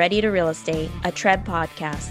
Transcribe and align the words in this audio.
Ready 0.00 0.22
to 0.22 0.30
Real 0.30 0.48
Estate, 0.48 0.90
a 1.04 1.12
TREB 1.12 1.44
podcast. 1.44 2.10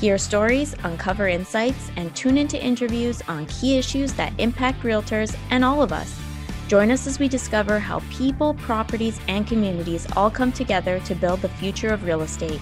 Hear 0.00 0.16
stories, 0.16 0.74
uncover 0.84 1.28
insights, 1.28 1.90
and 1.96 2.16
tune 2.16 2.38
into 2.38 2.58
interviews 2.58 3.20
on 3.28 3.44
key 3.44 3.76
issues 3.76 4.14
that 4.14 4.32
impact 4.38 4.80
realtors 4.80 5.36
and 5.50 5.62
all 5.62 5.82
of 5.82 5.92
us. 5.92 6.18
Join 6.66 6.90
us 6.90 7.06
as 7.06 7.18
we 7.18 7.28
discover 7.28 7.78
how 7.78 8.00
people, 8.08 8.54
properties, 8.54 9.20
and 9.28 9.46
communities 9.46 10.06
all 10.16 10.30
come 10.30 10.50
together 10.50 10.98
to 11.00 11.14
build 11.14 11.42
the 11.42 11.50
future 11.50 11.92
of 11.92 12.04
real 12.04 12.22
estate. 12.22 12.58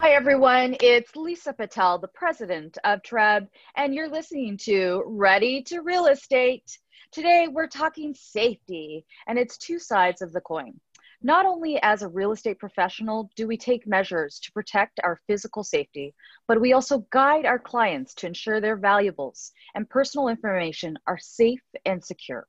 Hi, 0.00 0.10
everyone. 0.10 0.76
It's 0.82 1.16
Lisa 1.16 1.54
Patel, 1.54 1.98
the 1.98 2.08
president 2.08 2.76
of 2.84 3.00
TREB, 3.00 3.48
and 3.76 3.94
you're 3.94 4.10
listening 4.10 4.58
to 4.64 5.02
Ready 5.06 5.62
to 5.62 5.80
Real 5.80 6.08
Estate. 6.08 6.78
Today, 7.12 7.46
we're 7.46 7.66
talking 7.66 8.14
safety, 8.14 9.04
and 9.26 9.38
it's 9.38 9.58
two 9.58 9.78
sides 9.78 10.22
of 10.22 10.32
the 10.32 10.40
coin. 10.40 10.80
Not 11.22 11.44
only 11.44 11.78
as 11.82 12.00
a 12.00 12.08
real 12.08 12.32
estate 12.32 12.58
professional 12.58 13.30
do 13.36 13.46
we 13.46 13.58
take 13.58 13.86
measures 13.86 14.40
to 14.40 14.52
protect 14.52 14.98
our 15.04 15.20
physical 15.26 15.62
safety, 15.62 16.14
but 16.48 16.58
we 16.58 16.72
also 16.72 17.06
guide 17.12 17.44
our 17.44 17.58
clients 17.58 18.14
to 18.14 18.26
ensure 18.26 18.62
their 18.62 18.78
valuables 18.78 19.52
and 19.74 19.90
personal 19.90 20.28
information 20.28 20.96
are 21.06 21.18
safe 21.18 21.60
and 21.84 22.02
secure. 22.02 22.46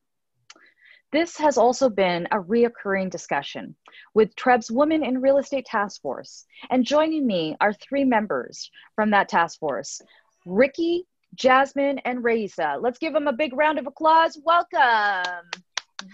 This 1.11 1.37
has 1.39 1.57
also 1.57 1.89
been 1.89 2.25
a 2.31 2.37
reoccurring 2.37 3.09
discussion 3.09 3.75
with 4.13 4.33
TREB's 4.37 4.71
Women 4.71 5.03
in 5.03 5.19
Real 5.19 5.39
Estate 5.39 5.65
Task 5.65 6.01
Force. 6.01 6.45
And 6.69 6.85
joining 6.85 7.27
me 7.27 7.57
are 7.59 7.73
three 7.73 8.05
members 8.05 8.71
from 8.95 9.09
that 9.09 9.27
task 9.27 9.59
force 9.59 10.01
Ricky, 10.45 11.05
Jasmine, 11.35 11.99
and 11.99 12.23
Raisa. 12.23 12.77
Let's 12.79 12.97
give 12.99 13.13
them 13.13 13.27
a 13.27 13.33
big 13.33 13.53
round 13.55 13.79
of 13.79 13.87
applause. 13.87 14.39
Welcome. 14.43 15.49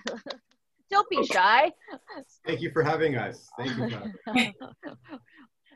Don't 0.90 1.10
be 1.10 1.18
oh. 1.18 1.24
shy. 1.24 1.72
Thank 2.46 2.62
you 2.62 2.72
for 2.72 2.84
having 2.84 3.16
us. 3.16 3.48
Thank 3.58 3.78
you. 3.78 4.54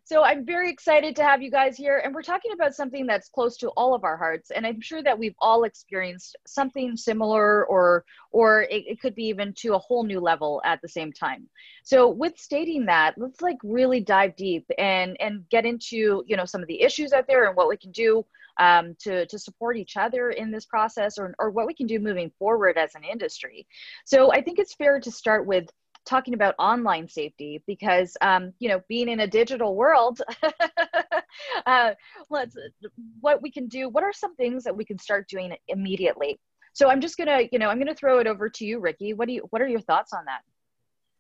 so 0.05 0.23
I'm 0.23 0.44
very 0.44 0.71
excited 0.71 1.16
to 1.17 1.23
have 1.23 1.41
you 1.41 1.52
guys 1.52 1.77
here, 1.77 2.02
and 2.03 2.16
we're 2.16 2.23
talking 2.23 2.52
about 2.53 2.73
something 2.73 3.05
that's 3.05 3.30
close 3.30 3.58
to 3.58 3.69
all 3.69 3.94
of 3.94 4.03
our 4.03 4.17
hearts, 4.17 4.49
and 4.49 4.66
I'm 4.66 4.81
sure 4.81 5.03
that 5.03 5.17
we've 5.17 5.36
all 5.39 5.66
experienced 5.66 6.36
something 6.47 6.97
similar, 6.97 7.66
or 7.66 8.05
or 8.31 8.64
it, 8.64 8.86
it 8.88 9.02
could 9.02 9.14
be 9.14 9.25
even 9.25 9.53
to 9.58 9.75
a 9.75 9.80
whole 9.80 10.03
new 10.03 10.19
level 10.19 10.61
at 10.66 10.81
the 10.81 10.89
same 10.89 11.14
time. 11.14 11.47
So 11.83 12.09
with 12.09 12.38
stating 12.38 12.86
that, 12.88 13.14
let's 13.17 13.41
like 13.41 13.58
really 13.64 13.99
dive 13.99 14.36
deep 14.36 14.66
and 14.80 15.16
and 15.19 15.47
get 15.49 15.66
into 15.66 16.23
you 16.25 16.38
know 16.38 16.45
some 16.45 16.61
of 16.61 16.67
the 16.67 16.81
issues 16.81 17.14
out 17.14 17.27
there 17.27 17.45
and 17.45 17.55
what 17.55 17.69
we 17.69 17.77
can 17.77 17.91
do 17.91 18.25
um, 18.59 18.96
to, 19.00 19.26
to 19.28 19.40
support 19.40 19.78
each 19.78 19.98
other 19.98 20.32
in 20.32 20.52
this 20.52 20.66
process 20.66 21.18
or, 21.18 21.34
or 21.40 21.50
what 21.52 21.68
we 21.68 21.73
can 21.73 21.88
do 21.88 22.00
moving 22.00 22.32
forward 22.38 22.78
as 22.78 22.95
an 22.95 23.04
industry. 23.04 23.68
So 24.06 24.32
I 24.32 24.42
think 24.42 24.60
it's 24.60 24.76
fair 24.76 25.00
to 25.00 25.12
start 25.12 25.45
with 25.45 25.68
talking 26.06 26.34
about 26.34 26.56
online 26.60 27.08
safety 27.08 27.64
because 27.66 28.18
um, 28.22 28.54
you 28.60 28.70
know 28.70 28.82
being 28.90 29.10
in 29.10 29.22
a 29.22 29.28
digital 29.28 29.76
world 29.76 30.22
uh, 31.66 31.92
let's 32.30 32.56
what 33.22 33.42
we 33.42 33.50
can 33.50 33.68
do 33.68 33.90
what 33.90 34.04
are 34.04 34.14
some 34.14 34.36
things 34.36 34.64
that 34.64 34.76
we 34.76 34.86
can 34.86 34.98
start 34.98 35.28
doing 35.28 35.56
immediately? 35.67 36.40
So 36.73 36.90
i'm 36.90 37.02
just 37.02 37.17
gonna 37.17 37.42
you 37.52 37.60
know 37.60 37.70
i'm 37.70 37.80
gonna 37.80 37.95
throw 37.95 38.20
it 38.20 38.28
over 38.28 38.50
to 38.50 38.66
you 38.66 38.80
ricky. 38.80 39.14
What 39.14 39.28
do 39.28 39.34
you 39.34 39.48
what 39.52 39.62
are 39.62 39.67
your 39.67 39.82
thoughts 39.82 40.14
on 40.14 40.26
that? 40.26 40.42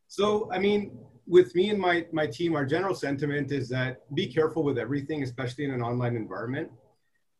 So 0.07 0.49
i 0.51 0.59
mean 0.59 0.97
with 1.25 1.55
me 1.55 1.69
and 1.69 1.79
my 1.79 2.05
my 2.11 2.27
team 2.27 2.55
our 2.55 2.65
general 2.65 2.95
sentiment 2.95 3.51
is 3.51 3.69
that 3.69 4.01
be 4.13 4.27
careful 4.27 4.63
with 4.63 4.77
everything 4.77 5.23
especially 5.23 5.63
in 5.63 5.71
an 5.71 5.81
online 5.81 6.15
environment 6.15 6.69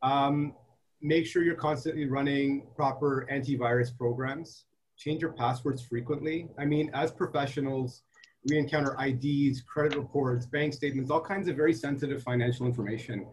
um, 0.03 0.53
make 1.01 1.25
sure 1.25 1.43
you're 1.43 1.55
constantly 1.55 2.05
running 2.05 2.67
proper 2.75 3.27
antivirus 3.31 3.95
programs. 3.97 4.65
Change 4.97 5.21
your 5.21 5.31
passwords 5.31 5.81
frequently. 5.81 6.47
I 6.59 6.65
mean, 6.65 6.91
as 6.93 7.11
professionals, 7.11 8.03
we 8.49 8.57
encounter 8.57 8.95
IDs, 9.01 9.61
credit 9.61 9.97
reports, 9.97 10.45
bank 10.45 10.73
statements, 10.73 11.09
all 11.09 11.21
kinds 11.21 11.47
of 11.47 11.55
very 11.55 11.73
sensitive 11.73 12.21
financial 12.21 12.65
information. 12.65 13.25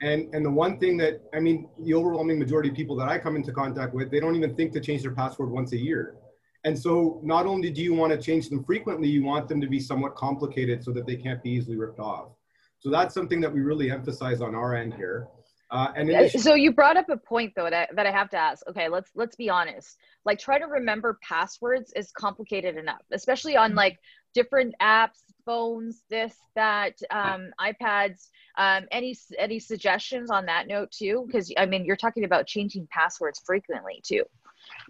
And, 0.00 0.34
and 0.34 0.44
the 0.44 0.50
one 0.50 0.78
thing 0.78 0.96
that, 0.98 1.22
I 1.32 1.40
mean, 1.40 1.68
the 1.78 1.94
overwhelming 1.94 2.38
majority 2.38 2.70
of 2.70 2.74
people 2.74 2.96
that 2.96 3.08
I 3.08 3.18
come 3.18 3.36
into 3.36 3.52
contact 3.52 3.94
with, 3.94 4.10
they 4.10 4.20
don't 4.20 4.34
even 4.34 4.54
think 4.56 4.72
to 4.72 4.80
change 4.80 5.02
their 5.02 5.12
password 5.12 5.50
once 5.50 5.72
a 5.72 5.78
year. 5.78 6.16
And 6.64 6.78
so 6.78 7.20
not 7.22 7.46
only 7.46 7.70
do 7.70 7.82
you 7.82 7.94
want 7.94 8.12
to 8.12 8.18
change 8.18 8.48
them 8.48 8.64
frequently, 8.64 9.08
you 9.08 9.22
want 9.22 9.48
them 9.48 9.60
to 9.60 9.66
be 9.66 9.78
somewhat 9.78 10.14
complicated 10.16 10.82
so 10.82 10.92
that 10.92 11.06
they 11.06 11.16
can't 11.16 11.42
be 11.42 11.50
easily 11.50 11.76
ripped 11.76 12.00
off. 12.00 12.30
So 12.78 12.90
that's 12.90 13.14
something 13.14 13.40
that 13.42 13.52
we 13.52 13.60
really 13.60 13.90
emphasize 13.90 14.40
on 14.40 14.54
our 14.54 14.74
end 14.74 14.94
here. 14.94 15.28
Uh, 15.70 15.92
and 15.96 16.30
so 16.30 16.54
you 16.54 16.72
brought 16.72 16.96
up 16.96 17.08
a 17.08 17.16
point 17.16 17.52
though 17.56 17.70
that, 17.70 17.94
that 17.96 18.06
I 18.06 18.10
have 18.10 18.30
to 18.30 18.36
ask. 18.36 18.66
Okay, 18.68 18.88
let's 18.88 19.10
let's 19.14 19.34
be 19.36 19.48
honest. 19.50 19.96
Like 20.24 20.38
try 20.38 20.58
to 20.58 20.66
remember 20.66 21.18
passwords 21.22 21.92
is 21.96 22.12
complicated 22.12 22.76
enough, 22.76 23.02
especially 23.12 23.56
on 23.56 23.74
like 23.74 23.98
different 24.34 24.74
apps, 24.82 25.22
phones, 25.44 26.02
this, 26.10 26.34
that, 26.54 27.00
um, 27.10 27.50
iPads. 27.60 28.28
Um, 28.58 28.84
any 28.92 29.16
any 29.38 29.58
suggestions 29.58 30.30
on 30.30 30.46
that 30.46 30.68
note 30.68 30.90
too? 30.90 31.24
Because 31.26 31.52
I 31.56 31.66
mean, 31.66 31.84
you're 31.84 31.96
talking 31.96 32.24
about 32.24 32.46
changing 32.46 32.86
passwords 32.90 33.40
frequently 33.44 34.00
too. 34.04 34.22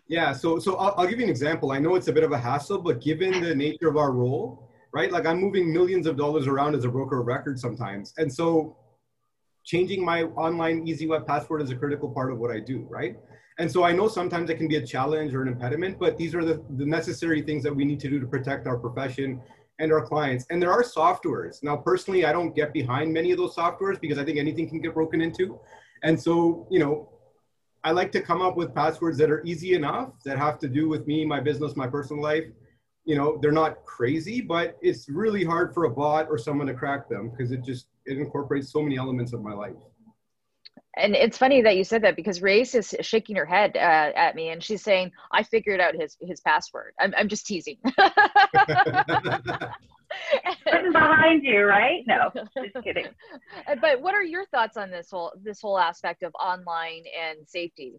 Yeah. 0.08 0.32
So 0.32 0.58
so 0.58 0.76
I'll, 0.76 0.94
I'll 0.98 1.06
give 1.06 1.18
you 1.18 1.24
an 1.24 1.30
example. 1.30 1.72
I 1.72 1.78
know 1.78 1.94
it's 1.94 2.08
a 2.08 2.12
bit 2.12 2.24
of 2.24 2.32
a 2.32 2.38
hassle, 2.38 2.78
but 2.78 3.00
given 3.00 3.42
the 3.42 3.54
nature 3.54 3.88
of 3.88 3.96
our 3.96 4.12
role, 4.12 4.70
right? 4.92 5.10
Like 5.10 5.24
I'm 5.24 5.40
moving 5.40 5.72
millions 5.72 6.06
of 6.06 6.16
dollars 6.16 6.46
around 6.46 6.74
as 6.74 6.84
a 6.84 6.88
broker 6.88 7.20
of 7.20 7.26
record 7.26 7.58
sometimes, 7.58 8.12
and 8.18 8.32
so 8.32 8.76
changing 9.64 10.04
my 10.04 10.24
online 10.24 10.86
EasyWeb 10.86 11.26
password 11.26 11.62
is 11.62 11.70
a 11.70 11.76
critical 11.76 12.08
part 12.08 12.30
of 12.30 12.38
what 12.38 12.50
I 12.50 12.60
do, 12.60 12.86
right? 12.90 13.16
And 13.58 13.70
so 13.70 13.84
I 13.84 13.92
know 13.92 14.08
sometimes 14.08 14.50
it 14.50 14.56
can 14.56 14.68
be 14.68 14.76
a 14.76 14.86
challenge 14.86 15.34
or 15.34 15.42
an 15.42 15.48
impediment, 15.48 15.98
but 15.98 16.16
these 16.16 16.34
are 16.34 16.44
the, 16.44 16.62
the 16.76 16.84
necessary 16.84 17.40
things 17.40 17.62
that 17.62 17.74
we 17.74 17.84
need 17.84 18.00
to 18.00 18.08
do 18.10 18.20
to 18.20 18.26
protect 18.26 18.66
our 18.66 18.76
profession 18.76 19.40
and 19.78 19.92
our 19.92 20.04
clients. 20.04 20.44
And 20.50 20.60
there 20.60 20.72
are 20.72 20.82
softwares. 20.82 21.62
Now, 21.62 21.76
personally, 21.76 22.24
I 22.24 22.32
don't 22.32 22.54
get 22.54 22.72
behind 22.72 23.12
many 23.12 23.32
of 23.32 23.38
those 23.38 23.54
softwares 23.54 24.00
because 24.00 24.18
I 24.18 24.24
think 24.24 24.38
anything 24.38 24.68
can 24.68 24.80
get 24.80 24.94
broken 24.94 25.20
into. 25.20 25.58
And 26.02 26.20
so, 26.20 26.66
you 26.70 26.78
know, 26.78 27.08
I 27.84 27.92
like 27.92 28.12
to 28.12 28.20
come 28.20 28.42
up 28.42 28.56
with 28.56 28.74
passwords 28.74 29.18
that 29.18 29.30
are 29.30 29.42
easy 29.44 29.74
enough, 29.74 30.10
that 30.24 30.38
have 30.38 30.58
to 30.60 30.68
do 30.68 30.88
with 30.88 31.06
me, 31.06 31.24
my 31.24 31.40
business, 31.40 31.76
my 31.76 31.86
personal 31.86 32.22
life. 32.22 32.44
You 33.04 33.16
know, 33.16 33.38
they're 33.40 33.52
not 33.52 33.84
crazy, 33.84 34.40
but 34.40 34.78
it's 34.80 35.08
really 35.08 35.44
hard 35.44 35.74
for 35.74 35.84
a 35.84 35.90
bot 35.90 36.28
or 36.28 36.38
someone 36.38 36.66
to 36.68 36.74
crack 36.74 37.08
them 37.08 37.30
because 37.30 37.52
it 37.52 37.62
just 37.62 37.86
it 38.06 38.18
incorporates 38.18 38.72
so 38.72 38.82
many 38.82 38.96
elements 38.96 39.32
of 39.32 39.42
my 39.42 39.52
life 39.52 39.76
and 40.96 41.14
it's 41.14 41.36
funny 41.36 41.60
that 41.62 41.76
you 41.76 41.84
said 41.84 42.02
that 42.02 42.16
because 42.16 42.40
Race 42.40 42.74
is 42.74 42.94
shaking 43.00 43.36
her 43.36 43.46
head 43.46 43.76
uh, 43.76 44.12
at 44.14 44.36
me 44.36 44.50
and 44.50 44.62
she's 44.62 44.82
saying, 44.82 45.10
I 45.32 45.42
figured 45.42 45.80
out 45.80 45.94
his, 45.96 46.16
his 46.20 46.40
password. 46.40 46.94
I'm, 47.00 47.12
I'm 47.16 47.28
just 47.28 47.46
teasing. 47.46 47.78
Sitting 50.66 50.92
behind 50.92 51.42
you, 51.42 51.64
right? 51.64 52.04
No, 52.06 52.30
just 52.34 52.84
kidding. 52.84 53.06
But 53.80 54.00
what 54.00 54.14
are 54.14 54.22
your 54.22 54.46
thoughts 54.46 54.76
on 54.76 54.90
this 54.90 55.10
whole, 55.10 55.32
this 55.42 55.60
whole 55.60 55.78
aspect 55.78 56.22
of 56.22 56.32
online 56.40 57.02
and 57.20 57.38
safety? 57.46 57.94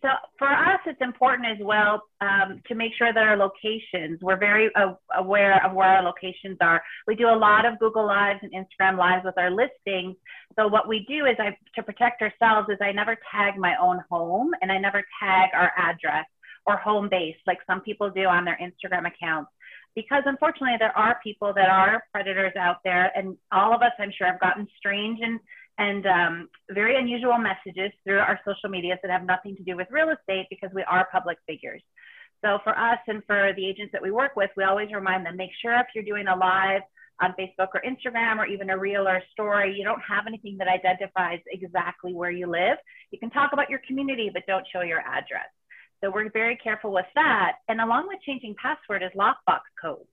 So 0.00 0.08
for 0.38 0.48
us, 0.48 0.80
it's 0.86 1.00
important 1.00 1.46
as 1.46 1.58
well 1.60 2.02
um, 2.20 2.60
to 2.66 2.74
make 2.74 2.92
sure 2.96 3.12
that 3.12 3.22
our 3.22 3.36
locations, 3.36 4.20
we're 4.22 4.38
very 4.38 4.70
uh, 4.74 4.94
aware 5.16 5.64
of 5.64 5.74
where 5.74 5.88
our 5.88 6.02
locations 6.02 6.56
are. 6.60 6.82
We 7.06 7.14
do 7.14 7.28
a 7.28 7.36
lot 7.36 7.66
of 7.66 7.78
Google 7.78 8.06
Lives 8.06 8.40
and 8.42 8.52
Instagram 8.52 8.96
Lives 8.98 9.24
with 9.24 9.36
our 9.36 9.50
listings. 9.50 10.16
So 10.58 10.66
what 10.66 10.88
we 10.88 11.04
do 11.06 11.26
is 11.26 11.36
I, 11.38 11.56
to 11.76 11.82
protect 11.82 12.22
ourselves 12.22 12.68
is 12.70 12.78
I 12.80 12.92
never 12.92 13.16
tag 13.30 13.58
my 13.58 13.74
own 13.80 14.00
home 14.10 14.50
and 14.62 14.72
I 14.72 14.78
never 14.78 15.04
tag 15.22 15.50
our 15.54 15.72
address 15.76 16.26
or 16.66 16.76
home 16.78 17.08
base 17.08 17.36
like 17.46 17.58
some 17.66 17.80
people 17.80 18.10
do 18.10 18.24
on 18.24 18.44
their 18.44 18.58
Instagram 18.60 19.06
accounts. 19.06 19.50
Because 19.94 20.22
unfortunately, 20.24 20.76
there 20.78 20.96
are 20.96 21.20
people 21.22 21.52
that 21.54 21.68
are 21.68 22.02
predators 22.12 22.54
out 22.58 22.76
there, 22.82 23.12
and 23.14 23.36
all 23.52 23.74
of 23.74 23.82
us, 23.82 23.92
I'm 23.98 24.10
sure, 24.16 24.26
have 24.26 24.40
gotten 24.40 24.66
strange 24.78 25.18
and 25.20 25.38
and 25.78 26.06
um, 26.06 26.48
very 26.70 26.96
unusual 26.96 27.38
messages 27.38 27.92
through 28.04 28.18
our 28.18 28.38
social 28.44 28.68
medias 28.68 28.98
that 29.02 29.10
have 29.10 29.24
nothing 29.24 29.56
to 29.56 29.62
do 29.62 29.76
with 29.76 29.88
real 29.90 30.10
estate 30.10 30.46
because 30.50 30.70
we 30.74 30.84
are 30.84 31.08
public 31.10 31.38
figures. 31.46 31.82
So 32.44 32.58
for 32.64 32.76
us 32.76 32.98
and 33.06 33.22
for 33.26 33.52
the 33.56 33.66
agents 33.66 33.92
that 33.92 34.02
we 34.02 34.10
work 34.10 34.32
with, 34.36 34.50
we 34.56 34.64
always 34.64 34.92
remind 34.92 35.24
them, 35.24 35.36
make 35.36 35.50
sure 35.60 35.74
if 35.78 35.86
you're 35.94 36.04
doing 36.04 36.26
a 36.26 36.36
live 36.36 36.82
on 37.22 37.34
Facebook 37.38 37.68
or 37.74 37.82
Instagram 37.86 38.38
or 38.38 38.46
even 38.46 38.70
a 38.70 38.76
reel 38.76 39.06
or 39.06 39.16
a 39.16 39.22
story, 39.32 39.74
you 39.76 39.84
don't 39.84 40.02
have 40.06 40.24
anything 40.26 40.56
that 40.58 40.66
identifies 40.68 41.38
exactly 41.46 42.12
where 42.12 42.32
you 42.32 42.48
live. 42.48 42.78
You 43.12 43.18
can 43.18 43.30
talk 43.30 43.52
about 43.52 43.70
your 43.70 43.80
community, 43.86 44.30
but 44.32 44.42
don't 44.46 44.66
show 44.72 44.82
your 44.82 45.00
address. 45.00 45.48
So 46.02 46.10
we're 46.10 46.30
very 46.32 46.56
careful 46.56 46.92
with 46.92 47.06
that. 47.14 47.52
And 47.68 47.80
along 47.80 48.08
with 48.08 48.18
changing 48.26 48.56
password 48.60 49.04
is 49.04 49.10
lockbox 49.16 49.60
codes. 49.80 50.08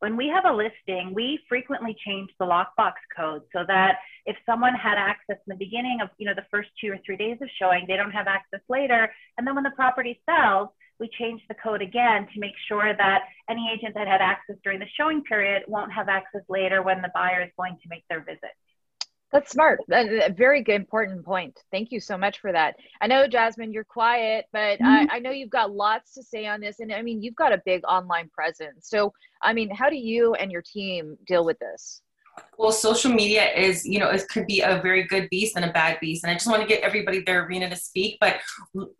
When 0.00 0.16
we 0.16 0.28
have 0.28 0.44
a 0.44 0.54
listing, 0.54 1.12
we 1.12 1.40
frequently 1.48 1.96
change 2.06 2.30
the 2.38 2.46
lockbox 2.46 2.92
code 3.16 3.42
so 3.52 3.64
that 3.66 3.98
if 4.26 4.36
someone 4.46 4.74
had 4.74 4.96
access 4.96 5.36
in 5.46 5.48
the 5.48 5.56
beginning 5.56 5.98
of, 6.00 6.08
you 6.18 6.26
know, 6.26 6.34
the 6.34 6.46
first 6.50 6.68
two 6.80 6.92
or 6.92 6.98
three 7.04 7.16
days 7.16 7.38
of 7.42 7.48
showing, 7.60 7.84
they 7.88 7.96
don't 7.96 8.12
have 8.12 8.28
access 8.28 8.60
later. 8.68 9.10
And 9.36 9.46
then 9.46 9.56
when 9.56 9.64
the 9.64 9.72
property 9.74 10.20
sells, 10.24 10.68
we 11.00 11.08
change 11.18 11.40
the 11.48 11.54
code 11.54 11.82
again 11.82 12.28
to 12.32 12.40
make 12.40 12.54
sure 12.68 12.94
that 12.96 13.24
any 13.48 13.70
agent 13.72 13.94
that 13.94 14.06
had 14.06 14.20
access 14.20 14.56
during 14.62 14.78
the 14.78 14.86
showing 14.96 15.22
period 15.24 15.62
won't 15.66 15.92
have 15.92 16.08
access 16.08 16.42
later 16.48 16.82
when 16.82 17.02
the 17.02 17.10
buyer 17.14 17.42
is 17.42 17.50
going 17.56 17.74
to 17.82 17.88
make 17.88 18.04
their 18.08 18.20
visit. 18.20 18.54
That's 19.30 19.50
smart. 19.50 19.80
A 19.92 20.32
very 20.32 20.62
good, 20.62 20.76
important 20.76 21.24
point. 21.24 21.58
Thank 21.70 21.92
you 21.92 22.00
so 22.00 22.16
much 22.16 22.40
for 22.40 22.50
that. 22.50 22.76
I 23.02 23.06
know, 23.06 23.26
Jasmine, 23.26 23.72
you're 23.72 23.84
quiet, 23.84 24.46
but 24.52 24.78
mm-hmm. 24.78 24.86
I, 24.86 25.08
I, 25.12 25.18
know 25.18 25.30
you've 25.30 25.50
got 25.50 25.70
lots 25.70 26.14
to 26.14 26.22
say 26.22 26.46
on 26.46 26.60
this. 26.60 26.80
And 26.80 26.90
I 26.92 27.02
mean, 27.02 27.22
you've 27.22 27.36
got 27.36 27.52
a 27.52 27.60
big 27.66 27.82
online 27.86 28.30
presence. 28.30 28.88
So, 28.88 29.12
I 29.42 29.52
mean, 29.52 29.68
how 29.68 29.90
do 29.90 29.96
you 29.96 30.32
and 30.34 30.50
your 30.50 30.62
team 30.62 31.18
deal 31.26 31.44
with 31.44 31.58
this? 31.58 32.00
Well, 32.56 32.72
social 32.72 33.12
media 33.12 33.52
is, 33.52 33.84
you 33.84 33.98
know, 33.98 34.08
it 34.08 34.26
could 34.28 34.46
be 34.46 34.60
a 34.60 34.80
very 34.80 35.04
good 35.04 35.28
beast 35.30 35.56
and 35.56 35.64
a 35.64 35.72
bad 35.72 35.98
beast. 36.00 36.24
And 36.24 36.30
I 36.30 36.34
just 36.34 36.46
want 36.46 36.62
to 36.62 36.68
get 36.68 36.82
everybody 36.82 37.20
their 37.20 37.44
arena 37.44 37.68
to 37.68 37.76
speak, 37.76 38.16
but 38.20 38.36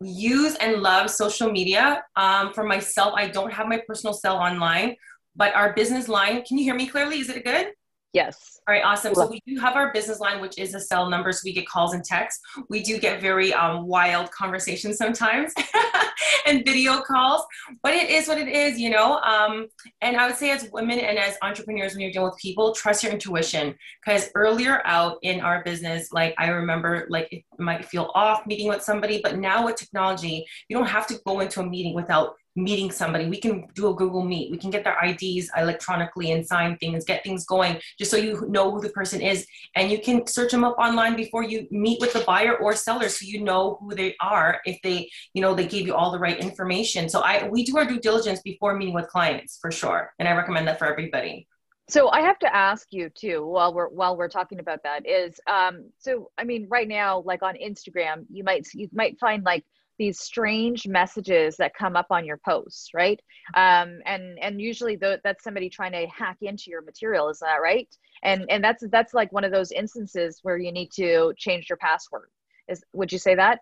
use 0.01 0.55
and 0.55 0.81
love 0.81 1.09
social 1.09 1.51
media. 1.51 2.03
Um, 2.15 2.53
for 2.53 2.63
myself, 2.63 3.13
I 3.15 3.29
don't 3.29 3.51
have 3.51 3.67
my 3.67 3.81
personal 3.87 4.13
cell 4.13 4.37
online, 4.37 4.95
but 5.35 5.55
our 5.55 5.73
business 5.73 6.07
line, 6.07 6.43
can 6.43 6.57
you 6.57 6.65
hear 6.65 6.75
me 6.75 6.85
clearly? 6.85 7.19
Is 7.19 7.29
it 7.29 7.43
good? 7.43 7.73
Yes. 8.11 8.59
All 8.67 8.73
right, 8.73 8.83
awesome. 8.83 9.13
So 9.13 9.27
we 9.27 9.39
do 9.45 9.59
have 9.59 9.75
our 9.75 9.93
business 9.93 10.19
line, 10.19 10.41
which 10.41 10.57
is 10.57 10.73
a 10.73 10.79
cell 10.79 11.09
number, 11.09 11.31
so 11.31 11.41
we 11.45 11.53
get 11.53 11.67
calls 11.67 11.93
and 11.93 12.03
texts. 12.03 12.41
We 12.67 12.81
do 12.81 12.97
get 12.97 13.21
very 13.21 13.53
um, 13.53 13.85
wild 13.85 14.31
conversations 14.31 14.97
sometimes 14.97 15.53
and 16.47 16.65
video 16.65 17.01
calls, 17.01 17.45
but 17.83 17.93
it 17.93 18.09
is 18.09 18.27
what 18.27 18.39
it 18.39 18.47
is, 18.47 18.79
you 18.79 18.89
know. 18.89 19.19
Um, 19.19 19.67
and 20.01 20.17
I 20.17 20.25
would 20.25 20.35
say, 20.35 20.49
as 20.49 20.69
women 20.71 20.97
and 20.99 21.19
as 21.19 21.37
entrepreneurs, 21.43 21.93
when 21.93 22.01
you're 22.01 22.11
dealing 22.11 22.31
with 22.31 22.39
people, 22.39 22.73
trust 22.73 23.03
your 23.03 23.11
intuition. 23.11 23.75
Because 24.03 24.29
earlier 24.33 24.81
out 24.85 25.17
in 25.21 25.39
our 25.41 25.63
business, 25.63 26.11
like 26.11 26.33
I 26.39 26.49
remember, 26.49 27.05
like 27.09 27.31
it 27.31 27.43
might 27.59 27.85
feel 27.85 28.11
off 28.15 28.47
meeting 28.47 28.67
with 28.67 28.81
somebody, 28.81 29.19
but 29.21 29.37
now 29.37 29.65
with 29.65 29.75
technology, 29.75 30.45
you 30.67 30.75
don't 30.75 30.87
have 30.87 31.05
to 31.07 31.19
go 31.27 31.41
into 31.41 31.59
a 31.59 31.65
meeting 31.65 31.93
without 31.93 32.33
meeting 32.55 32.91
somebody. 32.91 33.27
We 33.27 33.39
can 33.39 33.67
do 33.75 33.89
a 33.89 33.95
Google 33.95 34.23
Meet. 34.23 34.51
We 34.51 34.57
can 34.57 34.69
get 34.69 34.83
their 34.83 34.97
IDs 35.03 35.49
electronically 35.57 36.31
and 36.31 36.45
sign 36.45 36.77
things, 36.77 37.05
get 37.05 37.23
things 37.23 37.45
going, 37.45 37.79
just 37.97 38.11
so 38.11 38.17
you 38.17 38.45
know 38.49 38.71
who 38.71 38.81
the 38.81 38.89
person 38.89 39.21
is. 39.21 39.45
And 39.75 39.91
you 39.91 39.99
can 39.99 40.25
search 40.27 40.51
them 40.51 40.63
up 40.63 40.77
online 40.77 41.15
before 41.15 41.43
you 41.43 41.67
meet 41.71 41.99
with 41.99 42.13
the 42.13 42.21
buyer 42.21 42.55
or 42.57 42.75
seller, 42.75 43.09
so 43.09 43.25
you 43.25 43.43
know 43.43 43.77
who 43.81 43.95
they 43.95 44.15
are 44.21 44.61
if 44.65 44.79
they, 44.83 45.09
you 45.33 45.41
know, 45.41 45.53
they 45.53 45.67
gave 45.67 45.85
you 45.85 45.95
all 45.95 46.11
the 46.11 46.19
right 46.19 46.39
information. 46.39 47.09
So 47.09 47.21
I 47.21 47.47
we 47.47 47.63
do 47.63 47.77
our 47.77 47.85
due 47.85 47.99
diligence 47.99 48.41
before 48.41 48.75
meeting 48.75 48.93
with 48.93 49.07
clients 49.07 49.57
for 49.61 49.71
sure, 49.71 50.13
and 50.19 50.27
I 50.27 50.33
recommend 50.33 50.67
that 50.67 50.79
for 50.79 50.85
everybody. 50.85 51.47
So 51.89 52.09
I 52.09 52.21
have 52.21 52.37
to 52.39 52.55
ask 52.55 52.87
you 52.91 53.09
too, 53.09 53.43
while 53.45 53.73
we're 53.73 53.87
while 53.89 54.15
we're 54.15 54.29
talking 54.29 54.59
about 54.59 54.83
that, 54.83 55.07
is 55.07 55.39
um, 55.47 55.89
so 55.97 56.29
I 56.37 56.43
mean, 56.43 56.67
right 56.69 56.87
now, 56.87 57.21
like 57.25 57.41
on 57.41 57.55
Instagram, 57.55 58.25
you 58.31 58.43
might 58.43 58.67
you 58.75 58.87
might 58.93 59.19
find 59.19 59.43
like 59.43 59.65
these 59.99 60.19
strange 60.19 60.87
messages 60.87 61.57
that 61.57 61.75
come 61.75 61.95
up 61.95 62.07
on 62.09 62.25
your 62.25 62.39
posts 62.43 62.89
right 62.93 63.19
um, 63.55 63.99
and 64.05 64.39
and 64.41 64.59
usually 64.59 64.95
that's 64.95 65.43
somebody 65.43 65.69
trying 65.69 65.91
to 65.91 66.07
hack 66.07 66.37
into 66.41 66.65
your 66.71 66.81
material 66.81 67.29
is 67.29 67.39
that 67.39 67.57
right 67.61 67.95
and 68.23 68.45
and 68.49 68.63
that's 68.63 68.83
that's 68.91 69.13
like 69.13 69.31
one 69.31 69.43
of 69.43 69.51
those 69.51 69.71
instances 69.71 70.39
where 70.41 70.57
you 70.57 70.71
need 70.71 70.89
to 70.91 71.33
change 71.37 71.69
your 71.69 71.77
password 71.77 72.29
is 72.67 72.83
would 72.93 73.11
you 73.11 73.19
say 73.19 73.35
that 73.35 73.59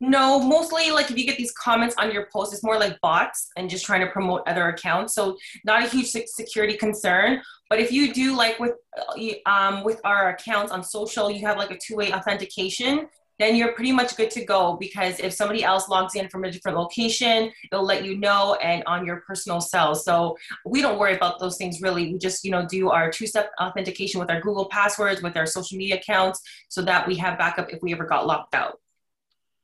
no, 0.00 0.38
mostly 0.38 0.92
like 0.92 1.10
if 1.10 1.18
you 1.18 1.24
get 1.24 1.36
these 1.36 1.52
comments 1.52 1.96
on 1.98 2.12
your 2.12 2.28
post, 2.32 2.52
it's 2.52 2.62
more 2.62 2.78
like 2.78 3.00
bots 3.00 3.50
and 3.56 3.68
just 3.68 3.84
trying 3.84 4.00
to 4.00 4.06
promote 4.06 4.42
other 4.46 4.68
accounts. 4.68 5.12
So 5.14 5.36
not 5.64 5.84
a 5.84 5.88
huge 5.88 6.06
security 6.06 6.76
concern. 6.76 7.42
But 7.68 7.80
if 7.80 7.90
you 7.90 8.14
do 8.14 8.36
like 8.36 8.60
with 8.60 8.74
uh, 8.96 9.50
um, 9.50 9.82
with 9.82 10.00
our 10.04 10.30
accounts 10.30 10.70
on 10.70 10.84
social, 10.84 11.30
you 11.30 11.44
have 11.46 11.56
like 11.56 11.72
a 11.72 11.78
two 11.78 11.96
way 11.96 12.12
authentication 12.12 13.08
then 13.38 13.54
you're 13.54 13.72
pretty 13.72 13.92
much 13.92 14.16
good 14.16 14.30
to 14.32 14.44
go 14.44 14.76
because 14.78 15.20
if 15.20 15.32
somebody 15.32 15.62
else 15.62 15.88
logs 15.88 16.14
in 16.14 16.28
from 16.28 16.44
a 16.44 16.50
different 16.50 16.76
location, 16.76 17.50
it'll 17.70 17.84
let 17.84 18.04
you 18.04 18.16
know 18.16 18.54
and 18.56 18.82
on 18.86 19.06
your 19.06 19.22
personal 19.26 19.60
cell. 19.60 19.94
So 19.94 20.36
we 20.66 20.82
don't 20.82 20.98
worry 20.98 21.14
about 21.14 21.38
those 21.38 21.56
things 21.56 21.80
really. 21.80 22.12
We 22.12 22.18
just, 22.18 22.44
you 22.44 22.50
know, 22.50 22.66
do 22.66 22.90
our 22.90 23.10
two-step 23.10 23.52
authentication 23.60 24.20
with 24.20 24.30
our 24.30 24.40
Google 24.40 24.68
passwords, 24.68 25.22
with 25.22 25.36
our 25.36 25.46
social 25.46 25.78
media 25.78 25.96
accounts, 25.96 26.40
so 26.68 26.82
that 26.82 27.06
we 27.06 27.14
have 27.16 27.38
backup 27.38 27.72
if 27.72 27.80
we 27.82 27.92
ever 27.92 28.04
got 28.04 28.26
locked 28.26 28.54
out. 28.54 28.80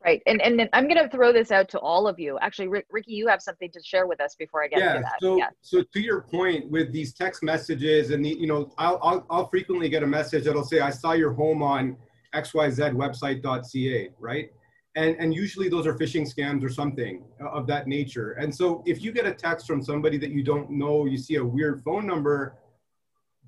Right. 0.05 0.23
And 0.27 0.43
and 0.43 0.59
then 0.59 0.69
I'm 0.75 0.87
going 0.87 1.03
to 1.03 1.09
throw 1.09 1.32
this 1.32 1.50
out 1.50 1.70
to 1.70 1.79
all 1.79 2.06
of 2.06 2.20
you. 2.20 2.38
Actually, 2.38 2.69
Rick, 2.69 2.87
Ricky, 2.91 3.12
you 3.12 3.27
have 3.27 3.41
something 3.41 3.70
to 3.70 3.82
share 3.82 4.06
with 4.06 4.20
us 4.20 4.35
before 4.35 4.62
I 4.62 4.69
get 4.69 4.81
yeah, 4.81 4.93
to 4.93 5.00
that. 5.00 5.15
So, 5.19 5.38
yeah. 5.38 5.49
So 5.62 5.82
to 5.82 6.00
your 6.00 6.20
point 6.20 6.70
with 6.70 6.93
these 6.93 7.15
text 7.15 7.43
messages 7.43 8.11
and 8.11 8.23
the, 8.23 8.29
you 8.29 8.47
know, 8.47 8.70
I'll, 8.77 9.00
I'll, 9.03 9.27
I'll 9.31 9.49
frequently 9.49 9.88
get 9.88 10.03
a 10.03 10.06
message 10.06 10.44
that'll 10.44 10.62
say, 10.62 10.81
I 10.81 10.91
saw 10.91 11.12
your 11.12 11.32
home 11.32 11.62
on 11.62 11.97
xyzwebsite.ca, 12.35 14.11
right? 14.19 14.51
And, 14.97 15.17
and 15.19 15.35
usually 15.35 15.69
those 15.69 15.87
are 15.87 15.95
phishing 15.95 16.23
scams 16.23 16.63
or 16.65 16.69
something 16.69 17.25
of 17.41 17.67
that 17.67 17.89
nature. 17.89 18.33
And 18.33 18.55
so 18.55 18.83
if 18.87 19.03
you 19.03 19.11
get 19.11 19.27
a 19.27 19.35
text 19.35 19.67
from 19.67 19.83
somebody 19.83 20.19
that 20.19 20.31
you 20.31 20.45
don't 20.45 20.71
know, 20.71 21.07
you 21.07 21.19
see 21.19 21.37
a 21.37 21.45
weird 21.45 21.83
phone 21.83 22.07
number, 22.07 22.57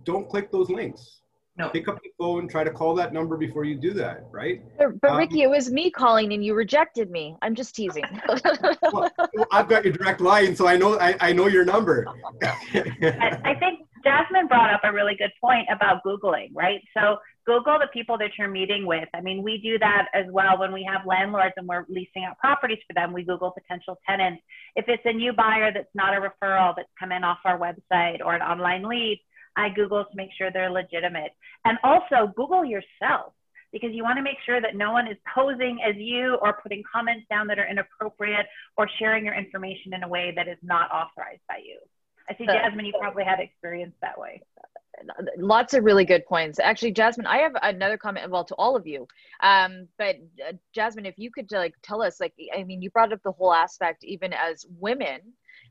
don't 0.05 0.29
click 0.29 0.51
those 0.51 0.71
links. 0.71 1.21
No. 1.59 1.71
Pick 1.71 1.89
up 1.89 1.99
the 2.03 2.11
phone, 2.19 2.49
try 2.49 2.65
to 2.65 2.71
call 2.71 2.95
that 2.97 3.15
number 3.15 3.39
before 3.39 3.65
you 3.65 3.77
do 3.77 3.95
that, 3.95 4.27
right? 4.31 4.61
But, 4.77 5.01
but 5.01 5.13
um, 5.13 5.17
Ricky, 5.17 5.41
it 5.41 5.49
was 5.49 5.71
me 5.71 5.91
calling 5.91 6.35
and 6.35 6.45
you 6.45 6.53
rejected 6.55 7.11
me. 7.11 7.35
I'm 7.41 7.55
just 7.55 7.75
teasing. 7.75 8.05
well, 8.93 9.11
I've 9.51 9.67
got 9.67 9.85
your 9.85 9.95
direct 9.95 10.21
line, 10.21 10.55
so 10.55 10.67
I 10.67 10.77
know 10.77 10.99
I, 10.99 11.17
I 11.21 11.33
know 11.33 11.47
your 11.47 11.65
number. 11.65 12.07
I, 12.43 13.41
I 13.45 13.55
think 13.59 13.81
Jasmine 14.05 14.49
brought 14.49 14.71
up 14.71 14.81
a 14.85 14.93
really 14.93 15.17
good 15.17 15.33
point 15.41 15.67
about 15.73 16.05
Googling, 16.05 16.51
right? 16.53 16.83
So 16.95 17.17
Google 17.47 17.79
the 17.79 17.87
people 17.93 18.19
that 18.19 18.33
you're 18.37 18.49
meeting 18.49 18.87
with. 18.87 19.09
I 19.15 19.21
mean, 19.21 19.43
we 19.43 19.59
do 19.59 19.79
that 19.79 20.09
as 20.15 20.27
well 20.31 20.59
when 20.59 20.73
we 20.73 20.85
have 20.91 21.07
landlords 21.07 21.55
and 21.57 21.67
we're 21.67 21.85
leasing 21.89 22.25
out 22.25 22.39
properties 22.39 22.79
for 22.87 22.95
them. 22.95 23.13
We 23.13 23.23
Google 23.23 23.53
potential 23.53 23.99
tenants. 24.09 24.43
If 24.75 24.87
it's 24.89 25.03
a 25.05 25.13
new 25.13 25.33
buyer 25.33 25.73
that's 25.73 25.95
not 25.95 26.15
a 26.15 26.21
referral 26.21 26.75
that's 26.77 26.89
come 26.99 27.13
in 27.13 27.23
off 27.23 27.39
our 27.45 27.59
website 27.59 28.19
or 28.25 28.35
an 28.35 28.43
online 28.43 28.83
lead, 28.83 29.21
I 29.57 29.69
Google 29.71 30.05
to 30.05 30.17
make 30.17 30.31
sure 30.37 30.51
they're 30.51 30.71
legitimate. 30.71 31.33
And 31.65 31.79
also 31.85 32.33
Google 32.35 32.65
yourself 32.65 33.33
because 33.73 33.91
you 33.93 34.03
want 34.03 34.17
to 34.17 34.23
make 34.23 34.39
sure 34.45 34.61
that 34.61 34.75
no 34.75 34.93
one 34.93 35.07
is 35.07 35.17
posing 35.35 35.79
as 35.87 35.95
you 35.97 36.39
or 36.43 36.61
putting 36.63 36.83
comments 36.93 37.27
down 37.31 37.47
that 37.47 37.59
are 37.59 37.69
inappropriate 37.69 38.47
or 38.77 38.89
sharing 38.99 39.25
your 39.25 39.35
information 39.35 39.95
in 39.95 40.03
a 40.03 40.09
way 40.09 40.33
that 40.35 40.49
is 40.49 40.59
not 40.63 40.91
authorized 40.91 41.43
by 41.49 41.59
you. 41.65 41.79
I 42.29 42.35
see, 42.37 42.47
Jasmine, 42.47 42.87
you 42.87 42.93
probably 42.99 43.25
had 43.25 43.39
experience 43.39 43.95
that 44.03 44.19
way. 44.19 44.43
Lots 45.39 45.75
of 45.75 45.85
really 45.85 46.05
good 46.05 46.25
points. 46.27 46.59
Actually, 46.59 46.93
Jasmine, 46.93 47.27
I 47.27 47.39
have 47.39 47.53
another 47.63 47.99
comment, 47.99 48.31
well, 48.31 48.45
to 48.45 48.55
all 48.55 48.77
of 48.77 48.87
you. 48.87 49.07
Um, 49.41 49.89
but 49.99 50.17
uh, 50.47 50.53
Jasmine, 50.75 51.07
if 51.07 51.19
you 51.19 51.31
could 51.31 51.51
like 51.53 51.75
tell 51.83 52.03
us, 52.03 52.21
like, 52.21 52.35
I 52.57 52.65
mean, 52.65 52.83
you 52.83 52.91
brought 52.91 53.13
up 53.13 53.23
the 53.23 53.33
whole 53.33 53.53
aspect, 53.53 54.05
even 54.05 54.33
as 54.33 54.65
women 54.79 55.21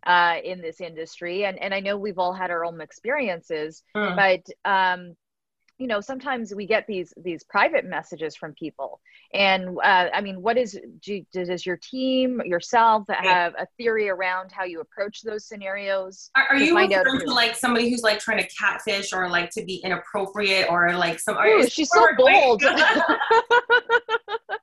uh, 0.06 0.38
in 0.44 0.62
this 0.62 0.82
industry, 0.82 1.46
and 1.46 1.58
and 1.60 1.74
I 1.74 1.80
know 1.80 1.98
we've 1.98 2.20
all 2.20 2.34
had 2.34 2.52
our 2.52 2.66
own 2.66 2.82
experiences, 2.82 3.84
mm. 3.96 4.16
but 4.16 4.70
um, 4.70 5.16
you 5.78 5.88
know 5.88 6.00
sometimes 6.00 6.54
we 6.56 6.66
get 6.66 6.88
these 6.88 7.14
these 7.18 7.44
private 7.44 7.86
messages 7.86 8.36
from 8.36 8.54
people. 8.54 9.02
And 9.34 9.78
uh, 9.84 10.10
i 10.14 10.22
mean 10.22 10.42
what 10.42 10.58
is 10.58 10.80
do, 11.02 11.26
does 11.34 11.66
your 11.66 11.78
team 11.78 12.42
yourself 12.46 13.06
have 13.10 13.54
a 13.58 13.68
theory 13.78 14.10
around 14.10 14.52
how 14.52 14.64
you 14.64 14.82
approach 14.82 15.22
those 15.22 15.46
scenarios? 15.46 16.30
Are, 16.36 16.46
are 16.50 16.58
you 16.58 16.78
referring 16.78 17.20
to 17.22 17.34
like 17.34 17.56
somebody 17.56 17.90
who's 17.90 18.04
like 18.04 18.20
trying 18.20 18.40
to 18.40 18.48
catfish 18.50 19.14
or 19.14 19.30
like 19.30 19.50
to 19.52 19.64
be 19.64 19.76
inappropriate 19.84 20.68
or 20.70 20.96
like 20.96 21.20
some 21.20 21.38
Ooh, 21.38 21.68
she's 21.68 21.90
so 21.92 22.06
bold 22.18 22.64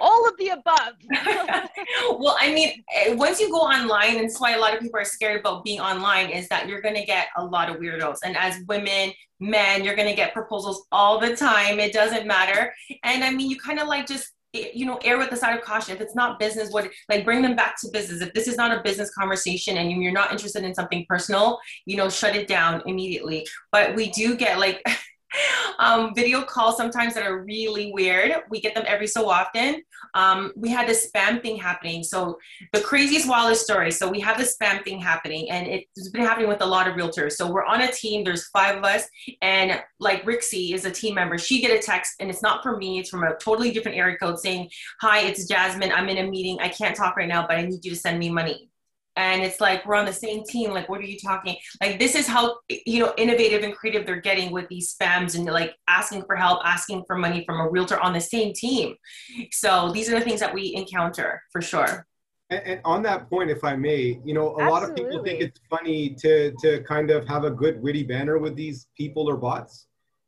all 0.00 0.28
of 0.28 0.36
the 0.38 0.48
above. 0.48 0.94
well, 2.18 2.36
I 2.38 2.52
mean, 2.52 2.84
eh, 2.94 3.14
once 3.14 3.40
you 3.40 3.50
go 3.50 3.60
online, 3.60 4.16
and 4.16 4.24
that's 4.24 4.40
why 4.40 4.52
a 4.52 4.58
lot 4.58 4.74
of 4.74 4.80
people 4.80 4.98
are 4.98 5.04
scared 5.04 5.40
about 5.40 5.64
being 5.64 5.80
online, 5.80 6.30
is 6.30 6.48
that 6.48 6.68
you're 6.68 6.82
going 6.82 6.94
to 6.94 7.04
get 7.04 7.28
a 7.36 7.44
lot 7.44 7.70
of 7.70 7.76
weirdos. 7.76 8.18
And 8.24 8.36
as 8.36 8.58
women, 8.68 9.12
men, 9.40 9.84
you're 9.84 9.96
going 9.96 10.08
to 10.08 10.14
get 10.14 10.32
proposals 10.32 10.86
all 10.92 11.18
the 11.18 11.36
time. 11.36 11.78
It 11.78 11.92
doesn't 11.92 12.26
matter. 12.26 12.72
And 13.02 13.24
I 13.24 13.30
mean, 13.30 13.50
you 13.50 13.58
kind 13.58 13.78
of 13.78 13.88
like 13.88 14.06
just 14.06 14.32
eh, 14.54 14.68
you 14.74 14.86
know 14.86 14.98
err 15.04 15.18
with 15.18 15.30
the 15.30 15.36
side 15.36 15.56
of 15.56 15.64
caution 15.64 15.94
if 15.94 16.00
it's 16.00 16.14
not 16.14 16.38
business 16.38 16.70
what 16.70 16.88
like 17.08 17.24
bring 17.24 17.42
them 17.42 17.56
back 17.56 17.74
to 17.80 17.88
business 17.92 18.20
if 18.20 18.32
this 18.34 18.46
is 18.46 18.56
not 18.56 18.76
a 18.76 18.82
business 18.82 19.10
conversation 19.10 19.76
and 19.78 19.90
you're 19.90 20.12
not 20.12 20.30
interested 20.30 20.62
in 20.62 20.72
something 20.74 21.04
personal 21.08 21.58
you 21.86 21.96
know 21.96 22.08
shut 22.08 22.36
it 22.36 22.46
down 22.46 22.80
immediately 22.86 23.44
but 23.72 23.94
we 23.96 24.10
do 24.10 24.36
get 24.36 24.60
like 24.60 24.80
um, 25.78 26.14
video 26.14 26.42
calls 26.42 26.76
sometimes 26.76 27.14
that 27.14 27.26
are 27.26 27.42
really 27.42 27.92
weird. 27.92 28.32
We 28.50 28.60
get 28.60 28.74
them 28.74 28.84
every 28.86 29.06
so 29.06 29.28
often. 29.28 29.82
Um, 30.14 30.52
we 30.56 30.68
had 30.70 30.88
this 30.88 31.10
spam 31.10 31.42
thing 31.42 31.56
happening. 31.56 32.02
So 32.02 32.38
the 32.72 32.80
craziest, 32.80 33.28
wildest 33.28 33.64
story. 33.64 33.90
So 33.90 34.08
we 34.08 34.20
have 34.20 34.38
this 34.38 34.56
spam 34.56 34.84
thing 34.84 35.00
happening, 35.00 35.50
and 35.50 35.66
it's 35.66 36.08
been 36.10 36.22
happening 36.22 36.48
with 36.48 36.62
a 36.62 36.66
lot 36.66 36.88
of 36.88 36.94
realtors. 36.94 37.32
So 37.32 37.50
we're 37.50 37.64
on 37.64 37.80
a 37.80 37.90
team. 37.90 38.24
There's 38.24 38.48
five 38.48 38.76
of 38.76 38.84
us, 38.84 39.04
and 39.42 39.82
like 40.00 40.24
Rixie 40.24 40.74
is 40.74 40.84
a 40.84 40.90
team 40.90 41.14
member. 41.14 41.38
She 41.38 41.60
get 41.60 41.76
a 41.76 41.82
text, 41.82 42.14
and 42.20 42.30
it's 42.30 42.42
not 42.42 42.62
from 42.62 42.78
me. 42.78 42.98
It's 42.98 43.10
from 43.10 43.24
a 43.24 43.36
totally 43.36 43.70
different 43.72 43.98
area 43.98 44.16
code 44.16 44.38
saying, 44.38 44.70
"Hi, 45.00 45.20
it's 45.20 45.46
Jasmine. 45.46 45.92
I'm 45.92 46.08
in 46.08 46.18
a 46.18 46.30
meeting. 46.30 46.58
I 46.60 46.68
can't 46.68 46.96
talk 46.96 47.16
right 47.16 47.28
now, 47.28 47.46
but 47.46 47.56
I 47.56 47.62
need 47.62 47.84
you 47.84 47.90
to 47.90 47.96
send 47.96 48.18
me 48.18 48.30
money." 48.30 48.70
And 49.16 49.42
it's 49.42 49.60
like 49.60 49.84
we're 49.86 49.94
on 49.94 50.04
the 50.04 50.12
same 50.12 50.42
team 50.44 50.70
like 50.70 50.88
what 50.88 51.00
are 51.00 51.04
you 51.04 51.18
talking 51.18 51.56
like 51.80 51.98
this 51.98 52.14
is 52.14 52.26
how 52.26 52.56
you 52.68 53.00
know 53.00 53.14
innovative 53.16 53.62
and 53.62 53.74
creative 53.74 54.06
they're 54.06 54.20
getting 54.20 54.52
with 54.52 54.68
these 54.68 54.94
spams 54.94 55.36
and 55.36 55.44
like 55.46 55.74
asking 55.88 56.22
for 56.24 56.36
help 56.36 56.60
asking 56.64 57.02
for 57.06 57.16
money 57.16 57.44
from 57.44 57.60
a 57.60 57.68
realtor 57.68 58.00
on 58.00 58.12
the 58.12 58.20
same 58.20 58.52
team 58.52 58.94
so 59.52 59.90
these 59.92 60.08
are 60.08 60.18
the 60.18 60.24
things 60.24 60.40
that 60.40 60.52
we 60.52 60.74
encounter 60.74 61.40
for 61.52 61.62
sure 61.62 62.06
and, 62.50 62.62
and 62.66 62.80
on 62.84 63.02
that 63.02 63.28
point 63.30 63.50
if 63.50 63.62
i 63.62 63.76
may 63.76 64.20
you 64.24 64.34
know 64.34 64.56
a 64.56 64.62
Absolutely. 64.62 64.70
lot 64.70 64.82
of 64.82 64.96
people 64.96 65.22
think 65.22 65.40
it's 65.40 65.60
funny 65.70 66.14
to 66.14 66.52
to 66.60 66.82
kind 66.82 67.10
of 67.10 67.26
have 67.28 67.44
a 67.44 67.50
good 67.50 67.80
witty 67.82 68.02
banner 68.02 68.38
with 68.38 68.56
these 68.56 68.88
people 68.96 69.28
or 69.28 69.36
bots 69.36 69.86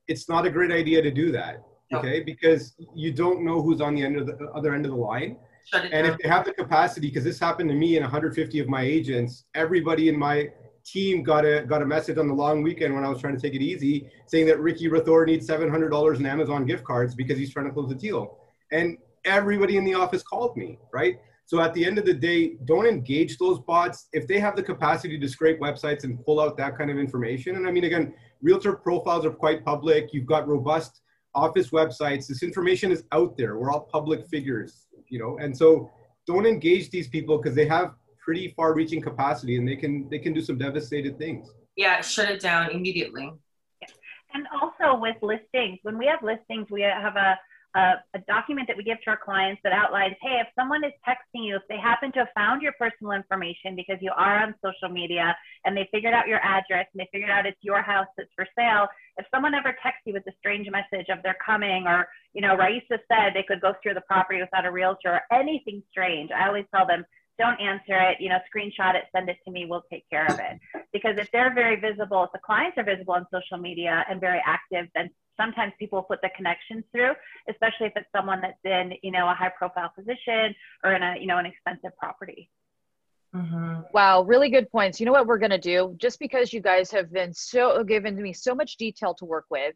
it's 0.08 0.28
not 0.28 0.46
a 0.46 0.50
great 0.50 0.70
idea 0.70 1.02
to 1.02 1.10
do 1.10 1.32
that. 1.32 1.62
No. 1.90 1.98
Okay, 1.98 2.20
because 2.20 2.74
you 2.94 3.12
don't 3.12 3.44
know 3.44 3.62
who's 3.62 3.80
on 3.80 3.94
the 3.94 4.04
end 4.04 4.16
of 4.16 4.26
the 4.26 4.50
other 4.54 4.74
end 4.74 4.84
of 4.84 4.90
the 4.92 4.96
line. 4.96 5.36
And 5.72 5.90
down. 5.90 6.04
if 6.04 6.18
they 6.18 6.28
have 6.28 6.44
the 6.44 6.52
capacity, 6.52 7.08
because 7.08 7.24
this 7.24 7.38
happened 7.38 7.68
to 7.70 7.74
me 7.74 7.96
and 7.96 8.04
150 8.04 8.58
of 8.60 8.68
my 8.68 8.82
agents, 8.82 9.44
everybody 9.54 10.08
in 10.08 10.18
my 10.18 10.50
team 10.84 11.22
got 11.22 11.44
a 11.44 11.64
got 11.64 11.82
a 11.82 11.86
message 11.86 12.16
on 12.16 12.28
the 12.28 12.34
long 12.34 12.62
weekend 12.62 12.94
when 12.94 13.04
I 13.04 13.08
was 13.08 13.20
trying 13.20 13.34
to 13.34 13.40
take 13.40 13.54
it 13.54 13.62
easy, 13.62 14.08
saying 14.26 14.46
that 14.46 14.60
Ricky 14.60 14.88
Rathor 14.88 15.26
needs 15.26 15.46
$700 15.48 16.18
in 16.18 16.26
Amazon 16.26 16.64
gift 16.64 16.84
cards 16.84 17.14
because 17.14 17.38
he's 17.38 17.52
trying 17.52 17.66
to 17.66 17.72
close 17.72 17.90
a 17.90 17.94
deal. 17.94 18.38
And 18.70 18.98
everybody 19.24 19.76
in 19.76 19.84
the 19.84 19.94
office 19.94 20.22
called 20.22 20.56
me, 20.56 20.78
right? 20.92 21.18
So 21.46 21.60
at 21.60 21.74
the 21.74 21.84
end 21.84 21.98
of 21.98 22.04
the 22.04 22.14
day, 22.14 22.56
don't 22.64 22.86
engage 22.86 23.38
those 23.38 23.60
bots 23.60 24.08
if 24.12 24.26
they 24.26 24.40
have 24.40 24.56
the 24.56 24.62
capacity 24.62 25.18
to 25.18 25.28
scrape 25.28 25.60
websites 25.60 26.02
and 26.02 26.24
pull 26.24 26.40
out 26.40 26.56
that 26.56 26.76
kind 26.76 26.90
of 26.90 26.98
information. 26.98 27.54
And 27.54 27.68
I 27.68 27.70
mean, 27.70 27.84
again, 27.84 28.14
realtor 28.42 28.72
profiles 28.72 29.24
are 29.24 29.30
quite 29.30 29.64
public. 29.64 30.12
You've 30.12 30.26
got 30.26 30.48
robust 30.48 31.02
office 31.36 31.70
websites. 31.70 32.26
This 32.26 32.42
information 32.42 32.90
is 32.90 33.04
out 33.12 33.36
there. 33.36 33.58
We're 33.58 33.70
all 33.70 33.80
public 33.80 34.26
figures, 34.26 34.85
you 35.08 35.18
know, 35.18 35.38
and 35.38 35.56
so 35.56 35.90
don't 36.26 36.46
engage 36.46 36.90
these 36.90 37.08
people 37.08 37.38
because 37.38 37.54
they 37.54 37.66
have 37.66 37.94
pretty 38.24 38.48
far-reaching 38.56 39.00
capacity 39.00 39.56
and 39.56 39.66
they 39.68 39.76
can 39.76 40.08
they 40.08 40.18
can 40.18 40.32
do 40.32 40.40
some 40.40 40.58
devastated 40.58 41.16
things. 41.18 41.48
yeah, 41.76 42.00
shut 42.00 42.30
it 42.30 42.40
down 42.40 42.70
immediately. 42.70 43.30
And 44.34 44.46
also 44.60 44.98
with 45.00 45.16
listings, 45.22 45.78
when 45.82 45.96
we 45.96 46.06
have 46.06 46.22
listings, 46.22 46.68
we 46.70 46.82
have 46.82 47.16
a, 47.16 47.38
a, 47.76 47.94
a 48.14 48.18
document 48.26 48.66
that 48.68 48.76
we 48.76 48.82
give 48.82 49.00
to 49.02 49.10
our 49.10 49.18
clients 49.22 49.60
that 49.62 49.72
outlines, 49.72 50.16
hey, 50.22 50.40
if 50.40 50.48
someone 50.58 50.82
is 50.82 50.92
texting 51.06 51.44
you, 51.44 51.56
if 51.56 51.62
they 51.68 51.76
happen 51.76 52.10
to 52.12 52.20
have 52.20 52.28
found 52.34 52.62
your 52.62 52.72
personal 52.78 53.12
information 53.12 53.76
because 53.76 53.98
you 54.00 54.10
are 54.16 54.42
on 54.42 54.54
social 54.64 54.92
media 54.92 55.36
and 55.66 55.76
they 55.76 55.86
figured 55.92 56.14
out 56.14 56.26
your 56.26 56.40
address 56.40 56.86
and 56.92 57.00
they 57.00 57.08
figured 57.12 57.30
out 57.30 57.44
it's 57.44 57.58
your 57.60 57.82
house 57.82 58.06
that's 58.16 58.30
for 58.34 58.46
sale, 58.58 58.86
if 59.18 59.26
someone 59.30 59.54
ever 59.54 59.76
texts 59.82 60.02
you 60.06 60.14
with 60.14 60.26
a 60.26 60.32
strange 60.38 60.66
message 60.70 61.08
of 61.10 61.18
they're 61.22 61.36
coming 61.44 61.86
or, 61.86 62.08
you 62.32 62.40
know, 62.40 62.56
Raisa 62.56 62.98
said 63.12 63.34
they 63.34 63.44
could 63.46 63.60
go 63.60 63.74
through 63.82 63.94
the 63.94 64.08
property 64.08 64.40
without 64.40 64.64
a 64.64 64.70
realtor 64.70 65.20
or 65.20 65.22
anything 65.30 65.82
strange, 65.90 66.30
I 66.30 66.48
always 66.48 66.64
tell 66.74 66.86
them, 66.86 67.04
don't 67.38 67.60
answer 67.60 68.00
it, 68.00 68.16
you 68.18 68.30
know, 68.30 68.38
screenshot 68.48 68.94
it, 68.94 69.04
send 69.14 69.28
it 69.28 69.36
to 69.44 69.50
me, 69.50 69.66
we'll 69.66 69.84
take 69.92 70.08
care 70.08 70.24
of 70.26 70.38
it. 70.38 70.58
Because 70.94 71.18
if 71.18 71.30
they're 71.32 71.52
very 71.52 71.76
visible, 71.76 72.24
if 72.24 72.32
the 72.32 72.38
clients 72.38 72.78
are 72.78 72.84
visible 72.84 73.12
on 73.12 73.26
social 73.30 73.58
media 73.58 74.06
and 74.08 74.18
very 74.18 74.40
active, 74.46 74.86
then 74.94 75.10
sometimes 75.36 75.72
people 75.78 76.02
put 76.02 76.20
the 76.22 76.30
connections 76.36 76.84
through, 76.92 77.12
especially 77.50 77.86
if 77.86 77.92
it's 77.96 78.08
someone 78.14 78.40
that's 78.40 78.58
in, 78.64 78.92
you 79.02 79.10
know, 79.10 79.28
a 79.28 79.34
high 79.34 79.52
profile 79.56 79.90
position 79.96 80.54
or 80.84 80.94
in 80.94 81.02
a, 81.02 81.16
you 81.20 81.26
know, 81.26 81.38
an 81.38 81.46
expensive 81.46 81.96
property. 81.98 82.50
hmm 83.32 83.80
Wow, 83.92 84.22
really 84.22 84.50
good 84.50 84.70
points. 84.70 85.00
You 85.00 85.06
know 85.06 85.12
what 85.12 85.26
we're 85.26 85.38
going 85.38 85.50
to 85.50 85.58
do? 85.58 85.94
Just 85.98 86.18
because 86.18 86.52
you 86.52 86.60
guys 86.60 86.90
have 86.90 87.12
been 87.12 87.32
so 87.32 87.84
given 87.84 88.20
me 88.20 88.32
so 88.32 88.54
much 88.54 88.76
detail 88.76 89.14
to 89.14 89.24
work 89.24 89.46
with. 89.50 89.74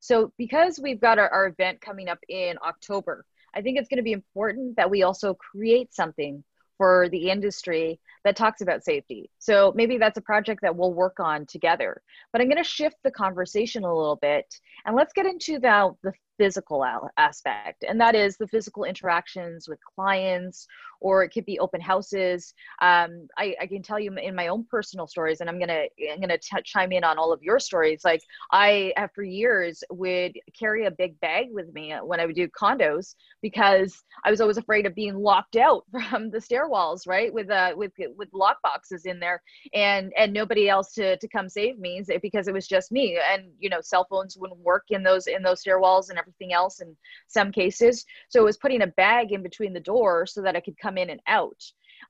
So, 0.00 0.32
because 0.36 0.78
we've 0.78 1.00
got 1.00 1.18
our, 1.18 1.28
our 1.28 1.46
event 1.48 1.80
coming 1.80 2.08
up 2.08 2.18
in 2.28 2.56
October, 2.64 3.24
I 3.54 3.62
think 3.62 3.78
it's 3.78 3.88
going 3.88 3.96
to 3.98 4.02
be 4.02 4.12
important 4.12 4.76
that 4.76 4.90
we 4.90 5.02
also 5.02 5.34
create 5.34 5.94
something 5.94 6.44
for 6.76 7.08
the 7.08 7.30
industry 7.30 7.98
that 8.26 8.36
talks 8.36 8.60
about 8.60 8.84
safety. 8.84 9.30
So, 9.38 9.72
maybe 9.74 9.98
that's 9.98 10.18
a 10.18 10.22
project 10.22 10.60
that 10.62 10.76
we'll 10.76 10.92
work 10.92 11.18
on 11.20 11.46
together. 11.46 12.02
But 12.32 12.42
I'm 12.42 12.48
going 12.48 12.62
to 12.62 12.68
shift 12.68 12.96
the 13.04 13.10
conversation 13.10 13.84
a 13.84 13.94
little 13.94 14.18
bit 14.20 14.46
and 14.84 14.94
let's 14.94 15.12
get 15.12 15.26
into 15.26 15.58
the, 15.58 15.94
the 16.02 16.12
physical 16.38 16.84
al- 16.84 17.10
aspect, 17.16 17.84
and 17.88 18.00
that 18.00 18.14
is 18.14 18.36
the 18.36 18.46
physical 18.48 18.84
interactions 18.84 19.68
with 19.68 19.78
clients, 19.94 20.66
or 21.00 21.22
it 21.22 21.30
could 21.30 21.44
be 21.44 21.58
open 21.58 21.80
houses. 21.80 22.54
Um, 22.82 23.28
I, 23.38 23.54
I 23.60 23.66
can 23.66 23.82
tell 23.82 23.98
you 23.98 24.12
in 24.14 24.34
my 24.34 24.48
own 24.48 24.66
personal 24.70 25.06
stories, 25.06 25.40
and 25.40 25.48
I'm 25.48 25.58
gonna 25.58 25.84
I'm 26.12 26.20
gonna 26.20 26.38
chime 26.64 26.92
in 26.92 27.04
on 27.04 27.18
all 27.18 27.32
of 27.32 27.42
your 27.42 27.58
stories. 27.58 28.02
Like 28.04 28.22
I, 28.52 28.92
for 29.14 29.22
years, 29.22 29.82
would 29.90 30.38
carry 30.58 30.86
a 30.86 30.90
big 30.90 31.18
bag 31.20 31.48
with 31.50 31.72
me 31.72 31.94
when 32.02 32.20
I 32.20 32.26
would 32.26 32.36
do 32.36 32.48
condos 32.48 33.14
because 33.42 34.02
I 34.24 34.30
was 34.30 34.40
always 34.40 34.58
afraid 34.58 34.86
of 34.86 34.94
being 34.94 35.16
locked 35.16 35.56
out 35.56 35.84
from 36.10 36.30
the 36.30 36.38
stairwells, 36.38 37.06
right? 37.06 37.32
With 37.32 37.50
uh 37.50 37.72
with 37.76 37.92
with 38.16 38.28
lock 38.32 38.58
boxes 38.62 39.04
in 39.04 39.20
there, 39.20 39.42
and 39.74 40.12
and 40.16 40.32
nobody 40.32 40.68
else 40.68 40.92
to 40.94 41.16
to 41.16 41.28
come 41.28 41.48
save 41.48 41.78
me 41.78 42.02
because 42.22 42.48
it 42.48 42.54
was 42.54 42.66
just 42.66 42.92
me. 42.92 43.18
And 43.32 43.50
you 43.58 43.68
know, 43.68 43.80
cell 43.80 44.06
phones 44.08 44.36
wouldn't 44.36 44.60
work 44.60 44.84
in 44.90 45.02
those 45.02 45.26
in 45.26 45.42
those 45.42 45.62
stairwells 45.62 46.10
and 46.10 46.18
everything 46.18 46.52
else 46.52 46.80
in 46.80 46.96
some 47.28 47.52
cases. 47.52 48.04
So 48.28 48.40
it 48.40 48.44
was 48.44 48.56
putting 48.56 48.82
a 48.82 48.86
bag 48.88 49.32
in 49.32 49.42
between 49.42 49.72
the 49.72 49.80
door 49.80 50.26
so 50.26 50.42
that 50.42 50.56
I 50.56 50.60
could 50.60 50.78
come 50.78 50.98
in 50.98 51.10
and 51.10 51.20
out. 51.26 51.60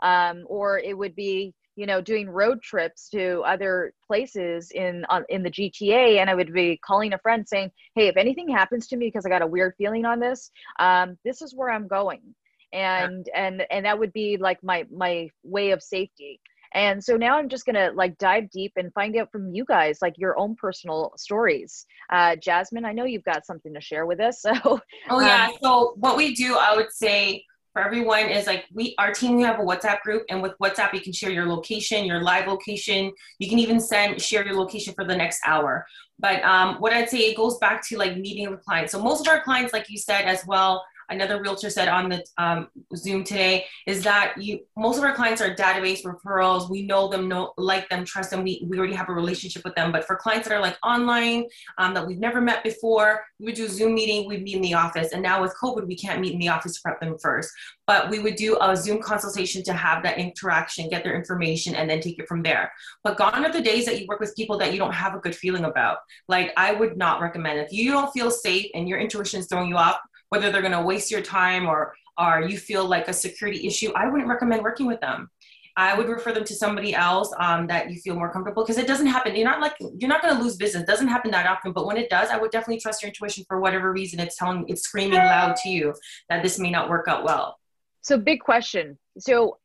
Um, 0.02 0.44
or 0.46 0.78
it 0.78 0.96
would 0.96 1.14
be, 1.14 1.54
you 1.76 1.86
know, 1.86 2.00
doing 2.00 2.28
road 2.28 2.60
trips 2.62 3.08
to 3.10 3.40
other 3.46 3.92
places 4.06 4.70
in 4.72 5.04
on, 5.08 5.25
in 5.28 5.42
the 5.42 5.50
GTA, 5.50 6.18
and 6.18 6.28
I 6.28 6.34
would 6.34 6.52
be 6.52 6.78
calling 6.84 7.12
a 7.12 7.18
friend 7.18 7.46
saying, 7.46 7.70
"Hey, 7.94 8.08
if 8.08 8.16
anything 8.16 8.48
happens 8.48 8.88
to 8.88 8.96
me 8.96 9.06
because 9.06 9.25
I 9.25 9.30
got 9.30 9.42
a 9.42 9.46
weird 9.46 9.75
feeling 9.78 10.04
on 10.04 10.20
this, 10.20 10.50
um, 10.78 11.18
this 11.25 11.42
is 11.42 11.54
where 11.54 11.70
I'm 11.70 11.88
going." 11.88 12.34
And 12.73 13.28
and 13.35 13.64
and 13.70 13.87
that 13.87 13.99
would 13.99 14.12
be 14.12 14.37
like 14.37 14.62
my 14.62 14.87
my 14.90 15.30
way 15.42 15.70
of 15.70 15.82
safety. 15.82 16.40
And 16.75 17.02
so 17.02 17.16
now 17.16 17.38
I'm 17.38 17.49
just 17.49 17.64
gonna 17.64 17.90
like 17.94 18.18
dive 18.18 18.50
deep 18.50 18.73
and 18.76 18.92
find 18.92 19.16
out 19.16 19.30
from 19.32 19.54
you 19.54 19.64
guys 19.64 19.99
like 20.02 20.14
your 20.18 20.38
own 20.38 20.56
personal 20.56 21.12
stories. 21.16 21.87
Uh, 22.12 22.37
Jasmine, 22.37 22.85
I 22.85 22.92
know 22.92 23.04
you've 23.04 23.25
got 23.25 23.46
something 23.46 23.73
to 23.73 23.80
share 23.80 24.06
with 24.06 24.20
us. 24.20 24.44
So 24.64 24.80
Oh 25.08 25.20
yeah. 25.20 25.46
Um, 25.46 25.54
so 25.62 25.94
what 25.96 26.16
we 26.16 26.35
do, 26.35 26.56
I 26.56 26.75
would 26.76 26.92
say 26.92 27.44
for 27.73 27.82
everyone 27.82 28.30
is 28.30 28.46
like 28.46 28.64
we 28.73 28.94
our 28.99 29.12
team 29.12 29.37
we 29.37 29.42
have 29.42 29.61
a 29.61 29.62
WhatsApp 29.62 30.00
group 30.00 30.25
and 30.30 30.40
with 30.42 30.54
WhatsApp 30.62 30.94
you 30.94 31.00
can 31.00 31.12
share 31.12 31.30
your 31.30 31.46
location, 31.46 32.06
your 32.06 32.23
live 32.23 32.46
location. 32.46 33.12
You 33.38 33.49
can 33.49 33.58
even 33.58 33.80
send 33.80 34.20
share 34.20 34.46
your 34.46 34.54
location 34.54 34.94
for 34.94 35.04
the 35.04 35.14
next 35.14 35.40
hour. 35.46 35.87
But 36.18 36.42
um, 36.42 36.76
what 36.76 36.92
I'd 36.92 37.11
say 37.11 37.18
it 37.18 37.37
goes 37.37 37.58
back 37.58 37.87
to 37.88 37.99
like 37.99 38.16
meeting 38.16 38.50
with 38.50 38.62
clients. 38.62 38.92
So 38.92 39.02
most 39.02 39.20
of 39.20 39.28
our 39.28 39.42
clients, 39.42 39.73
like 39.73 39.90
you 39.90 39.99
said 39.99 40.25
as 40.25 40.42
well, 40.46 40.82
another 41.08 41.40
realtor 41.40 41.70
said 41.70 41.88
on 41.88 42.08
the 42.08 42.25
um, 42.38 42.68
Zoom 42.94 43.25
today 43.25 43.66
is 43.86 44.02
that 44.04 44.34
you 44.38 44.60
most 44.76 44.98
of 44.98 45.04
our 45.04 45.14
clients 45.14 45.40
are 45.40 45.54
database 45.54 46.02
referrals. 46.04 46.68
We 46.70 46.82
know 46.82 47.08
them, 47.08 47.28
know 47.28 47.52
like 47.56 47.88
them, 47.88 48.04
trust 48.04 48.30
them. 48.30 48.42
We 48.42 48.64
we 48.68 48.78
already 48.78 48.94
have 48.94 49.08
a 49.08 49.12
relationship 49.12 49.64
with 49.64 49.75
them. 49.75 49.92
But 49.92 50.06
for 50.06 50.16
clients 50.16 50.48
that 50.48 50.54
are 50.54 50.60
like 50.60 50.76
online 50.84 51.46
um, 51.78 51.94
that 51.94 52.06
we've 52.06 52.18
never 52.18 52.40
met 52.40 52.62
before, 52.62 53.25
we 53.38 53.46
would 53.46 53.54
do 53.54 53.66
a 53.66 53.68
Zoom 53.68 53.94
meeting. 53.94 54.28
We'd 54.28 54.42
meet 54.42 54.56
in 54.56 54.62
the 54.62 54.75
office. 54.75 55.12
And 55.12 55.22
now 55.22 55.42
with 55.42 55.54
COVID, 55.60 55.86
we 55.86 55.96
can't 55.96 56.20
meet 56.20 56.32
in 56.32 56.38
the 56.38 56.48
office 56.48 56.75
to 56.75 56.80
prep 56.82 57.00
them 57.00 57.16
first. 57.18 57.50
But 57.86 58.10
we 58.10 58.18
would 58.18 58.36
do 58.36 58.58
a 58.60 58.76
Zoom 58.76 59.00
consultation 59.00 59.62
to 59.64 59.72
have 59.72 60.02
that 60.02 60.18
interaction, 60.18 60.88
get 60.88 61.04
their 61.04 61.14
information, 61.14 61.75
and 61.75 61.88
then 61.88 62.00
take 62.00 62.18
it 62.18 62.26
from 62.26 62.42
there. 62.42 62.72
But 63.04 63.16
gone 63.16 63.44
are 63.44 63.52
the 63.52 63.60
days 63.60 63.86
that 63.86 64.00
you 64.00 64.06
work 64.06 64.20
with 64.20 64.34
people 64.34 64.58
that 64.58 64.72
you 64.72 64.78
don't 64.78 64.92
have 64.92 65.14
a 65.14 65.18
good 65.18 65.36
feeling 65.36 65.64
about. 65.64 65.98
Like 66.28 66.52
I 66.56 66.72
would 66.72 66.96
not 66.96 67.20
recommend 67.20 67.60
if 67.60 67.72
you 67.72 67.92
don't 67.92 68.10
feel 68.12 68.30
safe 68.30 68.70
and 68.75 68.88
your 68.88 68.98
intuition 68.98 69.40
is 69.40 69.46
throwing 69.46 69.68
you 69.68 69.76
off 69.76 69.98
whether 70.30 70.50
they're 70.50 70.62
going 70.62 70.73
to 70.73 70.83
waste 70.83 71.11
your 71.11 71.23
time 71.23 71.66
or 71.66 71.95
or 72.18 72.42
you 72.42 72.56
feel 72.56 72.87
like 72.87 73.09
a 73.09 73.12
security 73.12 73.66
issue 73.66 73.92
i 73.95 74.09
wouldn't 74.09 74.28
recommend 74.28 74.62
working 74.62 74.87
with 74.87 75.00
them 75.00 75.28
i 75.76 75.97
would 75.97 76.09
refer 76.09 76.33
them 76.33 76.45
to 76.45 76.54
somebody 76.54 76.95
else 76.95 77.33
um, 77.38 77.66
that 77.66 77.90
you 77.90 78.00
feel 78.00 78.14
more 78.14 78.33
comfortable 78.33 78.62
because 78.62 78.78
it 78.78 78.87
doesn't 78.87 79.06
happen 79.06 79.37
you're 79.37 79.49
not 79.49 79.61
like 79.61 79.75
you're 79.99 80.09
not 80.09 80.23
going 80.23 80.35
to 80.37 80.42
lose 80.42 80.56
business 80.56 80.83
it 80.83 80.87
doesn't 80.87 81.09
happen 81.09 81.30
that 81.30 81.47
often 81.47 81.73
but 81.73 81.87
when 81.87 81.97
it 81.97 82.09
does 82.09 82.30
i 82.30 82.37
would 82.38 82.50
definitely 82.50 82.80
trust 82.80 83.02
your 83.02 83.09
intuition 83.09 83.45
for 83.47 83.61
whatever 83.61 83.92
reason 83.92 84.18
it's 84.21 84.37
telling 84.37 84.64
it's 84.68 84.83
screaming 84.83 85.18
loud 85.18 85.54
to 85.56 85.68
you 85.68 85.95
that 86.28 86.42
this 86.42 86.59
may 86.59 86.71
not 86.71 86.88
work 86.88 87.06
out 87.09 87.25
well 87.25 87.59
So, 88.02 88.16
big 88.16 88.40
question. 88.40 88.97
So, 89.18 89.59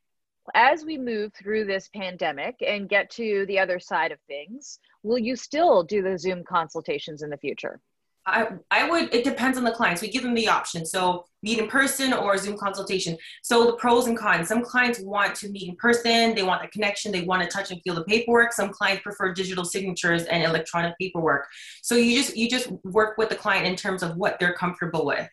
as 0.55 0.83
we 0.83 0.97
move 0.97 1.31
through 1.35 1.65
this 1.65 1.89
pandemic 1.95 2.55
and 2.65 2.89
get 2.89 3.11
to 3.11 3.45
the 3.45 3.59
other 3.59 3.79
side 3.79 4.11
of 4.11 4.17
things, 4.27 4.79
will 5.03 5.19
you 5.19 5.35
still 5.35 5.83
do 5.83 6.01
the 6.01 6.17
Zoom 6.17 6.43
consultations 6.43 7.21
in 7.21 7.29
the 7.29 7.37
future? 7.37 7.79
I, 8.25 8.49
I 8.69 8.89
would 8.89 9.13
it 9.13 9.23
depends 9.23 9.57
on 9.57 9.63
the 9.63 9.71
clients. 9.71 10.01
We 10.01 10.09
give 10.09 10.23
them 10.23 10.35
the 10.35 10.47
option. 10.47 10.85
So 10.85 11.25
meet 11.41 11.57
in 11.57 11.67
person 11.67 12.13
or 12.13 12.37
zoom 12.37 12.57
consultation. 12.57 13.17
So 13.41 13.65
the 13.65 13.73
pros 13.73 14.07
and 14.07 14.17
cons. 14.17 14.47
Some 14.47 14.63
clients 14.63 14.99
want 14.99 15.35
to 15.35 15.49
meet 15.49 15.67
in 15.67 15.75
person. 15.75 16.35
They 16.35 16.43
want 16.43 16.61
the 16.61 16.67
connection. 16.67 17.11
They 17.11 17.23
want 17.23 17.41
to 17.41 17.47
touch 17.47 17.71
and 17.71 17.81
feel 17.81 17.95
the 17.95 18.03
paperwork. 18.03 18.53
Some 18.53 18.69
clients 18.69 19.01
prefer 19.01 19.33
digital 19.33 19.65
signatures 19.65 20.23
and 20.23 20.43
electronic 20.43 20.97
paperwork. 20.99 21.47
So 21.81 21.95
you 21.95 22.15
just 22.15 22.37
you 22.37 22.47
just 22.47 22.71
work 22.83 23.17
with 23.17 23.29
the 23.29 23.35
client 23.35 23.65
in 23.65 23.75
terms 23.75 24.03
of 24.03 24.15
what 24.17 24.39
they're 24.39 24.53
comfortable 24.53 25.05
with. 25.05 25.27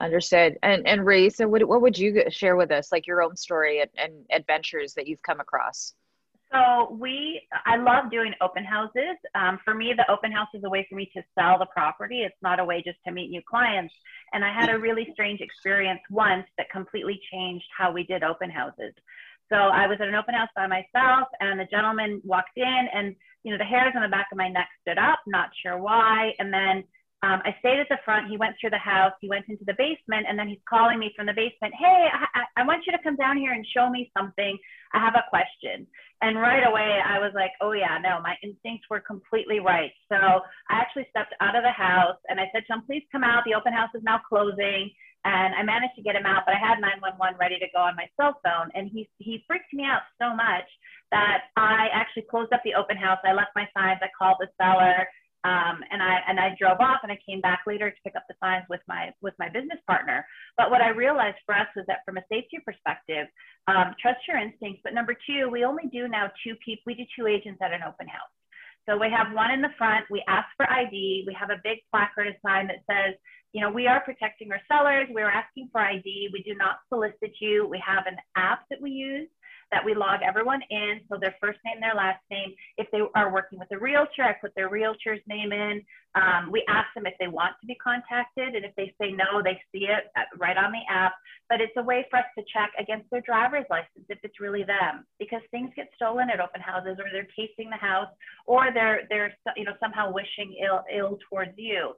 Understood. 0.00 0.58
And 0.62 0.86
and 0.86 1.06
Ray, 1.06 1.30
so 1.30 1.48
what 1.48 1.66
what 1.66 1.80
would 1.80 1.98
you 1.98 2.24
share 2.28 2.56
with 2.56 2.70
us, 2.70 2.92
like 2.92 3.06
your 3.06 3.22
own 3.22 3.34
story 3.34 3.80
and, 3.80 3.90
and 3.96 4.12
adventures 4.30 4.94
that 4.94 5.06
you've 5.06 5.22
come 5.22 5.40
across? 5.40 5.94
So 6.52 6.96
we, 6.98 7.42
I 7.66 7.76
love 7.76 8.10
doing 8.10 8.32
open 8.40 8.64
houses. 8.64 9.16
Um, 9.34 9.58
for 9.64 9.74
me, 9.74 9.92
the 9.94 10.10
open 10.10 10.32
house 10.32 10.48
is 10.54 10.64
a 10.64 10.68
way 10.68 10.86
for 10.88 10.96
me 10.96 11.10
to 11.14 11.22
sell 11.38 11.58
the 11.58 11.66
property. 11.66 12.22
It's 12.22 12.40
not 12.42 12.58
a 12.58 12.64
way 12.64 12.82
just 12.82 12.98
to 13.06 13.12
meet 13.12 13.30
new 13.30 13.42
clients. 13.48 13.92
And 14.32 14.44
I 14.44 14.52
had 14.52 14.70
a 14.70 14.78
really 14.78 15.08
strange 15.12 15.40
experience 15.40 16.00
once 16.10 16.46
that 16.56 16.70
completely 16.70 17.20
changed 17.30 17.66
how 17.76 17.92
we 17.92 18.04
did 18.04 18.22
open 18.22 18.50
houses. 18.50 18.94
So 19.50 19.56
I 19.56 19.86
was 19.86 19.98
at 20.00 20.08
an 20.08 20.14
open 20.14 20.34
house 20.34 20.48
by 20.54 20.66
myself, 20.66 21.28
and 21.40 21.58
the 21.58 21.64
gentleman 21.70 22.20
walked 22.24 22.56
in, 22.56 22.88
and 22.92 23.16
you 23.44 23.50
know 23.50 23.58
the 23.58 23.64
hairs 23.64 23.94
on 23.96 24.02
the 24.02 24.08
back 24.08 24.28
of 24.30 24.36
my 24.36 24.48
neck 24.48 24.68
stood 24.82 24.98
up, 24.98 25.20
not 25.26 25.48
sure 25.62 25.78
why. 25.78 26.34
And 26.38 26.52
then 26.52 26.84
Um, 27.22 27.42
I 27.44 27.54
stayed 27.58 27.80
at 27.80 27.88
the 27.88 27.98
front. 28.04 28.30
He 28.30 28.36
went 28.36 28.54
through 28.60 28.70
the 28.70 28.78
house. 28.78 29.12
He 29.20 29.28
went 29.28 29.46
into 29.48 29.64
the 29.66 29.74
basement, 29.74 30.26
and 30.28 30.38
then 30.38 30.46
he's 30.46 30.62
calling 30.68 30.98
me 30.98 31.12
from 31.16 31.26
the 31.26 31.34
basement. 31.34 31.74
Hey, 31.74 32.06
I, 32.14 32.62
I 32.62 32.66
want 32.66 32.84
you 32.86 32.92
to 32.92 33.02
come 33.02 33.16
down 33.16 33.36
here 33.36 33.52
and 33.52 33.66
show 33.74 33.90
me 33.90 34.10
something. 34.16 34.56
I 34.94 34.98
have 35.02 35.14
a 35.14 35.26
question. 35.28 35.86
And 36.22 36.38
right 36.38 36.66
away, 36.66 36.98
I 37.02 37.18
was 37.18 37.32
like, 37.34 37.52
oh, 37.60 37.72
yeah, 37.72 37.98
no, 38.02 38.20
my 38.22 38.34
instincts 38.42 38.86
were 38.90 39.00
completely 39.00 39.58
right. 39.58 39.90
So 40.08 40.16
I 40.16 40.74
actually 40.78 41.06
stepped 41.10 41.34
out 41.40 41.54
of 41.54 41.62
the 41.62 41.74
house 41.74 42.18
and 42.28 42.40
I 42.40 42.50
said 42.52 42.64
to 42.66 42.74
him, 42.74 42.82
please 42.86 43.02
come 43.10 43.22
out. 43.22 43.44
The 43.46 43.54
open 43.54 43.72
house 43.72 43.90
is 43.94 44.02
now 44.02 44.20
closing. 44.28 44.90
And 45.24 45.54
I 45.54 45.62
managed 45.62 45.94
to 45.96 46.02
get 46.02 46.14
him 46.14 46.26
out, 46.26 46.42
but 46.46 46.54
I 46.54 46.62
had 46.62 46.80
911 46.80 47.38
ready 47.38 47.58
to 47.58 47.66
go 47.74 47.82
on 47.82 47.94
my 47.94 48.06
cell 48.18 48.38
phone. 48.42 48.70
And 48.74 48.90
he, 48.90 49.08
he 49.18 49.44
freaked 49.46 49.74
me 49.74 49.84
out 49.84 50.02
so 50.18 50.34
much 50.34 50.66
that 51.10 51.50
I 51.56 51.86
actually 51.92 52.26
closed 52.30 52.52
up 52.52 52.62
the 52.64 52.74
open 52.74 52.96
house. 52.96 53.18
I 53.24 53.32
left 53.32 53.54
my 53.54 53.66
signs. 53.74 53.98
I 54.02 54.10
called 54.16 54.38
the 54.38 54.48
seller. 54.58 55.06
Um, 55.44 55.84
and 55.90 56.02
I 56.02 56.18
and 56.26 56.40
I 56.40 56.56
drove 56.58 56.80
off 56.80 57.00
and 57.04 57.12
I 57.12 57.18
came 57.24 57.40
back 57.40 57.60
later 57.66 57.90
to 57.90 57.96
pick 58.02 58.16
up 58.16 58.24
the 58.28 58.34
signs 58.42 58.64
with 58.68 58.80
my 58.88 59.10
with 59.22 59.34
my 59.38 59.48
business 59.48 59.78
partner. 59.86 60.26
But 60.56 60.70
what 60.70 60.82
I 60.82 60.88
realized 60.88 61.38
for 61.46 61.54
us 61.54 61.68
was 61.76 61.86
that 61.86 62.02
from 62.04 62.18
a 62.18 62.26
safety 62.28 62.58
perspective, 62.64 63.28
um, 63.68 63.94
trust 64.02 64.26
your 64.26 64.38
instincts. 64.38 64.80
But 64.82 64.94
number 64.94 65.14
two, 65.14 65.48
we 65.48 65.64
only 65.64 65.86
do 65.92 66.08
now 66.08 66.30
two 66.42 66.56
people. 66.64 66.82
We 66.86 66.94
do 66.94 67.04
two 67.16 67.26
agents 67.26 67.60
at 67.62 67.72
an 67.72 67.86
open 67.86 68.08
house. 68.08 68.34
So 68.88 68.96
we 68.96 69.12
have 69.14 69.34
one 69.34 69.52
in 69.52 69.60
the 69.60 69.74
front. 69.76 70.06
We 70.10 70.24
ask 70.26 70.48
for 70.56 70.68
ID. 70.68 71.24
We 71.26 71.36
have 71.38 71.50
a 71.50 71.60
big 71.62 71.78
placard, 71.92 72.34
sign 72.44 72.68
that 72.68 72.82
says, 72.90 73.14
you 73.52 73.60
know, 73.60 73.70
we 73.70 73.86
are 73.86 74.00
protecting 74.00 74.50
our 74.50 74.60
sellers. 74.66 75.06
We're 75.10 75.30
asking 75.30 75.68
for 75.70 75.80
ID. 75.80 76.30
We 76.32 76.42
do 76.42 76.54
not 76.54 76.78
solicit 76.88 77.36
you. 77.40 77.68
We 77.68 77.82
have 77.86 78.04
an 78.06 78.16
app 78.36 78.64
that 78.70 78.80
we 78.80 78.90
use 78.90 79.28
that 79.72 79.84
we 79.84 79.94
log 79.94 80.20
everyone 80.26 80.60
in, 80.70 81.00
so 81.08 81.18
their 81.20 81.34
first 81.40 81.58
name, 81.64 81.80
their 81.80 81.94
last 81.94 82.20
name. 82.30 82.54
If 82.76 82.90
they 82.90 83.00
are 83.14 83.32
working 83.32 83.58
with 83.58 83.68
a 83.72 83.78
realtor, 83.78 84.22
I 84.22 84.34
put 84.40 84.54
their 84.54 84.68
realtor's 84.68 85.20
name 85.26 85.52
in. 85.52 85.82
Um, 86.14 86.50
we 86.50 86.64
ask 86.68 86.88
them 86.94 87.06
if 87.06 87.14
they 87.20 87.28
want 87.28 87.52
to 87.60 87.66
be 87.66 87.74
contacted, 87.76 88.54
and 88.54 88.64
if 88.64 88.74
they 88.76 88.94
say 89.00 89.12
no, 89.12 89.42
they 89.42 89.60
see 89.72 89.84
it 89.84 90.10
right 90.38 90.56
on 90.56 90.72
the 90.72 90.82
app. 90.90 91.14
But 91.48 91.60
it's 91.60 91.76
a 91.76 91.82
way 91.82 92.06
for 92.10 92.18
us 92.18 92.24
to 92.38 92.44
check 92.52 92.72
against 92.78 93.10
their 93.10 93.20
driver's 93.20 93.66
license 93.70 94.06
if 94.08 94.18
it's 94.22 94.40
really 94.40 94.64
them, 94.64 95.04
because 95.18 95.42
things 95.50 95.70
get 95.76 95.88
stolen 95.96 96.30
at 96.30 96.40
open 96.40 96.60
houses, 96.60 96.96
or 96.98 97.06
they're 97.12 97.28
casing 97.36 97.70
the 97.70 97.76
house, 97.76 98.08
or 98.46 98.68
they're 98.72 99.02
they're 99.10 99.34
you 99.56 99.64
know 99.64 99.76
somehow 99.80 100.12
wishing 100.12 100.56
ill 100.64 100.82
ill 100.94 101.18
towards 101.28 101.52
you. 101.56 101.92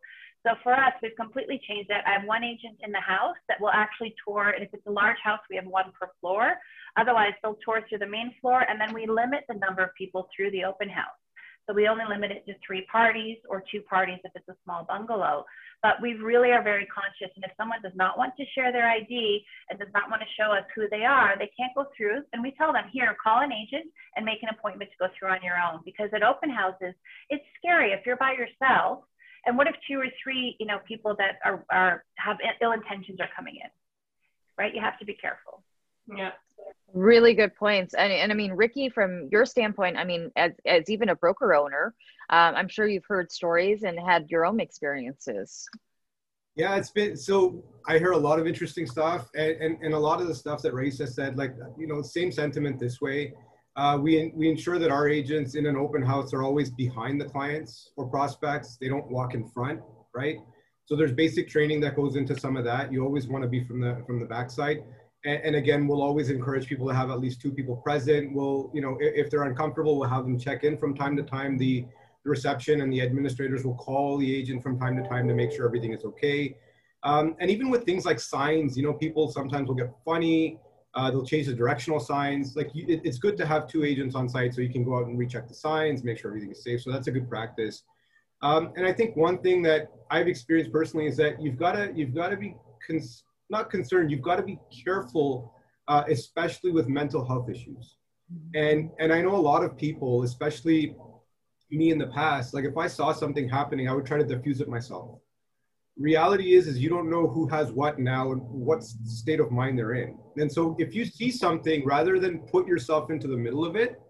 So 0.46 0.54
for 0.62 0.72
us, 0.72 0.92
we've 1.02 1.16
completely 1.16 1.60
changed 1.68 1.90
it. 1.90 2.02
I 2.06 2.12
have 2.12 2.24
one 2.24 2.42
agent 2.42 2.78
in 2.82 2.92
the 2.92 3.00
house 3.00 3.36
that 3.48 3.60
will 3.60 3.70
actually 3.70 4.14
tour, 4.26 4.50
and 4.50 4.64
if 4.64 4.72
it's 4.72 4.86
a 4.86 4.90
large 4.90 5.18
house, 5.22 5.40
we 5.50 5.56
have 5.56 5.66
one 5.66 5.92
per 5.98 6.08
floor. 6.20 6.54
Otherwise, 6.96 7.32
they'll 7.42 7.58
tour 7.64 7.82
through 7.88 7.98
the 7.98 8.06
main 8.06 8.32
floor, 8.40 8.64
and 8.68 8.80
then 8.80 8.94
we 8.94 9.06
limit 9.06 9.44
the 9.48 9.54
number 9.54 9.82
of 9.82 9.94
people 9.96 10.28
through 10.34 10.50
the 10.52 10.64
open 10.64 10.88
house. 10.88 11.20
So 11.66 11.74
we 11.74 11.86
only 11.86 12.04
limit 12.08 12.32
it 12.32 12.44
to 12.46 12.54
three 12.66 12.86
parties 12.90 13.36
or 13.48 13.62
two 13.70 13.82
parties 13.82 14.18
if 14.24 14.32
it's 14.34 14.48
a 14.48 14.56
small 14.64 14.84
bungalow. 14.88 15.44
But 15.82 16.02
we 16.02 16.14
really 16.14 16.50
are 16.50 16.64
very 16.64 16.86
conscious. 16.86 17.32
And 17.36 17.44
if 17.44 17.52
someone 17.56 17.80
does 17.80 17.94
not 17.94 18.18
want 18.18 18.34
to 18.38 18.44
share 18.54 18.72
their 18.72 18.90
ID 18.90 19.44
and 19.68 19.78
does 19.78 19.92
not 19.94 20.10
want 20.10 20.20
to 20.22 20.34
show 20.36 20.50
us 20.50 20.64
who 20.74 20.88
they 20.90 21.04
are, 21.04 21.36
they 21.38 21.50
can't 21.56 21.74
go 21.76 21.86
through. 21.96 22.24
And 22.32 22.42
we 22.42 22.50
tell 22.58 22.72
them, 22.72 22.84
here, 22.92 23.14
call 23.22 23.42
an 23.42 23.52
agent 23.52 23.86
and 24.16 24.24
make 24.24 24.42
an 24.42 24.48
appointment 24.50 24.90
to 24.90 25.06
go 25.06 25.12
through 25.16 25.30
on 25.30 25.44
your 25.44 25.56
own. 25.62 25.80
Because 25.84 26.10
at 26.12 26.24
open 26.24 26.50
houses, 26.50 26.94
it's 27.28 27.44
scary 27.56 27.92
if 27.92 28.04
you're 28.04 28.16
by 28.16 28.32
yourself. 28.32 29.04
And 29.46 29.56
what 29.56 29.66
if 29.66 29.74
two 29.88 29.98
or 29.98 30.06
three, 30.22 30.56
you 30.60 30.66
know, 30.66 30.78
people 30.86 31.16
that 31.18 31.38
are, 31.44 31.64
are 31.70 32.04
have 32.16 32.36
ill 32.60 32.72
intentions 32.72 33.20
are 33.20 33.28
coming 33.34 33.56
in, 33.56 33.70
right? 34.58 34.74
You 34.74 34.80
have 34.80 34.98
to 34.98 35.04
be 35.04 35.14
careful. 35.14 35.62
Yeah. 36.06 36.32
Really 36.92 37.34
good 37.34 37.54
points. 37.54 37.94
And, 37.94 38.12
and 38.12 38.30
I 38.32 38.34
mean, 38.34 38.52
Ricky, 38.52 38.88
from 38.88 39.28
your 39.30 39.46
standpoint, 39.46 39.96
I 39.96 40.04
mean, 40.04 40.30
as, 40.36 40.52
as 40.66 40.90
even 40.90 41.08
a 41.08 41.14
broker 41.14 41.54
owner, 41.54 41.94
um, 42.30 42.54
I'm 42.54 42.68
sure 42.68 42.86
you've 42.86 43.06
heard 43.06 43.30
stories 43.32 43.84
and 43.84 43.98
had 43.98 44.28
your 44.28 44.44
own 44.44 44.60
experiences. 44.60 45.68
Yeah, 46.56 46.76
it's 46.76 46.90
been 46.90 47.16
so. 47.16 47.64
I 47.86 47.98
hear 47.98 48.10
a 48.10 48.18
lot 48.18 48.40
of 48.40 48.46
interesting 48.46 48.86
stuff, 48.86 49.30
and, 49.34 49.52
and, 49.62 49.78
and 49.82 49.94
a 49.94 49.98
lot 49.98 50.20
of 50.20 50.26
the 50.26 50.34
stuff 50.34 50.60
that 50.62 50.74
Raisa 50.74 51.06
said, 51.06 51.38
like, 51.38 51.54
you 51.78 51.86
know, 51.86 52.02
same 52.02 52.30
sentiment 52.32 52.78
this 52.78 53.00
way. 53.00 53.32
Uh, 53.80 53.96
we, 53.96 54.30
we 54.34 54.46
ensure 54.54 54.78
that 54.78 54.90
our 54.90 55.08
agents 55.08 55.54
in 55.54 55.64
an 55.64 55.76
open 55.84 56.02
house 56.02 56.34
are 56.34 56.42
always 56.42 56.68
behind 56.70 57.20
the 57.20 57.24
clients 57.24 57.72
or 57.96 58.06
prospects. 58.06 58.76
They 58.80 58.88
don't 58.88 59.08
walk 59.10 59.34
in 59.34 59.48
front, 59.48 59.80
right? 60.14 60.36
So 60.84 60.96
there's 60.96 61.12
basic 61.12 61.48
training 61.48 61.80
that 61.80 61.96
goes 61.96 62.16
into 62.20 62.38
some 62.38 62.56
of 62.58 62.64
that. 62.64 62.92
You 62.92 63.02
always 63.02 63.26
want 63.26 63.42
to 63.42 63.48
be 63.48 63.64
from 63.64 63.80
the 63.80 63.92
from 64.06 64.20
the 64.20 64.26
backside 64.26 64.78
and, 65.24 65.40
and, 65.44 65.56
again, 65.56 65.86
we'll 65.86 66.02
always 66.02 66.30
encourage 66.30 66.66
people 66.66 66.88
to 66.88 66.94
have 66.94 67.10
at 67.10 67.20
least 67.20 67.42
two 67.42 67.52
people 67.52 67.76
present. 67.76 68.34
We'll, 68.34 68.70
you 68.72 68.80
know, 68.80 68.96
if, 69.00 69.26
if 69.26 69.30
they're 69.30 69.42
uncomfortable, 69.42 69.98
we'll 69.98 70.08
have 70.08 70.24
them 70.24 70.38
check 70.38 70.64
in 70.64 70.78
from 70.78 70.94
time 70.94 71.14
to 71.16 71.22
time. 71.22 71.58
The, 71.58 71.84
reception 72.24 72.82
and 72.82 72.92
the 72.92 73.00
administrators 73.00 73.64
will 73.64 73.76
call 73.76 74.18
the 74.18 74.34
agent 74.34 74.62
from 74.62 74.78
time 74.78 74.94
to 75.02 75.08
time 75.08 75.26
to 75.26 75.34
make 75.34 75.50
sure 75.50 75.66
everything 75.66 75.94
is 75.94 76.04
okay. 76.04 76.54
Um, 77.02 77.34
and 77.40 77.50
even 77.50 77.70
with 77.70 77.84
things 77.84 78.04
like 78.04 78.20
signs, 78.20 78.76
you 78.76 78.82
know, 78.82 78.92
people 78.92 79.32
sometimes 79.32 79.68
will 79.68 79.74
get 79.74 79.90
funny. 80.04 80.58
Uh, 80.94 81.10
they'll 81.10 81.24
change 81.24 81.46
the 81.46 81.54
directional 81.54 82.00
signs. 82.00 82.56
Like 82.56 82.70
you, 82.74 82.84
it, 82.88 83.00
it's 83.04 83.18
good 83.18 83.36
to 83.36 83.46
have 83.46 83.68
two 83.68 83.84
agents 83.84 84.14
on 84.14 84.28
site 84.28 84.54
so 84.54 84.60
you 84.60 84.72
can 84.72 84.84
go 84.84 84.96
out 84.96 85.06
and 85.06 85.18
recheck 85.18 85.46
the 85.46 85.54
signs, 85.54 86.02
make 86.02 86.18
sure 86.18 86.30
everything 86.30 86.50
is 86.50 86.62
safe. 86.64 86.82
So 86.82 86.90
that's 86.90 87.06
a 87.06 87.12
good 87.12 87.28
practice. 87.28 87.84
Um, 88.42 88.72
and 88.76 88.86
I 88.86 88.92
think 88.92 89.16
one 89.16 89.38
thing 89.38 89.62
that 89.62 89.90
I've 90.10 90.26
experienced 90.26 90.72
personally 90.72 91.06
is 91.06 91.16
that 91.18 91.40
you've 91.40 91.58
got 91.58 91.72
to 91.72 91.92
you've 91.94 92.14
got 92.14 92.30
to 92.30 92.36
be 92.36 92.56
cons- 92.86 93.24
not 93.50 93.70
concerned. 93.70 94.10
You've 94.10 94.22
got 94.22 94.36
to 94.36 94.42
be 94.42 94.58
careful, 94.84 95.54
uh, 95.88 96.04
especially 96.08 96.72
with 96.72 96.88
mental 96.88 97.24
health 97.24 97.48
issues. 97.50 97.96
And 98.54 98.90
and 98.98 99.12
I 99.12 99.20
know 99.20 99.36
a 99.36 99.44
lot 99.52 99.62
of 99.62 99.76
people, 99.76 100.22
especially 100.22 100.96
me 101.70 101.90
in 101.90 101.98
the 101.98 102.08
past, 102.08 102.54
like 102.54 102.64
if 102.64 102.76
I 102.76 102.86
saw 102.86 103.12
something 103.12 103.48
happening, 103.48 103.88
I 103.88 103.92
would 103.92 104.06
try 104.06 104.18
to 104.18 104.24
diffuse 104.24 104.60
it 104.60 104.68
myself. 104.68 105.20
Reality 105.96 106.54
is, 106.54 106.66
is 106.66 106.78
you 106.78 106.88
don't 106.88 107.10
know 107.10 107.26
who 107.26 107.46
has 107.48 107.72
what 107.72 107.98
now 107.98 108.32
and 108.32 108.40
what 108.42 108.82
state 108.82 109.40
of 109.40 109.50
mind 109.50 109.78
they're 109.78 109.92
in. 109.92 110.16
And 110.36 110.50
so 110.50 110.76
if 110.78 110.94
you 110.94 111.04
see 111.04 111.30
something, 111.30 111.84
rather 111.84 112.18
than 112.18 112.38
put 112.38 112.66
yourself 112.66 113.10
into 113.10 113.28
the 113.28 113.36
middle 113.36 113.64
of 113.64 113.76
it, 113.76 114.00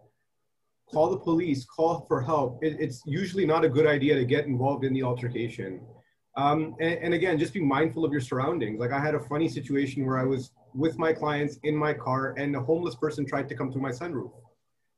call 0.93 1.11
the 1.11 1.19
police, 1.19 1.65
call 1.65 2.05
for 2.07 2.21
help. 2.21 2.63
It, 2.63 2.77
it's 2.79 3.03
usually 3.07 3.47
not 3.47 3.65
a 3.65 3.69
good 3.69 3.87
idea 3.87 4.15
to 4.15 4.25
get 4.25 4.47
involved 4.47 4.85
in 4.85 4.93
the 4.93 5.03
altercation. 5.03 5.81
Um, 6.37 6.77
and, 6.81 6.95
and, 7.03 7.15
again, 7.15 7.39
just 7.39 7.53
be 7.53 7.61
mindful 7.61 8.05
of 8.05 8.13
your 8.13 8.21
surroundings. 8.21 8.79
Like 8.79 8.93
I 8.93 9.01
had 9.01 9.17
a 9.17 9.21
funny 9.21 9.49
situation 9.49 10.07
where 10.07 10.19
I 10.19 10.25
was 10.25 10.53
with 10.75 10.97
my 10.97 11.13
clients 11.13 11.59
in 11.65 11.75
my 11.77 11.93
car 11.93 12.35
and 12.39 12.55
a 12.55 12.61
homeless 12.61 12.95
person 12.95 13.27
tried 13.27 13.49
to 13.49 13.57
come 13.57 13.73
through 13.73 13.83
my 13.83 13.91
sunroof 13.91 14.31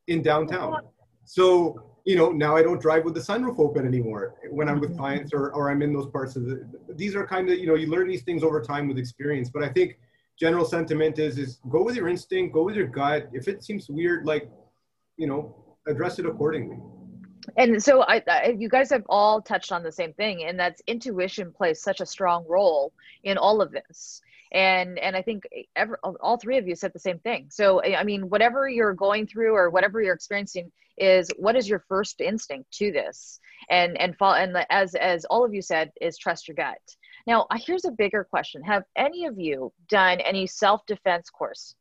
in 0.09 0.23
downtown. 0.23 0.83
So, 1.25 1.91
you 2.05 2.17
know, 2.17 2.31
now 2.31 2.57
I 2.57 2.62
don't 2.62 2.81
drive 2.81 3.05
with 3.05 3.15
the 3.15 3.21
sunroof 3.21 3.59
open 3.59 3.87
anymore 3.87 4.35
when 4.51 4.69
I'm 4.69 4.81
with 4.81 4.91
mm-hmm. 4.91 4.99
clients 4.99 5.33
or, 5.33 5.53
or 5.53 5.71
I'm 5.71 5.83
in 5.83 5.93
those 5.93 6.09
parts 6.09 6.37
of 6.37 6.45
the, 6.47 6.69
these 6.95 7.15
are 7.15 7.27
kind 7.27 7.49
of, 7.51 7.59
you 7.59 7.67
know, 7.67 7.75
you 7.75 7.88
learn 7.88 8.09
these 8.09 8.23
things 8.23 8.43
over 8.43 8.61
time 8.61 8.88
with 8.88 8.99
experience. 8.99 9.51
But 9.51 9.62
I 9.62 9.69
think 9.69 9.99
general 10.38 10.65
sentiment 10.65 11.19
is, 11.19 11.38
is 11.38 11.61
go 11.71 11.83
with 11.83 11.95
your 11.97 12.09
instinct, 12.09 12.55
go 12.55 12.65
with 12.65 12.75
your 12.75 12.88
gut. 12.88 13.29
If 13.33 13.47
it 13.49 13.62
seems 13.62 13.88
weird, 13.88 14.27
like, 14.27 14.51
you 15.17 15.27
know, 15.27 15.57
address 15.87 16.19
it 16.19 16.27
accordingly 16.27 16.79
and 17.57 17.83
so 17.83 18.03
I, 18.03 18.23
I, 18.29 18.57
you 18.57 18.69
guys 18.69 18.91
have 18.91 19.03
all 19.09 19.41
touched 19.41 19.73
on 19.73 19.83
the 19.83 19.93
same 19.93 20.12
thing 20.12 20.45
and 20.45 20.59
that's 20.59 20.81
intuition 20.87 21.53
plays 21.53 21.81
such 21.81 22.01
a 22.01 22.07
strong 22.07 22.45
role 22.49 22.93
in 23.25 23.38
all 23.38 23.61
of 23.61 23.73
this 23.73 24.23
and 24.53 24.99
and 24.99 25.17
i 25.17 25.23
think 25.23 25.45
ever, 25.77 25.99
all 26.03 26.38
three 26.38 26.59
of 26.59 26.69
you 26.69 26.75
said 26.75 26.93
the 26.93 26.99
same 26.99 27.19
thing. 27.19 27.49
So 27.51 27.83
i 27.83 28.05
mean 28.05 28.29
whatever 28.29 28.69
you're 28.69 28.95
going 28.95 29.27
through 29.27 29.55
or 29.55 29.71
whatever 29.71 30.01
you're 30.01 30.15
experiencing 30.15 30.71
is 30.99 31.31
what 31.37 31.57
is 31.57 31.69
your 31.69 31.85
first 31.88 32.21
instinct 32.21 32.71
to 32.73 32.93
this? 32.93 33.41
And 33.71 33.99
and 34.01 34.17
fall 34.17 34.35
and 34.35 34.57
as 34.71 34.95
as 34.95 35.25
all 35.27 35.45
of 35.45 35.55
you 35.55 35.62
said 35.62 35.91
is 36.01 36.19
trust 36.19 36.49
your 36.49 36.55
gut. 36.55 36.79
Now 37.27 37.47
here's 37.67 37.85
a 37.85 37.91
bigger 37.91 38.27
question. 38.29 38.62
Have 38.62 38.85
any 38.97 39.27
of 39.27 39.38
you 39.38 39.73
done 39.88 40.21
any 40.21 40.47
self-defense 40.47 41.31
course? 41.31 41.75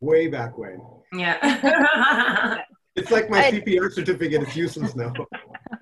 Way 0.00 0.28
back 0.28 0.58
when. 0.58 0.80
Yeah. 1.12 2.58
It's 2.96 3.10
like 3.10 3.28
my 3.28 3.42
CPR 3.42 3.92
certificate. 3.92 4.42
It's 4.42 4.56
useless 4.56 4.96
now. 4.96 5.12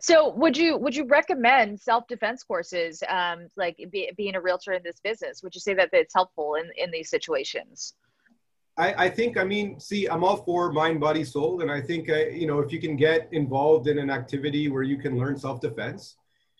so 0.00 0.30
would 0.30 0.56
you 0.56 0.76
would 0.76 0.94
you 0.94 1.06
recommend 1.06 1.80
self-defense 1.80 2.42
courses 2.42 3.02
um, 3.08 3.48
like 3.56 3.76
be, 3.90 4.10
being 4.16 4.34
a 4.34 4.40
realtor 4.40 4.72
in 4.72 4.82
this 4.82 5.00
business? 5.02 5.42
Would 5.42 5.54
you 5.54 5.60
say 5.60 5.74
that 5.74 5.90
it's 5.92 6.14
helpful 6.14 6.54
in, 6.54 6.70
in 6.76 6.90
these 6.90 7.10
situations? 7.10 7.94
I, 8.76 9.04
I 9.04 9.08
think 9.08 9.36
i 9.36 9.44
mean 9.44 9.78
see 9.78 10.08
i'm 10.08 10.24
all 10.24 10.38
for 10.38 10.72
mind 10.72 10.98
body 11.00 11.22
soul 11.22 11.60
and 11.60 11.70
i 11.70 11.80
think 11.80 12.10
uh, 12.10 12.26
you 12.26 12.46
know 12.46 12.58
if 12.58 12.72
you 12.72 12.80
can 12.80 12.96
get 12.96 13.28
involved 13.30 13.86
in 13.86 13.98
an 13.98 14.10
activity 14.10 14.68
where 14.68 14.82
you 14.82 14.96
can 14.96 15.16
learn 15.16 15.38
self-defense 15.38 16.16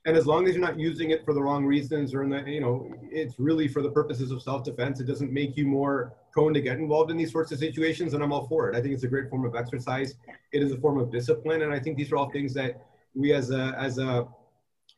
and 0.07 0.17
as 0.17 0.27
long 0.27 0.47
as 0.47 0.55
you're 0.55 0.65
not 0.65 0.79
using 0.79 1.11
it 1.11 1.25
for 1.25 1.33
the 1.33 1.43
wrong 1.43 1.65
reasons 1.65 2.15
or 2.15 2.23
in 2.23 2.31
the 2.31 2.43
you 2.47 2.61
know 2.61 2.93
it's 3.11 3.39
really 3.39 3.69
for 3.69 3.83
the 3.83 3.91
purposes 3.91 4.31
of 4.31 4.43
self-defense. 4.43 5.01
It 5.01 5.05
doesn't 5.05 5.33
make 5.33 5.57
you 5.57 5.67
more 5.67 6.15
prone 6.33 6.53
to 6.55 6.61
get 6.61 6.79
involved 6.79 7.11
in 7.11 7.17
these 7.17 7.33
sorts 7.33 7.53
of 7.53 7.59
situations 7.59 8.15
and 8.15 8.23
i'm 8.23 8.33
all 8.33 8.47
for 8.47 8.71
it. 8.71 8.77
I 8.77 8.83
think 8.83 8.95
it's 8.95 9.05
a 9.05 9.09
great 9.09 9.31
form 9.31 9.45
of 9.45 9.55
exercise. 9.55 10.15
It 10.53 10.63
is 10.63 10.73
a 10.73 10.79
form 10.79 10.99
of 10.99 11.11
discipline 11.11 11.63
and 11.63 11.73
i 11.73 11.79
think 11.79 11.97
these 11.97 12.13
are 12.13 12.17
all 12.17 12.31
things 12.31 12.55
that 12.55 12.85
we 13.15 13.33
as 13.33 13.51
a 13.51 13.75
as 13.79 13.99
a 13.99 14.27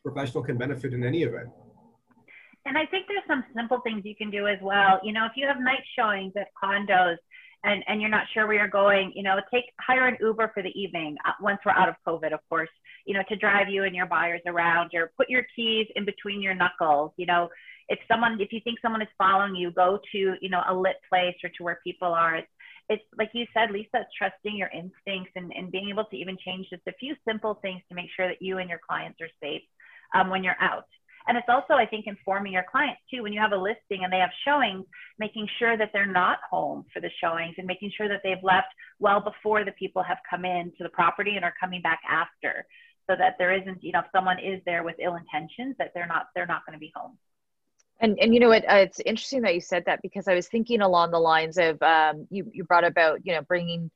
professional 0.02 0.42
can 0.42 0.56
benefit 0.56 0.92
in 0.92 1.04
any 1.04 1.22
event. 1.22 1.48
And 2.64 2.76
i 2.76 2.86
think 2.86 3.06
there's 3.08 3.26
some 3.28 3.44
simple 3.54 3.80
things 3.80 4.02
you 4.04 4.16
can 4.16 4.30
do 4.30 4.46
as 4.48 4.58
well. 4.60 5.00
You 5.02 5.12
know 5.12 5.24
if 5.26 5.32
you 5.36 5.46
have 5.46 5.60
night 5.60 5.84
showings 5.96 6.32
at 6.36 6.48
condos 6.62 7.16
and, 7.64 7.82
and 7.88 8.00
you're 8.00 8.10
not 8.10 8.26
sure 8.32 8.46
where 8.46 8.56
you're 8.56 8.68
going, 8.68 9.12
you 9.16 9.24
know, 9.24 9.40
take 9.52 9.64
hire 9.80 10.06
an 10.06 10.16
Uber 10.20 10.52
for 10.54 10.62
the 10.62 10.68
evening 10.80 11.16
uh, 11.26 11.32
once 11.40 11.58
we're 11.66 11.72
out 11.72 11.88
of 11.88 11.96
COVID, 12.06 12.32
of 12.32 12.38
course 12.48 12.68
you 13.06 13.14
know, 13.14 13.22
to 13.28 13.36
drive 13.36 13.68
you 13.68 13.84
and 13.84 13.94
your 13.94 14.06
buyers 14.06 14.42
around 14.46 14.90
or 14.94 15.12
put 15.16 15.30
your 15.30 15.46
keys 15.54 15.86
in 15.96 16.04
between 16.04 16.42
your 16.42 16.54
knuckles. 16.54 17.12
You 17.16 17.26
know, 17.26 17.48
if 17.88 17.98
someone, 18.08 18.38
if 18.40 18.52
you 18.52 18.60
think 18.64 18.78
someone 18.82 19.02
is 19.02 19.08
following 19.16 19.54
you, 19.54 19.70
go 19.70 19.98
to, 20.12 20.34
you 20.40 20.50
know, 20.50 20.62
a 20.68 20.74
lit 20.74 20.96
place 21.08 21.36
or 21.42 21.50
to 21.56 21.62
where 21.62 21.80
people 21.84 22.08
are. 22.08 22.36
It's, 22.36 22.48
it's 22.88 23.02
like 23.18 23.30
you 23.32 23.46
said, 23.54 23.70
Lisa, 23.70 23.88
it's 23.94 24.10
trusting 24.16 24.56
your 24.56 24.68
instincts 24.68 25.32
and, 25.34 25.52
and 25.56 25.72
being 25.72 25.88
able 25.88 26.04
to 26.04 26.16
even 26.16 26.36
change 26.44 26.66
just 26.70 26.82
a 26.86 26.92
few 27.00 27.14
simple 27.26 27.58
things 27.62 27.82
to 27.88 27.94
make 27.94 28.06
sure 28.14 28.28
that 28.28 28.42
you 28.42 28.58
and 28.58 28.68
your 28.68 28.80
clients 28.86 29.20
are 29.20 29.30
safe 29.42 29.62
um, 30.14 30.30
when 30.30 30.44
you're 30.44 30.60
out. 30.60 30.86
And 31.28 31.36
it's 31.36 31.48
also, 31.48 31.74
I 31.74 31.86
think, 31.86 32.06
informing 32.06 32.52
your 32.52 32.64
clients 32.70 33.00
too. 33.10 33.22
When 33.22 33.32
you 33.32 33.40
have 33.40 33.52
a 33.52 33.56
listing 33.56 34.04
and 34.04 34.12
they 34.12 34.18
have 34.18 34.30
showings, 34.44 34.84
making 35.18 35.48
sure 35.58 35.76
that 35.76 35.90
they're 35.92 36.06
not 36.06 36.38
home 36.48 36.84
for 36.92 37.00
the 37.00 37.10
showings 37.20 37.54
and 37.58 37.66
making 37.66 37.90
sure 37.96 38.08
that 38.08 38.20
they've 38.22 38.42
left 38.42 38.68
well 39.00 39.20
before 39.20 39.64
the 39.64 39.72
people 39.72 40.02
have 40.02 40.18
come 40.28 40.44
in 40.44 40.72
to 40.78 40.84
the 40.84 40.88
property 40.90 41.34
and 41.34 41.44
are 41.44 41.54
coming 41.58 41.82
back 41.82 42.00
after, 42.08 42.64
so 43.08 43.16
that 43.16 43.36
there 43.38 43.52
isn't, 43.52 43.82
you 43.82 43.92
know, 43.92 44.00
if 44.00 44.06
someone 44.12 44.38
is 44.38 44.60
there 44.66 44.82
with 44.82 44.96
ill 44.98 45.16
intentions, 45.16 45.76
that 45.78 45.92
they're 45.94 46.06
not 46.06 46.26
they're 46.34 46.46
not 46.46 46.64
going 46.66 46.74
to 46.74 46.80
be 46.80 46.92
home. 46.94 47.16
And 48.00 48.18
and 48.20 48.34
you 48.34 48.40
know 48.40 48.48
what? 48.48 48.64
Uh, 48.68 48.76
it's 48.76 49.00
interesting 49.00 49.42
that 49.42 49.54
you 49.54 49.60
said 49.60 49.84
that 49.86 50.02
because 50.02 50.28
I 50.28 50.34
was 50.34 50.48
thinking 50.48 50.82
along 50.82 51.12
the 51.12 51.18
lines 51.18 51.56
of 51.58 51.80
um, 51.82 52.26
you 52.30 52.50
you 52.52 52.64
brought 52.64 52.84
about 52.84 53.24
you 53.24 53.34
know 53.34 53.42
bringing 53.42 53.90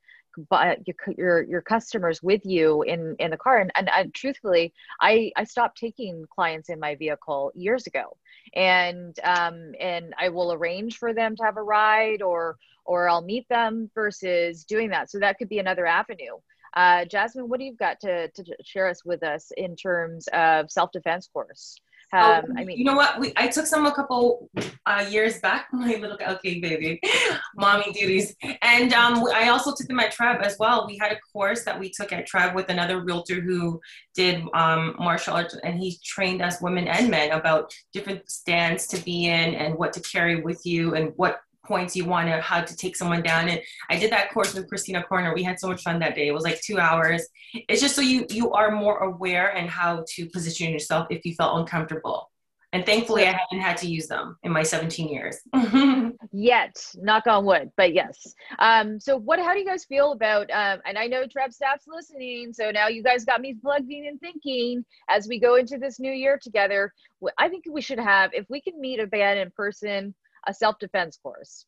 your 1.17 1.43
your 1.43 1.61
customers 1.61 2.23
with 2.23 2.45
you 2.45 2.83
in 2.83 3.15
in 3.19 3.31
the 3.31 3.37
car 3.37 3.57
and, 3.59 3.71
and, 3.75 3.89
and 3.93 4.13
truthfully 4.13 4.73
i 5.01 5.31
i 5.35 5.43
stopped 5.43 5.77
taking 5.77 6.25
clients 6.33 6.69
in 6.69 6.79
my 6.79 6.95
vehicle 6.95 7.51
years 7.53 7.87
ago 7.87 8.15
and 8.55 9.19
um 9.23 9.73
and 9.79 10.13
i 10.17 10.29
will 10.29 10.53
arrange 10.53 10.97
for 10.97 11.13
them 11.13 11.35
to 11.35 11.43
have 11.43 11.57
a 11.57 11.63
ride 11.63 12.21
or 12.21 12.57
or 12.85 13.09
i'll 13.09 13.21
meet 13.21 13.47
them 13.49 13.89
versus 13.93 14.63
doing 14.63 14.89
that 14.89 15.09
so 15.09 15.19
that 15.19 15.37
could 15.37 15.49
be 15.49 15.59
another 15.59 15.85
avenue 15.85 16.37
uh, 16.75 17.05
jasmine 17.05 17.47
what 17.47 17.59
do 17.59 17.65
you 17.65 17.75
got 17.75 17.99
to, 17.99 18.27
to 18.29 18.43
share 18.63 18.87
us 18.87 19.03
with 19.05 19.23
us 19.23 19.51
in 19.57 19.75
terms 19.75 20.27
of 20.33 20.71
self-defense 20.71 21.29
course 21.33 21.77
Oh, 22.13 22.33
um, 22.33 22.53
I 22.57 22.65
mean, 22.65 22.77
you 22.77 22.83
know 22.83 22.95
what? 22.95 23.19
We 23.19 23.31
I 23.37 23.47
took 23.47 23.65
some 23.65 23.85
a 23.85 23.93
couple 23.93 24.49
uh, 24.85 25.05
years 25.09 25.39
back. 25.39 25.67
My 25.71 25.95
little 25.95 26.17
okay, 26.21 26.59
baby, 26.59 26.99
mommy 27.55 27.91
duties, 27.93 28.35
and 28.61 28.93
um, 28.93 29.23
I 29.33 29.47
also 29.47 29.73
took 29.73 29.87
them 29.87 29.99
at 29.99 30.11
Treb 30.11 30.41
as 30.41 30.57
well. 30.59 30.85
We 30.85 30.97
had 30.97 31.13
a 31.13 31.19
course 31.31 31.63
that 31.63 31.79
we 31.79 31.89
took 31.89 32.11
at 32.11 32.25
Treb 32.27 32.53
with 32.53 32.67
another 32.69 33.01
realtor 33.01 33.39
who 33.39 33.79
did 34.13 34.43
um, 34.53 34.95
martial 34.99 35.35
arts, 35.35 35.55
and 35.63 35.79
he 35.79 35.97
trained 36.03 36.41
us 36.41 36.61
women 36.61 36.87
and 36.87 37.09
men 37.09 37.31
about 37.31 37.73
different 37.93 38.29
stands 38.29 38.87
to 38.87 38.97
be 39.05 39.27
in 39.27 39.55
and 39.55 39.77
what 39.77 39.93
to 39.93 40.01
carry 40.01 40.41
with 40.41 40.65
you 40.65 40.95
and 40.95 41.13
what 41.15 41.39
points 41.65 41.95
you 41.95 42.05
want 42.05 42.27
to 42.27 42.41
how 42.41 42.61
to 42.61 42.75
take 42.75 42.95
someone 42.95 43.21
down 43.21 43.47
and 43.49 43.61
i 43.89 43.97
did 43.97 44.11
that 44.11 44.31
course 44.31 44.53
with 44.53 44.67
christina 44.67 45.03
corner. 45.03 45.33
We 45.33 45.43
had 45.43 45.59
so 45.59 45.67
much 45.67 45.83
fun 45.83 45.99
that 45.99 46.15
day. 46.15 46.27
It 46.27 46.31
was 46.31 46.43
like 46.43 46.61
two 46.61 46.79
hours. 46.79 47.27
It's 47.53 47.81
just 47.81 47.95
so 47.95 48.01
you 48.01 48.25
you 48.29 48.51
are 48.51 48.71
more 48.71 48.99
aware 48.99 49.55
and 49.55 49.69
how 49.69 50.05
to 50.15 50.29
position 50.29 50.71
yourself 50.71 51.07
if 51.09 51.25
you 51.25 51.35
felt 51.35 51.59
uncomfortable. 51.59 52.29
And 52.73 52.85
thankfully 52.85 53.23
i 53.23 53.31
haven't 53.31 53.59
had 53.59 53.75
to 53.77 53.87
use 53.87 54.07
them 54.07 54.37
in 54.43 54.51
my 54.51 54.63
17 54.63 55.09
years. 55.09 55.37
Yet 56.31 56.85
knock 56.95 57.27
on 57.27 57.45
wood 57.45 57.71
but 57.75 57.93
yes. 57.93 58.33
Um 58.59 58.99
so 58.99 59.17
what 59.17 59.39
how 59.39 59.53
do 59.53 59.59
you 59.59 59.65
guys 59.65 59.83
feel 59.85 60.13
about 60.13 60.49
um 60.51 60.79
and 60.85 60.97
i 60.97 61.05
know 61.07 61.27
treb 61.27 61.51
staff's 61.51 61.85
listening 61.87 62.53
so 62.53 62.71
now 62.71 62.87
you 62.87 63.03
guys 63.03 63.25
got 63.25 63.41
me 63.41 63.55
plugging 63.61 64.07
and 64.07 64.19
thinking 64.21 64.85
as 65.09 65.27
we 65.27 65.39
go 65.39 65.55
into 65.55 65.77
this 65.77 65.99
new 65.99 66.13
year 66.13 66.39
together. 66.41 66.93
I 67.37 67.49
think 67.49 67.65
we 67.69 67.81
should 67.81 67.99
have 67.99 68.33
if 68.33 68.49
we 68.49 68.61
can 68.61 68.79
meet 68.79 68.99
a 68.99 69.07
band 69.07 69.39
in 69.39 69.51
person 69.51 70.15
a 70.47 70.53
self-defense 70.53 71.17
course. 71.21 71.65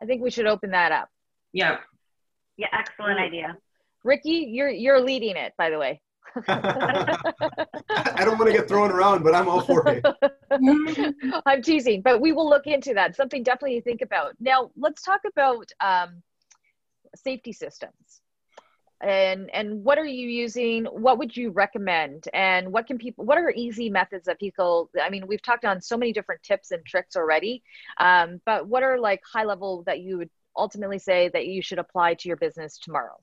I 0.00 0.06
think 0.06 0.22
we 0.22 0.30
should 0.30 0.46
open 0.46 0.70
that 0.70 0.92
up. 0.92 1.08
Yeah. 1.52 1.78
Yeah, 2.56 2.68
excellent 2.72 3.18
idea. 3.18 3.56
Ricky, 4.04 4.48
you're 4.50 4.68
you're 4.68 5.00
leading 5.00 5.36
it, 5.36 5.52
by 5.56 5.70
the 5.70 5.78
way. 5.78 6.00
I 6.48 8.24
don't 8.24 8.38
want 8.38 8.50
to 8.50 8.52
get 8.52 8.68
thrown 8.68 8.90
around, 8.90 9.22
but 9.22 9.34
I'm 9.34 9.48
all 9.48 9.60
for 9.60 9.86
it. 9.88 10.04
I'm 11.46 11.62
teasing, 11.62 12.02
but 12.02 12.20
we 12.20 12.32
will 12.32 12.48
look 12.48 12.66
into 12.66 12.94
that. 12.94 13.16
Something 13.16 13.42
definitely 13.42 13.78
to 13.78 13.82
think 13.82 14.00
about. 14.00 14.34
Now, 14.40 14.70
let's 14.76 15.02
talk 15.02 15.20
about 15.30 15.70
um, 15.80 16.22
safety 17.16 17.52
systems 17.52 18.22
and 19.02 19.50
and 19.52 19.84
what 19.84 19.98
are 19.98 20.06
you 20.06 20.28
using? 20.28 20.84
What 20.84 21.18
would 21.18 21.36
you 21.36 21.50
recommend? 21.50 22.28
And 22.32 22.72
what 22.72 22.86
can 22.86 22.98
people 22.98 23.24
what 23.24 23.38
are 23.38 23.50
easy 23.50 23.90
methods 23.90 24.26
that 24.26 24.38
people 24.38 24.90
i 25.02 25.10
mean 25.10 25.26
we've 25.26 25.42
talked 25.42 25.64
on 25.64 25.80
so 25.80 25.96
many 25.96 26.12
different 26.12 26.42
tips 26.42 26.70
and 26.70 26.84
tricks 26.84 27.16
already 27.16 27.62
um, 27.98 28.40
but 28.46 28.66
what 28.66 28.82
are 28.82 28.98
like 28.98 29.20
high 29.30 29.44
level 29.44 29.82
that 29.86 30.00
you 30.00 30.18
would 30.18 30.30
ultimately 30.56 30.98
say 30.98 31.28
that 31.32 31.46
you 31.46 31.62
should 31.62 31.78
apply 31.78 32.14
to 32.14 32.28
your 32.28 32.36
business 32.36 32.78
tomorrow 32.78 33.16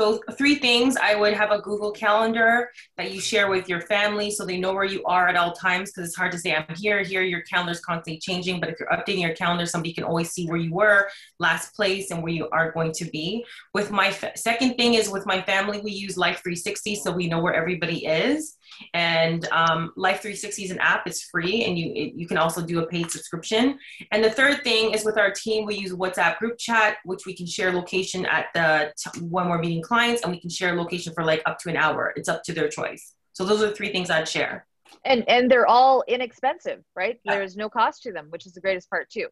so 0.00 0.20
three 0.38 0.54
things, 0.54 0.96
I 0.96 1.14
would 1.14 1.34
have 1.34 1.50
a 1.50 1.60
Google 1.60 1.92
calendar 1.92 2.70
that 2.96 3.12
you 3.12 3.20
share 3.20 3.48
with 3.50 3.68
your 3.68 3.82
family 3.82 4.30
so 4.30 4.44
they 4.44 4.58
know 4.58 4.72
where 4.72 4.84
you 4.84 5.04
are 5.04 5.28
at 5.28 5.36
all 5.36 5.52
times 5.52 5.90
because 5.90 6.08
it's 6.08 6.16
hard 6.16 6.32
to 6.32 6.38
say 6.38 6.54
I'm 6.54 6.64
here, 6.74 7.02
here, 7.02 7.22
your 7.22 7.42
calendar's 7.42 7.80
constantly 7.80 8.18
changing. 8.18 8.58
But 8.58 8.70
if 8.70 8.80
you're 8.80 8.88
updating 8.88 9.20
your 9.20 9.34
calendar, 9.34 9.66
somebody 9.66 9.92
can 9.92 10.04
always 10.04 10.30
see 10.30 10.46
where 10.46 10.56
you 10.56 10.72
were 10.72 11.08
last 11.38 11.76
place 11.76 12.10
and 12.10 12.22
where 12.22 12.32
you 12.32 12.48
are 12.50 12.72
going 12.72 12.92
to 12.92 13.04
be. 13.04 13.44
With 13.74 13.90
my 13.90 14.10
fa- 14.10 14.32
second 14.36 14.76
thing 14.76 14.94
is 14.94 15.10
with 15.10 15.26
my 15.26 15.42
family, 15.42 15.80
we 15.80 15.92
use 15.92 16.16
Life 16.16 16.40
360 16.42 16.96
so 16.96 17.12
we 17.12 17.28
know 17.28 17.40
where 17.40 17.54
everybody 17.54 18.06
is. 18.06 18.56
And 18.94 19.46
um, 19.52 19.92
Life 19.96 20.22
360 20.22 20.64
is 20.64 20.70
an 20.70 20.78
app, 20.78 21.06
it's 21.06 21.24
free, 21.24 21.64
and 21.64 21.78
you, 21.78 21.92
it, 21.94 22.14
you 22.14 22.26
can 22.26 22.38
also 22.38 22.64
do 22.64 22.80
a 22.80 22.86
paid 22.86 23.10
subscription. 23.10 23.78
And 24.10 24.24
the 24.24 24.30
third 24.30 24.64
thing 24.64 24.92
is 24.92 25.04
with 25.04 25.18
our 25.18 25.30
team, 25.30 25.66
we 25.66 25.76
use 25.76 25.92
WhatsApp 25.92 26.38
group 26.38 26.58
chat, 26.58 26.96
which 27.04 27.26
we 27.26 27.34
can 27.34 27.46
share 27.46 27.72
location 27.72 28.26
at 28.26 28.46
the 28.54 28.92
t- 28.96 29.20
when 29.20 29.48
we're 29.48 29.58
meeting 29.58 29.71
clients, 29.80 30.22
and 30.22 30.32
we 30.32 30.40
can 30.40 30.50
share 30.50 30.74
location 30.74 31.14
for 31.14 31.24
like 31.24 31.42
up 31.46 31.58
to 31.60 31.70
an 31.70 31.76
hour. 31.76 32.12
It's 32.16 32.28
up 32.28 32.42
to 32.44 32.52
their 32.52 32.68
choice. 32.68 33.14
So 33.32 33.44
those 33.44 33.62
are 33.62 33.68
the 33.68 33.74
three 33.74 33.92
things 33.92 34.10
I'd 34.10 34.28
share. 34.28 34.66
And 35.04 35.24
and 35.28 35.50
they're 35.50 35.66
all 35.66 36.04
inexpensive, 36.06 36.82
right? 36.94 37.18
Yeah. 37.24 37.36
There's 37.36 37.56
no 37.56 37.70
cost 37.70 38.02
to 38.02 38.12
them, 38.12 38.26
which 38.30 38.46
is 38.46 38.52
the 38.52 38.60
greatest 38.60 38.90
part 38.90 39.08
too. 39.08 39.28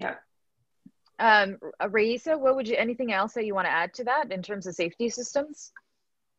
Yeah. 0.00 0.14
Um, 1.18 1.58
Raisa, 1.88 2.36
what 2.36 2.56
would 2.56 2.68
you 2.68 2.76
anything 2.76 3.12
else 3.12 3.34
that 3.34 3.46
you 3.46 3.54
want 3.54 3.66
to 3.66 3.72
add 3.72 3.94
to 3.94 4.04
that 4.04 4.32
in 4.32 4.42
terms 4.42 4.66
of 4.66 4.74
safety 4.74 5.08
systems? 5.08 5.72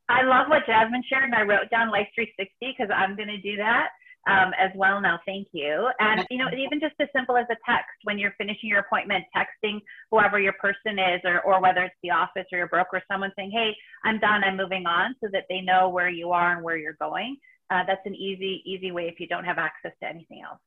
I 0.10 0.24
love 0.24 0.48
what 0.48 0.66
Jasmine 0.66 1.04
shared, 1.10 1.26
and 1.26 1.36
I 1.36 1.42
wrote 1.42 1.70
down 1.70 1.92
Life 1.92 2.08
360 2.16 2.54
because 2.60 2.92
I'm 2.96 3.16
going 3.16 3.28
to 3.28 3.42
do 3.42 3.58
that 3.58 3.90
um, 4.28 4.52
as 4.60 4.72
well 4.76 5.02
now. 5.02 5.20
Thank 5.26 5.48
you. 5.54 5.90
And 6.00 6.26
you 6.30 6.38
know, 6.38 6.48
even 6.56 6.80
just 6.80 6.96
as 7.00 7.08
simple 7.16 7.38
as 7.38 7.46
a 7.50 7.56
text 7.66 7.96
when 8.04 8.20
you're 8.20 8.34
finishing 8.38 8.70
your 8.70 8.80
appointment, 8.80 9.24
texting 9.36 9.80
whoever 10.12 10.40
your 10.40 10.54
person 10.54 11.00
is, 11.00 11.22
or 11.24 11.42
or 11.42 11.62
whether 11.62 11.84
it's 11.84 11.96
the 12.04 12.12
office 12.12 12.46
or 12.52 12.58
your 12.58 12.68
broker, 12.68 13.02
someone 13.10 13.32
saying, 13.36 13.52
"Hey, 13.52 13.76
I'm 14.04 14.20
done. 14.20 14.44
I'm 14.44 14.58
moving 14.58 14.86
on," 14.86 15.16
so 15.22 15.30
that 15.32 15.46
they 15.50 15.62
know 15.62 15.90
where 15.90 16.10
you 16.10 16.32
are 16.32 16.54
and 16.54 16.64
where 16.64 16.78
you're 16.78 16.98
going. 17.00 17.38
Uh, 17.70 17.84
that's 17.88 18.06
an 18.06 18.16
easy 18.16 18.62
easy 18.66 18.92
way 18.92 19.08
if 19.08 19.20
you 19.20 19.28
don't 19.28 19.46
have 19.46 19.58
access 19.58 19.92
to 20.02 20.08
anything 20.08 20.42
else. 20.42 20.60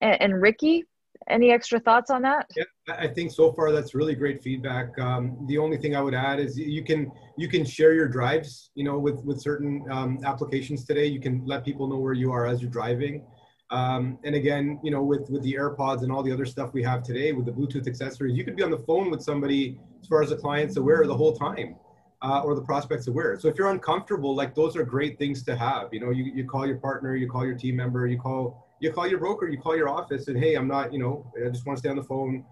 And, 0.00 0.20
and 0.20 0.42
Ricky, 0.42 0.84
any 1.28 1.50
extra 1.50 1.80
thoughts 1.80 2.10
on 2.10 2.22
that? 2.22 2.50
Yeah, 2.56 2.64
I 2.88 3.08
think 3.08 3.32
so 3.32 3.52
far 3.52 3.72
that's 3.72 3.94
really 3.94 4.14
great 4.14 4.42
feedback. 4.42 4.98
Um, 4.98 5.44
the 5.48 5.58
only 5.58 5.76
thing 5.76 5.96
I 5.96 6.02
would 6.02 6.14
add 6.14 6.38
is 6.40 6.58
you 6.58 6.84
can 6.84 7.10
you 7.38 7.48
can 7.48 7.64
share 7.64 7.94
your 7.94 8.08
drives. 8.08 8.70
You 8.74 8.84
know, 8.84 8.98
with 8.98 9.24
with 9.24 9.40
certain 9.40 9.84
um, 9.90 10.18
applications 10.24 10.84
today, 10.84 11.06
you 11.06 11.20
can 11.20 11.44
let 11.46 11.64
people 11.64 11.88
know 11.88 11.98
where 11.98 12.12
you 12.12 12.30
are 12.32 12.46
as 12.46 12.60
you're 12.60 12.70
driving. 12.70 13.24
Um, 13.70 14.18
and 14.24 14.34
again, 14.34 14.78
you 14.84 14.90
know, 14.90 15.02
with 15.02 15.28
with 15.30 15.42
the 15.42 15.54
AirPods 15.54 16.02
and 16.02 16.12
all 16.12 16.22
the 16.22 16.32
other 16.32 16.46
stuff 16.46 16.72
we 16.72 16.82
have 16.82 17.02
today 17.02 17.32
with 17.32 17.46
the 17.46 17.52
Bluetooth 17.52 17.88
accessories, 17.88 18.36
you 18.36 18.44
could 18.44 18.56
be 18.56 18.62
on 18.62 18.70
the 18.70 18.84
phone 18.86 19.10
with 19.10 19.22
somebody 19.22 19.78
as 20.00 20.08
far 20.08 20.22
as 20.22 20.30
the 20.30 20.36
client's 20.36 20.76
aware 20.76 21.06
the 21.06 21.16
whole 21.16 21.34
time. 21.34 21.76
Uh, 22.22 22.40
or 22.40 22.54
the 22.54 22.62
prospects 22.62 23.06
aware. 23.06 23.38
So 23.38 23.48
if 23.48 23.58
you're 23.58 23.70
uncomfortable, 23.70 24.34
like 24.34 24.54
those 24.54 24.76
are 24.76 24.82
great 24.82 25.18
things 25.18 25.42
to 25.42 25.54
have. 25.54 25.92
You 25.92 26.00
know, 26.00 26.08
you, 26.10 26.24
you 26.34 26.46
call 26.46 26.66
your 26.66 26.78
partner, 26.78 27.14
you 27.16 27.28
call 27.28 27.44
your 27.44 27.54
team 27.54 27.76
member, 27.76 28.06
you 28.06 28.18
call 28.18 28.63
you 28.84 28.92
call 28.92 29.06
your 29.06 29.18
broker, 29.18 29.48
you 29.48 29.58
call 29.58 29.76
your 29.76 29.88
office, 29.88 30.28
and 30.28 30.38
hey, 30.38 30.54
I'm 30.54 30.68
not, 30.68 30.92
you 30.92 30.98
know, 30.98 31.32
I 31.44 31.48
just 31.48 31.66
want 31.66 31.78
to 31.78 31.80
stay 31.80 31.88
on 31.88 31.96
the 31.96 32.02
phone, 32.02 32.44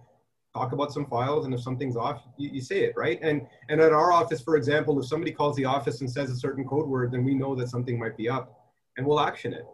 talk 0.55 0.73
about 0.73 0.93
some 0.93 1.07
files, 1.07 1.45
and 1.45 1.53
if 1.53 1.61
something's 1.61 1.97
off, 1.97 2.23
you, 2.39 2.49
you 2.51 2.61
say 2.63 2.81
it, 2.81 2.95
right? 2.97 3.19
And 3.23 3.47
and 3.69 3.81
at 3.81 3.93
our 3.93 4.13
office, 4.13 4.41
for 4.41 4.57
example, 4.57 4.99
if 4.99 5.07
somebody 5.07 5.31
calls 5.31 5.57
the 5.57 5.67
office 5.67 6.01
and 6.01 6.11
says 6.11 6.31
a 6.31 6.37
certain 6.37 6.65
code 6.65 6.89
word, 6.89 7.13
then 7.13 7.23
we 7.23 7.35
know 7.35 7.55
that 7.57 7.69
something 7.69 7.99
might 7.99 8.17
be 8.17 8.29
up, 8.31 8.73
and 8.97 9.07
we'll 9.07 9.21
action 9.21 9.53
it. 9.53 9.67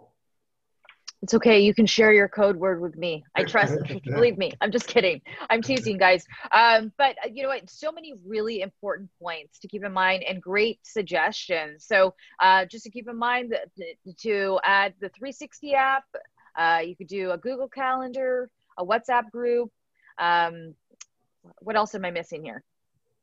It's 1.23 1.35
okay. 1.35 1.59
You 1.59 1.75
can 1.75 1.87
share 1.87 2.13
your 2.13 2.29
code 2.29 2.57
word 2.57 2.81
with 2.81 2.97
me. 2.97 3.25
I 3.35 3.43
trust. 3.53 3.77
believe 4.05 4.39
me. 4.39 4.53
I'm 4.61 4.71
just 4.71 4.87
kidding. 4.87 5.21
I'm 5.51 5.63
teasing, 5.63 5.99
guys. 5.99 6.25
Um, 6.53 6.93
but 6.97 7.17
uh, 7.25 7.29
you 7.33 7.43
know 7.43 7.49
what? 7.49 7.69
So 7.69 7.91
many 7.91 8.15
really 8.25 8.63
important 8.63 9.11
points 9.21 9.59
to 9.61 9.69
keep 9.69 9.85
in 9.85 9.93
mind 9.93 10.23
and 10.23 10.41
great 10.41 10.79
suggestions. 10.85 11.87
So 11.87 12.15
uh, 12.41 12.67
just 12.67 12.85
to 12.85 12.91
keep 12.91 13.09
in 13.09 13.17
mind 13.17 13.53
that 13.53 13.69
to 14.21 14.61
add 14.65 14.95
the 15.01 15.09
360 15.09 15.75
app, 15.75 16.05
uh, 16.59 16.81
you 16.85 16.97
could 16.97 17.07
do 17.07 17.31
a 17.31 17.39
Google 17.39 17.69
Calendar, 17.69 18.51
a 18.79 18.85
WhatsApp 18.85 19.31
group. 19.31 19.71
Um, 20.19 20.75
what 21.61 21.77
else 21.77 21.95
am 21.95 22.05
I 22.05 22.11
missing 22.11 22.45
here? 22.45 22.63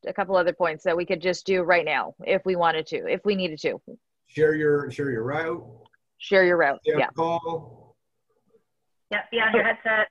A 0.08 0.13
couple 0.13 0.36
other 0.38 0.54
points 0.54 0.84
that 0.86 0.95
we 0.95 1.06
could 1.06 1.21
just 1.21 1.45
do 1.45 1.63
right 1.63 1.86
now 1.86 2.15
if 2.26 2.45
we 2.45 2.56
wanted 2.56 2.88
to, 2.88 3.08
if 3.08 3.26
we 3.26 3.36
needed 3.36 3.60
to. 3.60 3.82
Share 4.28 4.56
your 4.56 4.89
share 4.89 5.12
your 5.12 5.24
route. 5.24 5.63
Share 6.17 6.45
your 6.45 6.58
route. 6.58 6.80
Yeah. 6.86 7.08
Call. 7.15 7.95
Yep. 9.12 9.32
Be 9.32 9.38
on 9.38 9.54
your 9.54 9.63
headset. 9.63 10.08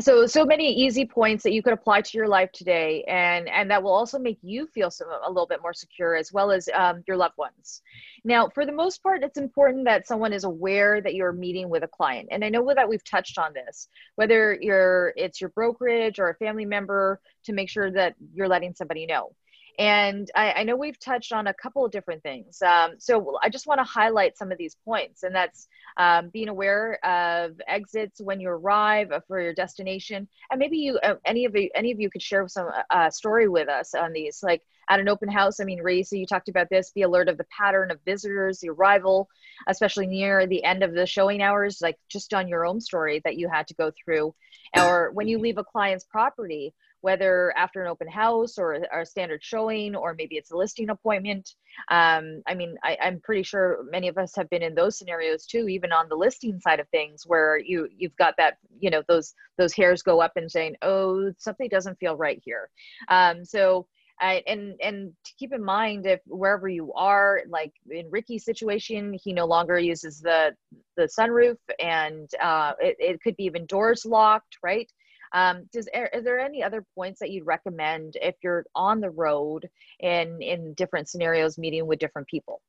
So 0.00 0.26
so 0.26 0.44
many 0.44 0.72
easy 0.72 1.04
points 1.04 1.42
that 1.42 1.52
you 1.52 1.62
could 1.62 1.72
apply 1.72 2.00
to 2.00 2.16
your 2.16 2.28
life 2.28 2.50
today 2.52 3.04
and 3.08 3.48
and 3.48 3.70
that 3.70 3.82
will 3.82 3.92
also 3.92 4.18
make 4.18 4.38
you 4.42 4.66
feel 4.66 4.90
some, 4.90 5.08
a 5.08 5.28
little 5.28 5.46
bit 5.46 5.62
more 5.62 5.74
secure 5.74 6.16
as 6.16 6.32
well 6.32 6.50
as 6.50 6.68
um, 6.74 7.02
your 7.06 7.16
loved 7.16 7.36
ones. 7.36 7.82
Now 8.24 8.48
for 8.48 8.66
the 8.66 8.72
most 8.72 9.02
part 9.02 9.22
it's 9.22 9.38
important 9.38 9.84
that 9.84 10.06
someone 10.06 10.32
is 10.32 10.44
aware 10.44 11.00
that 11.00 11.14
you're 11.14 11.32
meeting 11.32 11.68
with 11.68 11.84
a 11.84 11.88
client 11.88 12.28
and 12.30 12.44
i 12.44 12.48
know 12.48 12.70
that 12.74 12.88
we've 12.88 13.04
touched 13.04 13.38
on 13.38 13.52
this 13.52 13.88
whether 14.16 14.56
you're 14.60 15.12
it's 15.16 15.40
your 15.40 15.50
brokerage 15.50 16.18
or 16.18 16.30
a 16.30 16.34
family 16.34 16.64
member 16.64 17.20
to 17.44 17.52
make 17.52 17.68
sure 17.68 17.90
that 17.90 18.14
you're 18.34 18.48
letting 18.48 18.74
somebody 18.74 19.06
know 19.06 19.34
and 19.80 20.30
I, 20.34 20.52
I, 20.52 20.62
know 20.64 20.76
we've 20.76 20.98
touched 20.98 21.32
on 21.32 21.46
a 21.46 21.54
couple 21.54 21.86
of 21.86 21.90
different 21.90 22.22
things. 22.22 22.60
Um, 22.60 22.96
so 22.98 23.38
I 23.42 23.48
just 23.48 23.66
want 23.66 23.78
to 23.78 23.84
highlight 23.84 24.36
some 24.36 24.52
of 24.52 24.58
these 24.58 24.76
points, 24.84 25.22
and 25.22 25.34
that's 25.34 25.68
um, 25.96 26.28
being 26.28 26.50
aware 26.50 27.02
of 27.02 27.58
exits 27.66 28.20
when 28.20 28.40
you 28.40 28.50
arrive 28.50 29.10
uh, 29.10 29.20
for 29.26 29.40
your 29.40 29.54
destination, 29.54 30.28
and 30.50 30.58
maybe 30.58 30.76
you, 30.76 30.98
uh, 31.02 31.14
any 31.24 31.46
of 31.46 31.56
you, 31.56 31.70
any 31.74 31.92
of 31.92 31.98
you 31.98 32.10
could 32.10 32.20
share 32.20 32.46
some 32.46 32.68
uh, 32.90 33.08
story 33.08 33.48
with 33.48 33.70
us 33.70 33.94
on 33.94 34.12
these. 34.12 34.42
Like 34.42 34.62
at 34.90 35.00
an 35.00 35.08
open 35.08 35.30
house, 35.30 35.60
I 35.60 35.64
mean, 35.64 35.80
Raisa, 35.80 36.18
you 36.18 36.26
talked 36.26 36.50
about 36.50 36.68
this. 36.68 36.90
Be 36.90 37.00
alert 37.00 37.30
of 37.30 37.38
the 37.38 37.46
pattern 37.56 37.90
of 37.90 38.00
visitors, 38.04 38.60
the 38.60 38.68
arrival, 38.68 39.30
especially 39.66 40.06
near 40.06 40.46
the 40.46 40.62
end 40.62 40.82
of 40.82 40.92
the 40.92 41.06
showing 41.06 41.40
hours, 41.40 41.78
like 41.80 41.96
just 42.10 42.34
on 42.34 42.48
your 42.48 42.66
own 42.66 42.82
story 42.82 43.22
that 43.24 43.38
you 43.38 43.48
had 43.48 43.66
to 43.68 43.74
go 43.76 43.90
through, 44.04 44.34
or 44.76 45.10
when 45.14 45.26
you 45.26 45.38
leave 45.38 45.56
a 45.56 45.64
client's 45.64 46.04
property 46.04 46.74
whether 47.02 47.52
after 47.56 47.82
an 47.82 47.88
open 47.88 48.08
house 48.08 48.58
or, 48.58 48.74
a 48.74 49.06
standard 49.06 49.42
showing, 49.42 49.96
or 49.96 50.14
maybe 50.16 50.36
it's 50.36 50.50
a 50.50 50.56
listing 50.56 50.90
appointment. 50.90 51.54
Um, 51.90 52.42
I 52.46 52.54
mean, 52.54 52.76
I, 52.84 52.96
I'm 53.02 53.20
pretty 53.20 53.42
sure 53.42 53.84
many 53.90 54.08
of 54.08 54.18
us 54.18 54.34
have 54.36 54.50
been 54.50 54.62
in 54.62 54.74
those 54.74 54.98
scenarios 54.98 55.46
too, 55.46 55.68
even 55.68 55.92
on 55.92 56.08
the 56.08 56.16
listing 56.16 56.60
side 56.60 56.80
of 56.80 56.88
things, 56.88 57.24
where 57.26 57.58
you 57.58 57.88
you've 57.96 58.16
got 58.16 58.34
that, 58.36 58.58
you 58.78 58.90
know, 58.90 59.02
those 59.08 59.34
those 59.58 59.72
hairs 59.72 60.02
go 60.02 60.20
up 60.20 60.32
and 60.36 60.50
saying, 60.50 60.76
oh, 60.82 61.32
something 61.38 61.68
doesn't 61.68 61.98
feel 61.98 62.16
right 62.16 62.40
here. 62.44 62.70
Um, 63.08 63.44
so. 63.44 63.86
I, 64.22 64.42
and 64.46 64.74
and 64.82 65.12
to 65.24 65.32
keep 65.38 65.54
in 65.54 65.64
mind 65.64 66.04
if 66.04 66.20
wherever 66.26 66.68
you 66.68 66.92
are 66.92 67.40
like 67.48 67.72
in 67.90 68.10
ricky's 68.10 68.44
situation 68.44 69.14
he 69.14 69.32
no 69.32 69.46
longer 69.46 69.78
uses 69.78 70.20
the 70.20 70.54
the 70.98 71.04
sunroof 71.04 71.56
and 71.82 72.28
uh, 72.42 72.74
it, 72.80 72.96
it 72.98 73.22
could 73.22 73.34
be 73.36 73.44
even 73.44 73.64
doors 73.64 74.04
locked 74.04 74.58
right 74.62 74.92
um, 75.32 75.68
does 75.72 75.88
are 75.94 76.20
there 76.22 76.40
any 76.40 76.62
other 76.62 76.84
points 76.94 77.20
that 77.20 77.30
you'd 77.30 77.46
recommend 77.46 78.16
if 78.20 78.34
you're 78.42 78.64
on 78.74 79.00
the 79.00 79.10
road 79.10 79.68
and 80.00 80.42
in 80.42 80.74
different 80.74 81.08
scenarios, 81.08 81.58
meeting 81.58 81.86
with 81.86 81.98
different 81.98 82.28
people? 82.28 82.60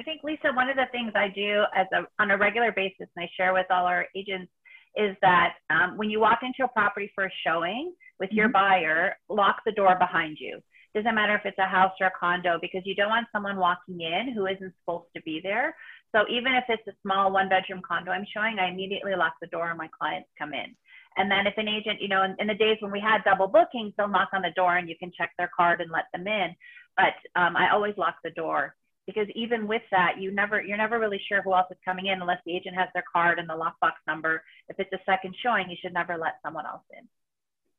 I 0.00 0.02
think 0.02 0.22
Lisa, 0.24 0.52
one 0.54 0.68
of 0.68 0.76
the 0.76 0.86
things 0.90 1.12
I 1.14 1.28
do 1.28 1.64
as 1.74 1.86
a 1.92 2.06
on 2.22 2.30
a 2.30 2.38
regular 2.38 2.72
basis, 2.72 3.08
and 3.14 3.24
I 3.24 3.28
share 3.36 3.52
with 3.52 3.66
all 3.70 3.86
our 3.86 4.06
agents, 4.16 4.50
is 4.96 5.16
that 5.22 5.54
um, 5.70 5.96
when 5.96 6.10
you 6.10 6.20
walk 6.20 6.40
into 6.42 6.64
a 6.64 6.68
property 6.68 7.10
for 7.14 7.24
a 7.24 7.30
showing 7.46 7.94
with 8.18 8.30
your 8.32 8.46
mm-hmm. 8.46 8.52
buyer, 8.52 9.16
lock 9.28 9.56
the 9.66 9.72
door 9.72 9.96
behind 9.98 10.38
you. 10.40 10.60
Doesn't 10.94 11.14
matter 11.14 11.34
if 11.34 11.44
it's 11.44 11.58
a 11.58 11.66
house 11.66 11.92
or 12.00 12.06
a 12.06 12.12
condo 12.18 12.58
because 12.60 12.82
you 12.84 12.94
don't 12.94 13.08
want 13.08 13.26
someone 13.32 13.56
walking 13.56 14.00
in 14.00 14.32
who 14.32 14.46
isn't 14.46 14.72
supposed 14.80 15.08
to 15.16 15.22
be 15.22 15.40
there. 15.42 15.74
So 16.14 16.24
even 16.30 16.54
if 16.54 16.64
it's 16.68 16.86
a 16.86 16.92
small 17.02 17.32
one 17.32 17.48
bedroom 17.48 17.82
condo 17.86 18.12
I'm 18.12 18.24
showing, 18.32 18.60
I 18.60 18.68
immediately 18.68 19.16
lock 19.16 19.34
the 19.40 19.48
door 19.48 19.70
and 19.70 19.78
my 19.78 19.88
clients 19.98 20.28
come 20.38 20.54
in. 20.54 20.76
And 21.16 21.30
then 21.30 21.46
if 21.46 21.54
an 21.56 21.68
agent, 21.68 22.00
you 22.00 22.08
know, 22.08 22.24
in, 22.24 22.34
in, 22.38 22.46
the 22.46 22.54
days 22.54 22.76
when 22.80 22.90
we 22.90 23.00
had 23.00 23.22
double 23.24 23.46
bookings, 23.46 23.92
they'll 23.96 24.08
knock 24.08 24.30
on 24.32 24.42
the 24.42 24.50
door 24.56 24.76
and 24.76 24.88
you 24.88 24.96
can 24.98 25.12
check 25.16 25.30
their 25.38 25.50
card 25.56 25.80
and 25.80 25.90
let 25.90 26.06
them 26.12 26.26
in. 26.26 26.54
But 26.96 27.14
um, 27.40 27.56
I 27.56 27.70
always 27.70 27.94
lock 27.96 28.16
the 28.24 28.30
door 28.30 28.74
because 29.06 29.26
even 29.34 29.68
with 29.68 29.82
that, 29.90 30.18
you 30.18 30.32
never, 30.32 30.62
you're 30.62 30.76
never 30.76 30.98
really 30.98 31.20
sure 31.28 31.42
who 31.42 31.54
else 31.54 31.66
is 31.70 31.76
coming 31.84 32.06
in 32.06 32.20
unless 32.20 32.40
the 32.44 32.56
agent 32.56 32.74
has 32.76 32.88
their 32.94 33.04
card 33.12 33.38
and 33.38 33.48
the 33.48 33.54
lockbox 33.54 33.92
number. 34.06 34.42
If 34.68 34.76
it's 34.80 34.92
a 34.92 34.98
second 35.06 35.34
showing, 35.40 35.70
you 35.70 35.76
should 35.80 35.92
never 35.92 36.16
let 36.16 36.34
someone 36.42 36.66
else 36.66 36.82
in. 36.96 37.06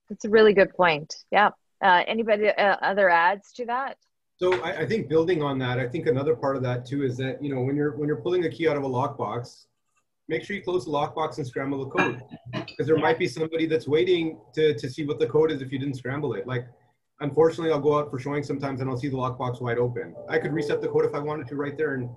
That's 0.10 0.26
a 0.26 0.30
really 0.30 0.54
good 0.54 0.74
point. 0.74 1.16
Yeah. 1.32 1.50
Uh, 1.82 2.04
anybody 2.08 2.50
uh, 2.50 2.78
other 2.82 3.10
ads 3.10 3.52
to 3.54 3.66
that? 3.66 3.98
So 4.38 4.62
I, 4.62 4.82
I, 4.82 4.86
think 4.86 5.08
building 5.08 5.42
on 5.42 5.58
that, 5.60 5.80
I 5.80 5.88
think 5.88 6.08
another 6.08 6.36
part 6.36 6.58
of 6.58 6.64
that 6.64 6.86
too 6.86 7.04
is 7.04 7.16
that 7.18 7.42
you 7.42 7.54
know 7.54 7.62
when 7.62 7.76
you're 7.76 7.96
when 7.96 8.08
you're 8.08 8.18
pulling 8.18 8.46
a 8.46 8.50
key 8.50 8.68
out 8.68 8.76
of 8.76 8.84
a 8.84 8.90
lockbox, 8.90 9.66
make 10.28 10.44
sure 10.44 10.56
you 10.56 10.62
close 10.62 10.86
the 10.86 10.92
lockbox 10.92 11.38
and 11.38 11.46
scramble 11.46 11.86
the 11.86 11.90
code 11.92 12.22
because 12.54 12.88
there 12.88 12.98
might 12.98 13.20
be 13.20 13.28
somebody 13.28 13.66
that's 13.66 13.88
waiting 13.88 14.40
to, 14.54 14.74
to 14.74 14.90
see 14.90 15.06
what 15.06 15.20
the 15.20 15.28
code 15.28 15.52
is 15.52 15.62
if 15.62 15.72
you 15.72 15.80
didn't 15.80 15.96
scramble 15.96 16.34
it. 16.34 16.48
Like, 16.48 16.68
unfortunately, 17.20 17.72
I'll 17.72 17.80
go 17.80 18.00
out 18.00 18.10
for 18.10 18.20
showing 18.20 18.44
sometimes 18.44 18.82
and 18.82 18.90
I'll 18.90 18.98
see 18.98 19.10
the 19.10 19.18
lockbox 19.18 19.62
wide 19.62 19.78
open. 19.78 20.16
I 20.30 20.40
could 20.40 20.54
reset 20.54 20.82
the 20.82 20.88
code 20.88 21.06
if 21.06 21.14
I 21.14 21.20
wanted 21.20 21.48
to 21.48 21.56
right 21.56 21.78
there 21.78 21.96
and, 21.96 22.10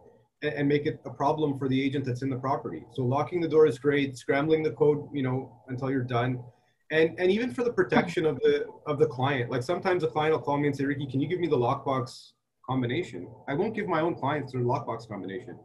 and 0.42 0.66
make 0.68 0.87
it 0.87 1.01
a 1.05 1.11
problem 1.11 1.59
for 1.59 1.68
the 1.68 1.81
agent 1.81 2.05
that's 2.05 2.23
in 2.23 2.31
the 2.31 2.38
property. 2.38 2.85
So 2.94 3.03
locking 3.03 3.40
the 3.40 3.49
door 3.49 3.66
is 3.66 3.79
great, 3.79 4.16
scrambling 4.16 4.62
the 4.62 4.73
code, 4.73 5.09
you 5.12 5.23
know, 5.23 5.61
until 5.68 5.90
you're 5.90 6.03
done. 6.03 6.42
And, 6.90 7.18
and 7.18 7.31
even 7.31 7.53
for 7.53 7.64
the 7.64 7.73
protection 7.73 8.25
of 8.25 8.37
the 8.37 8.64
of 8.87 8.99
the 8.99 9.07
client, 9.07 9.51
like 9.51 9.62
sometimes 9.62 10.05
a 10.05 10.07
client 10.07 10.33
will 10.33 10.40
call 10.40 10.57
me 10.57 10.68
and 10.68 10.75
say, 10.75 10.87
Ricky, 10.87 11.07
can 11.07 11.21
you 11.21 11.29
give 11.29 11.38
me 11.38 11.47
the 11.47 11.57
lockbox 11.57 12.31
combination? 12.66 13.29
I 13.47 13.53
won't 13.53 13.75
give 13.75 13.87
my 13.87 14.01
own 14.01 14.14
clients 14.14 14.53
their 14.53 14.62
lockbox 14.62 15.07
combination 15.07 15.59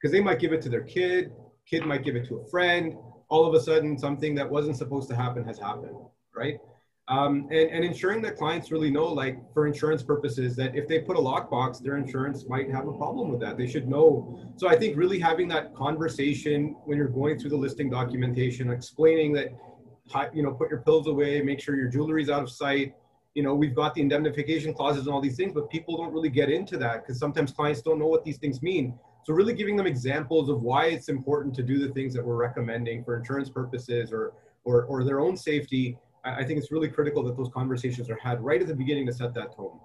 because 0.00 0.12
they 0.12 0.20
might 0.20 0.38
give 0.38 0.52
it 0.52 0.62
to 0.62 0.68
their 0.68 0.82
kid 0.82 1.32
kid 1.68 1.84
might 1.84 2.04
give 2.04 2.16
it 2.16 2.26
to 2.28 2.36
a 2.36 2.46
friend. 2.46 2.96
All 3.28 3.46
of 3.46 3.54
a 3.54 3.60
sudden, 3.60 3.98
something 3.98 4.34
that 4.36 4.48
wasn't 4.48 4.76
supposed 4.76 5.08
to 5.10 5.16
happen 5.16 5.44
has 5.44 5.58
happened, 5.58 5.96
right? 6.34 6.58
Um, 7.08 7.48
and, 7.50 7.70
and 7.70 7.84
ensuring 7.84 8.20
that 8.22 8.36
clients 8.36 8.70
really 8.70 8.90
know, 8.90 9.06
like 9.06 9.38
for 9.54 9.66
insurance 9.66 10.02
purposes, 10.02 10.54
that 10.56 10.76
if 10.76 10.86
they 10.86 11.00
put 11.00 11.16
a 11.16 11.20
lockbox, 11.20 11.82
their 11.82 11.96
insurance 11.96 12.44
might 12.48 12.70
have 12.70 12.86
a 12.86 12.92
problem 12.92 13.30
with 13.30 13.40
that. 13.40 13.56
They 13.56 13.66
should 13.66 13.88
know. 13.88 14.38
So 14.56 14.68
I 14.68 14.76
think 14.76 14.96
really 14.96 15.18
having 15.18 15.48
that 15.48 15.74
conversation 15.74 16.76
when 16.84 16.98
you're 16.98 17.08
going 17.08 17.38
through 17.38 17.50
the 17.50 17.56
listing 17.56 17.88
documentation, 17.88 18.70
explaining 18.70 19.32
that, 19.34 19.48
you 20.34 20.42
know, 20.42 20.52
put 20.52 20.68
your 20.70 20.80
pills 20.80 21.06
away, 21.06 21.40
make 21.40 21.60
sure 21.60 21.76
your 21.76 21.88
jewelry's 21.88 22.28
out 22.28 22.42
of 22.42 22.50
sight. 22.50 22.94
You 23.34 23.42
know, 23.42 23.54
we've 23.54 23.74
got 23.74 23.94
the 23.94 24.02
indemnification 24.02 24.74
clauses 24.74 25.06
and 25.06 25.14
all 25.14 25.20
these 25.22 25.36
things, 25.36 25.52
but 25.54 25.70
people 25.70 25.96
don't 25.96 26.12
really 26.12 26.30
get 26.30 26.50
into 26.50 26.76
that 26.78 27.02
because 27.02 27.18
sometimes 27.18 27.52
clients 27.52 27.80
don't 27.80 27.98
know 27.98 28.06
what 28.06 28.24
these 28.24 28.36
things 28.36 28.62
mean. 28.62 28.98
So 29.28 29.34
really 29.34 29.52
giving 29.52 29.76
them 29.76 29.86
examples 29.86 30.48
of 30.48 30.62
why 30.62 30.86
it's 30.86 31.10
important 31.10 31.54
to 31.56 31.62
do 31.62 31.78
the 31.78 31.92
things 31.92 32.14
that 32.14 32.24
we're 32.24 32.36
recommending 32.36 33.04
for 33.04 33.14
insurance 33.14 33.50
purposes 33.50 34.10
or, 34.10 34.32
or, 34.64 34.84
or 34.84 35.04
their 35.04 35.20
own 35.20 35.36
safety. 35.36 35.98
I 36.24 36.42
think 36.44 36.58
it's 36.58 36.72
really 36.72 36.88
critical 36.88 37.22
that 37.24 37.36
those 37.36 37.50
conversations 37.52 38.08
are 38.08 38.16
had 38.16 38.42
right 38.42 38.58
at 38.58 38.68
the 38.68 38.74
beginning 38.74 39.04
to 39.04 39.12
set 39.12 39.34
that 39.34 39.54
tone. 39.54 39.80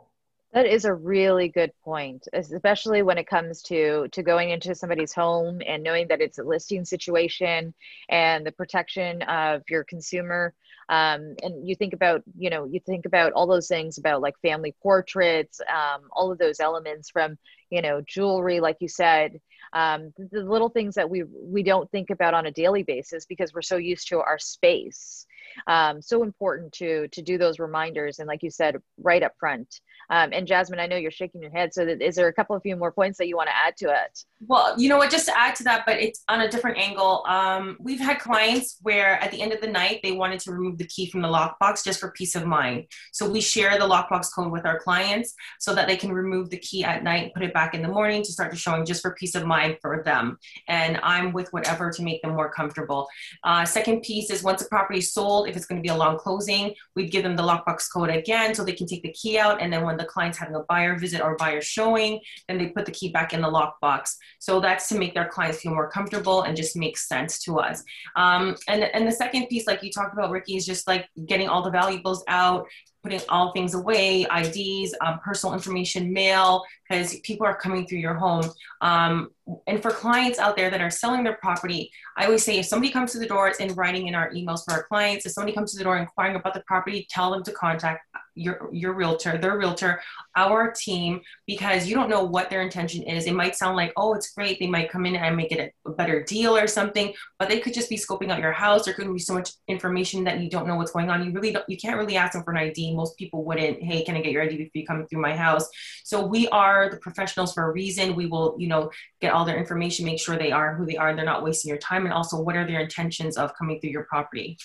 That 0.53 0.67
is 0.67 0.85
a 0.85 0.93
really 0.93 1.49
good 1.49 1.71
point, 1.83 2.27
especially 2.31 3.01
when 3.01 3.17
it 3.17 3.25
comes 3.27 3.63
to 3.63 4.07
to 4.11 4.21
going 4.21 4.51
into 4.51 4.75
somebody's 4.75 5.11
home 5.11 5.61
and 5.65 5.81
knowing 5.81 6.07
that 6.09 6.21
it's 6.21 6.37
a 6.37 6.43
listing 6.43 6.85
situation 6.85 7.73
and 8.09 8.45
the 8.45 8.51
protection 8.51 9.23
of 9.23 9.63
your 9.67 9.83
consumer. 9.83 10.53
Um, 10.89 11.35
and 11.41 11.67
you 11.67 11.75
think 11.75 11.93
about, 11.93 12.21
you 12.37 12.51
know, 12.51 12.65
you 12.65 12.79
think 12.79 13.05
about 13.05 13.33
all 13.33 13.47
those 13.47 13.67
things 13.67 13.97
about 13.97 14.21
like 14.21 14.37
family 14.41 14.75
portraits, 14.83 15.59
um, 15.61 16.03
all 16.11 16.31
of 16.31 16.37
those 16.37 16.59
elements 16.59 17.09
from, 17.09 17.37
you 17.71 17.81
know, 17.81 18.01
jewelry, 18.01 18.59
like 18.59 18.77
you 18.79 18.87
said, 18.89 19.41
um, 19.73 20.13
the, 20.17 20.27
the 20.31 20.43
little 20.43 20.69
things 20.69 20.93
that 20.95 21.09
we 21.09 21.23
we 21.23 21.63
don't 21.63 21.89
think 21.89 22.11
about 22.11 22.35
on 22.35 22.45
a 22.45 22.51
daily 22.51 22.83
basis 22.83 23.25
because 23.25 23.53
we're 23.53 23.63
so 23.63 23.77
used 23.77 24.07
to 24.09 24.19
our 24.19 24.37
space. 24.37 25.25
Um, 25.67 26.01
so 26.01 26.23
important 26.23 26.71
to 26.73 27.07
to 27.09 27.21
do 27.21 27.37
those 27.37 27.59
reminders 27.59 28.19
and, 28.19 28.27
like 28.27 28.43
you 28.43 28.49
said, 28.49 28.77
right 28.97 29.23
up 29.23 29.33
front. 29.39 29.79
Um, 30.09 30.31
and 30.33 30.45
Jasmine, 30.47 30.79
I 30.79 30.87
know 30.87 30.97
you're 30.97 31.11
shaking 31.11 31.41
your 31.41 31.51
head. 31.51 31.73
So, 31.73 31.85
that, 31.85 32.01
is 32.01 32.15
there 32.15 32.27
a 32.27 32.33
couple 32.33 32.55
of 32.55 32.61
few 32.61 32.75
more 32.75 32.91
points 32.91 33.17
that 33.17 33.27
you 33.27 33.37
want 33.37 33.47
to 33.47 33.55
add 33.55 33.77
to 33.77 33.89
it? 33.89 34.25
Well, 34.45 34.75
you 34.77 34.89
know 34.89 34.97
what, 34.97 35.09
just 35.09 35.25
to 35.27 35.37
add 35.37 35.55
to 35.55 35.63
that, 35.63 35.85
but 35.85 35.99
it's 35.99 36.23
on 36.27 36.41
a 36.41 36.49
different 36.49 36.77
angle. 36.77 37.23
Um, 37.27 37.77
we've 37.79 37.99
had 37.99 38.19
clients 38.19 38.77
where 38.81 39.21
at 39.21 39.31
the 39.31 39.41
end 39.41 39.53
of 39.53 39.61
the 39.61 39.67
night, 39.67 40.01
they 40.03 40.11
wanted 40.11 40.39
to 40.41 40.51
remove 40.51 40.77
the 40.77 40.87
key 40.87 41.09
from 41.09 41.21
the 41.21 41.27
lockbox 41.27 41.83
just 41.83 41.99
for 41.99 42.11
peace 42.11 42.35
of 42.35 42.45
mind. 42.45 42.85
So, 43.11 43.29
we 43.29 43.41
share 43.41 43.77
the 43.77 43.87
lockbox 43.87 44.27
code 44.35 44.51
with 44.51 44.65
our 44.65 44.79
clients 44.79 45.33
so 45.59 45.73
that 45.75 45.87
they 45.87 45.97
can 45.97 46.11
remove 46.11 46.49
the 46.49 46.57
key 46.57 46.83
at 46.83 47.03
night, 47.03 47.33
put 47.33 47.43
it 47.43 47.53
back 47.53 47.73
in 47.73 47.81
the 47.81 47.87
morning 47.87 48.23
to 48.23 48.31
start 48.31 48.51
the 48.51 48.57
showing 48.57 48.85
just 48.85 49.01
for 49.01 49.11
peace 49.11 49.35
of 49.35 49.45
mind 49.45 49.77
for 49.81 50.03
them. 50.03 50.37
And 50.67 50.99
I'm 51.03 51.31
with 51.31 51.51
whatever 51.53 51.91
to 51.91 52.03
make 52.03 52.21
them 52.21 52.33
more 52.33 52.51
comfortable. 52.51 53.07
Uh, 53.43 53.65
second 53.65 54.01
piece 54.01 54.29
is 54.29 54.43
once 54.43 54.61
a 54.61 54.67
property 54.67 54.99
is 54.99 55.13
sold, 55.13 55.42
if 55.45 55.55
it's 55.55 55.65
going 55.65 55.81
to 55.81 55.83
be 55.83 55.93
a 55.93 55.95
long 55.95 56.17
closing, 56.17 56.73
we'd 56.95 57.11
give 57.11 57.23
them 57.23 57.35
the 57.35 57.43
lockbox 57.43 57.91
code 57.91 58.09
again 58.09 58.53
so 58.53 58.63
they 58.63 58.73
can 58.73 58.87
take 58.87 59.03
the 59.03 59.11
key 59.13 59.37
out. 59.37 59.61
And 59.61 59.71
then 59.71 59.83
when 59.83 59.97
the 59.97 60.05
client's 60.05 60.37
having 60.37 60.55
a 60.55 60.63
buyer 60.69 60.97
visit 60.97 61.21
or 61.21 61.35
buyer 61.37 61.61
showing, 61.61 62.19
then 62.47 62.57
they 62.57 62.67
put 62.67 62.85
the 62.85 62.91
key 62.91 63.09
back 63.09 63.33
in 63.33 63.41
the 63.41 63.49
lockbox. 63.49 64.15
So 64.39 64.59
that's 64.59 64.87
to 64.89 64.97
make 64.97 65.13
their 65.13 65.27
clients 65.27 65.61
feel 65.61 65.73
more 65.73 65.89
comfortable 65.89 66.43
and 66.43 66.55
just 66.55 66.75
makes 66.75 67.07
sense 67.07 67.39
to 67.43 67.59
us. 67.59 67.83
Um, 68.15 68.55
and, 68.67 68.83
and 68.83 69.07
the 69.07 69.11
second 69.11 69.47
piece, 69.47 69.67
like 69.67 69.83
you 69.83 69.91
talked 69.91 70.13
about, 70.13 70.31
Ricky, 70.31 70.55
is 70.55 70.65
just 70.65 70.87
like 70.87 71.07
getting 71.25 71.47
all 71.47 71.61
the 71.61 71.71
valuables 71.71 72.23
out, 72.27 72.67
putting 73.03 73.19
all 73.29 73.51
things 73.51 73.73
away, 73.73 74.25
IDs, 74.35 74.95
um, 75.01 75.19
personal 75.19 75.53
information, 75.53 76.11
mail, 76.13 76.63
because 76.87 77.19
people 77.19 77.45
are 77.45 77.55
coming 77.55 77.85
through 77.85 77.99
your 77.99 78.13
home. 78.13 78.49
Um, 78.81 79.29
and 79.67 79.81
for 79.81 79.91
clients 79.91 80.39
out 80.39 80.55
there 80.55 80.69
that 80.69 80.79
are 80.79 80.89
selling 80.89 81.23
their 81.23 81.35
property, 81.35 81.91
I 82.17 82.25
always 82.25 82.43
say 82.43 82.57
if 82.57 82.65
somebody 82.65 82.91
comes 82.91 83.11
to 83.11 83.19
the 83.19 83.27
door, 83.27 83.49
it's 83.49 83.59
in 83.59 83.73
writing 83.73 84.07
in 84.07 84.15
our 84.15 84.31
emails 84.31 84.63
for 84.63 84.73
our 84.73 84.83
clients. 84.83 85.25
If 85.25 85.33
somebody 85.33 85.53
comes 85.53 85.71
to 85.73 85.77
the 85.77 85.83
door 85.83 85.97
inquiring 85.97 86.37
about 86.37 86.53
the 86.53 86.63
property, 86.65 87.05
tell 87.09 87.29
them 87.31 87.43
to 87.43 87.51
contact 87.51 88.07
your 88.35 88.69
your 88.71 88.93
realtor, 88.93 89.37
their 89.37 89.57
realtor, 89.57 90.01
our 90.35 90.71
team, 90.71 91.21
because 91.45 91.87
you 91.87 91.95
don't 91.95 92.09
know 92.09 92.23
what 92.23 92.49
their 92.49 92.61
intention 92.61 93.03
is. 93.03 93.25
It 93.25 93.33
might 93.33 93.55
sound 93.55 93.75
like, 93.75 93.93
oh, 93.97 94.13
it's 94.13 94.31
great. 94.31 94.59
They 94.59 94.67
might 94.67 94.91
come 94.91 95.05
in 95.05 95.15
and 95.15 95.25
I 95.25 95.29
make 95.29 95.51
it 95.51 95.59
a, 95.59 95.89
a 95.89 95.93
better 95.93 96.23
deal 96.23 96.55
or 96.55 96.67
something, 96.67 97.13
but 97.37 97.49
they 97.49 97.59
could 97.59 97.73
just 97.73 97.89
be 97.89 97.97
scoping 97.97 98.29
out 98.29 98.39
your 98.39 98.51
house. 98.51 98.85
There 98.85 98.93
could 98.93 99.11
be 99.11 99.19
so 99.19 99.33
much 99.33 99.51
information 99.67 100.23
that 100.23 100.39
you 100.39 100.49
don't 100.49 100.67
know 100.67 100.75
what's 100.75 100.91
going 100.91 101.09
on. 101.09 101.23
You 101.23 101.31
really 101.31 101.51
don't, 101.51 101.67
you 101.67 101.77
can't 101.77 101.97
really 101.97 102.17
ask 102.17 102.33
them 102.33 102.43
for 102.43 102.51
an 102.51 102.57
ID. 102.57 102.95
Most 102.95 103.17
people 103.17 103.43
wouldn't. 103.43 103.81
Hey, 103.81 104.03
can 104.03 104.15
I 104.15 104.21
get 104.21 104.31
your 104.31 104.43
ID 104.43 104.57
before 104.57 104.71
you 104.73 104.87
come 104.87 105.05
through 105.07 105.21
my 105.21 105.35
house? 105.35 105.69
So 106.03 106.25
we 106.25 106.47
are 106.49 106.89
the 106.89 106.97
professionals 106.97 107.53
for 107.53 107.69
a 107.69 107.71
reason. 107.71 108.15
We 108.15 108.25
will, 108.25 108.55
you 108.57 108.67
know, 108.67 108.91
get 109.21 109.33
all 109.33 109.45
their 109.45 109.57
information, 109.57 110.05
make 110.05 110.19
sure 110.19 110.37
they 110.37 110.51
are 110.51 110.75
who 110.75 110.85
they 110.85 110.97
are, 110.97 111.09
and 111.09 111.17
they're 111.17 111.25
not 111.25 111.43
wasting 111.43 111.69
your 111.69 111.77
time, 111.77 112.05
and 112.05 112.13
also 112.13 112.39
what 112.41 112.55
are 112.55 112.65
their 112.65 112.81
intentions 112.81 113.37
of 113.37 113.55
coming 113.55 113.79
through 113.79 113.91
your 113.91 114.03
property. 114.03 114.57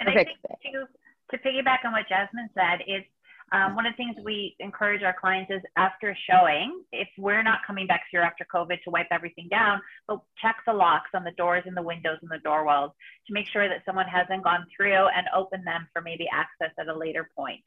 And 0.00 0.08
I 0.08 0.12
think 0.12 0.28
to, 0.72 0.86
to 1.34 1.48
piggyback 1.48 1.84
on 1.84 1.92
what 1.92 2.08
Jasmine 2.08 2.48
said, 2.54 2.80
it's 2.86 3.06
um, 3.52 3.76
one 3.76 3.86
of 3.86 3.92
the 3.92 3.96
things 3.96 4.16
we 4.24 4.56
encourage 4.58 5.02
our 5.02 5.14
clients 5.18 5.50
is 5.50 5.60
after 5.76 6.16
showing, 6.28 6.82
if 6.92 7.08
we're 7.18 7.42
not 7.42 7.58
coming 7.66 7.86
back 7.86 8.02
here 8.10 8.22
after 8.22 8.46
COVID 8.52 8.82
to 8.82 8.90
wipe 8.90 9.08
everything 9.10 9.48
down, 9.50 9.80
but 10.08 10.20
check 10.40 10.56
the 10.66 10.72
locks 10.72 11.10
on 11.14 11.24
the 11.24 11.32
doors 11.32 11.62
and 11.66 11.76
the 11.76 11.82
windows 11.82 12.18
and 12.22 12.30
the 12.30 12.38
door 12.38 12.64
walls 12.64 12.92
to 13.26 13.34
make 13.34 13.46
sure 13.48 13.68
that 13.68 13.82
someone 13.84 14.06
hasn't 14.06 14.44
gone 14.44 14.64
through 14.74 15.08
and 15.08 15.26
opened 15.36 15.66
them 15.66 15.86
for 15.92 16.00
maybe 16.00 16.26
access 16.32 16.74
at 16.78 16.88
a 16.88 16.98
later 16.98 17.28
point. 17.36 17.60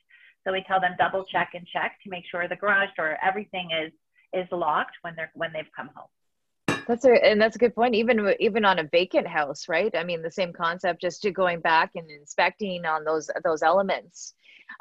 So 0.45 0.51
we 0.51 0.63
tell 0.67 0.81
them 0.81 0.95
double 0.97 1.25
check 1.25 1.51
and 1.53 1.67
check 1.67 1.97
to 2.03 2.09
make 2.09 2.23
sure 2.29 2.47
the 2.47 2.55
garage 2.55 2.89
door, 2.95 3.17
everything 3.23 3.69
is 3.71 3.91
is 4.33 4.47
locked 4.51 4.95
when 5.01 5.15
they're 5.15 5.31
when 5.35 5.51
they've 5.53 5.71
come 5.75 5.89
home. 5.95 6.09
That's 6.87 7.05
a 7.05 7.11
and 7.25 7.41
that's 7.41 7.55
a 7.57 7.59
good 7.59 7.75
point. 7.75 7.95
Even 7.95 8.33
even 8.39 8.65
on 8.65 8.79
a 8.79 8.83
vacant 8.83 9.27
house, 9.27 9.67
right? 9.67 9.93
I 9.95 10.03
mean, 10.03 10.21
the 10.21 10.31
same 10.31 10.53
concept, 10.53 11.01
just 11.01 11.21
to 11.23 11.31
going 11.31 11.59
back 11.59 11.91
and 11.95 12.09
inspecting 12.09 12.85
on 12.85 13.03
those 13.03 13.29
those 13.43 13.61
elements. 13.61 14.33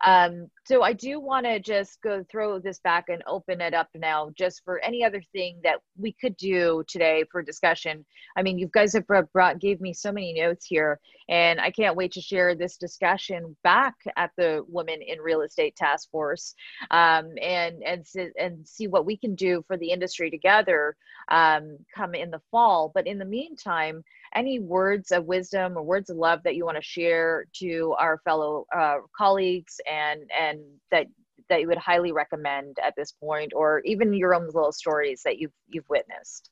Um, 0.05 0.51
so 0.65 0.83
I 0.83 0.93
do 0.93 1.21
want 1.21 1.47
to 1.47 1.61
just 1.61 2.01
go 2.03 2.25
throw 2.31 2.59
this 2.59 2.79
back 2.81 3.09
and 3.09 3.23
open 3.27 3.61
it 3.61 3.75
up 3.75 3.89
now, 3.95 4.31
just 4.37 4.63
for 4.65 4.79
any 4.81 5.05
other 5.05 5.23
thing 5.33 5.59
that 5.63 5.79
we 5.97 6.13
could 6.13 6.37
do 6.37 6.85
today 6.89 7.25
for 7.31 7.43
discussion. 7.43 8.05
I 8.37 8.43
mean, 8.43 8.59
you 8.59 8.69
guys 8.73 8.93
have 8.93 9.07
brought 9.07 9.59
gave 9.59 9.81
me 9.81 9.93
so 9.93 10.13
many 10.13 10.35
notes 10.35 10.67
here, 10.67 11.01
and 11.29 11.61
I 11.61 11.71
can't 11.71 11.97
wait 11.97 12.13
to 12.13 12.21
share 12.21 12.55
this 12.55 12.77
discussion 12.77 13.57
back 13.63 13.95
at 14.17 14.31
the 14.37 14.65
Women 14.69 15.01
in 15.03 15.21
Real 15.21 15.43
Estate 15.43 15.77
Task 15.77 16.11
Force, 16.11 16.55
um, 16.91 17.33
and 17.41 17.83
and 17.83 18.05
and 18.39 18.67
see 18.67 18.87
what 18.89 19.07
we 19.07 19.17
can 19.17 19.35
do 19.35 19.65
for 19.67 19.77
the 19.77 19.91
industry 19.91 20.31
together 20.31 20.97
um, 21.29 21.79
come 21.95 22.15
in 22.15 22.31
the 22.31 22.43
fall. 22.51 22.91
But 22.95 23.07
in 23.07 23.19
the 23.19 23.25
meantime, 23.25 24.05
any 24.35 24.59
words 24.59 25.13
of 25.13 25.25
wisdom 25.25 25.77
or 25.77 25.83
words 25.83 26.11
of 26.11 26.17
love 26.17 26.41
that 26.45 26.57
you 26.57 26.65
want 26.65 26.77
to 26.77 26.83
share 26.83 27.47
to 27.55 27.95
our 27.99 28.19
fellow 28.25 28.67
uh, 28.77 28.97
colleagues 29.17 29.81
and 29.91 30.21
and 30.39 30.61
that 30.91 31.07
that 31.49 31.61
you 31.61 31.69
would 31.69 31.79
highly 31.79 32.13
recommend 32.13 32.77
at 32.85 32.95
this 32.97 33.13
point 33.13 33.53
or 33.55 33.81
even 33.85 34.13
your 34.13 34.35
own 34.35 34.47
little 34.47 34.73
stories 34.73 35.23
that 35.25 35.39
you've 35.39 35.53
you've 35.69 35.89
witnessed 35.89 36.51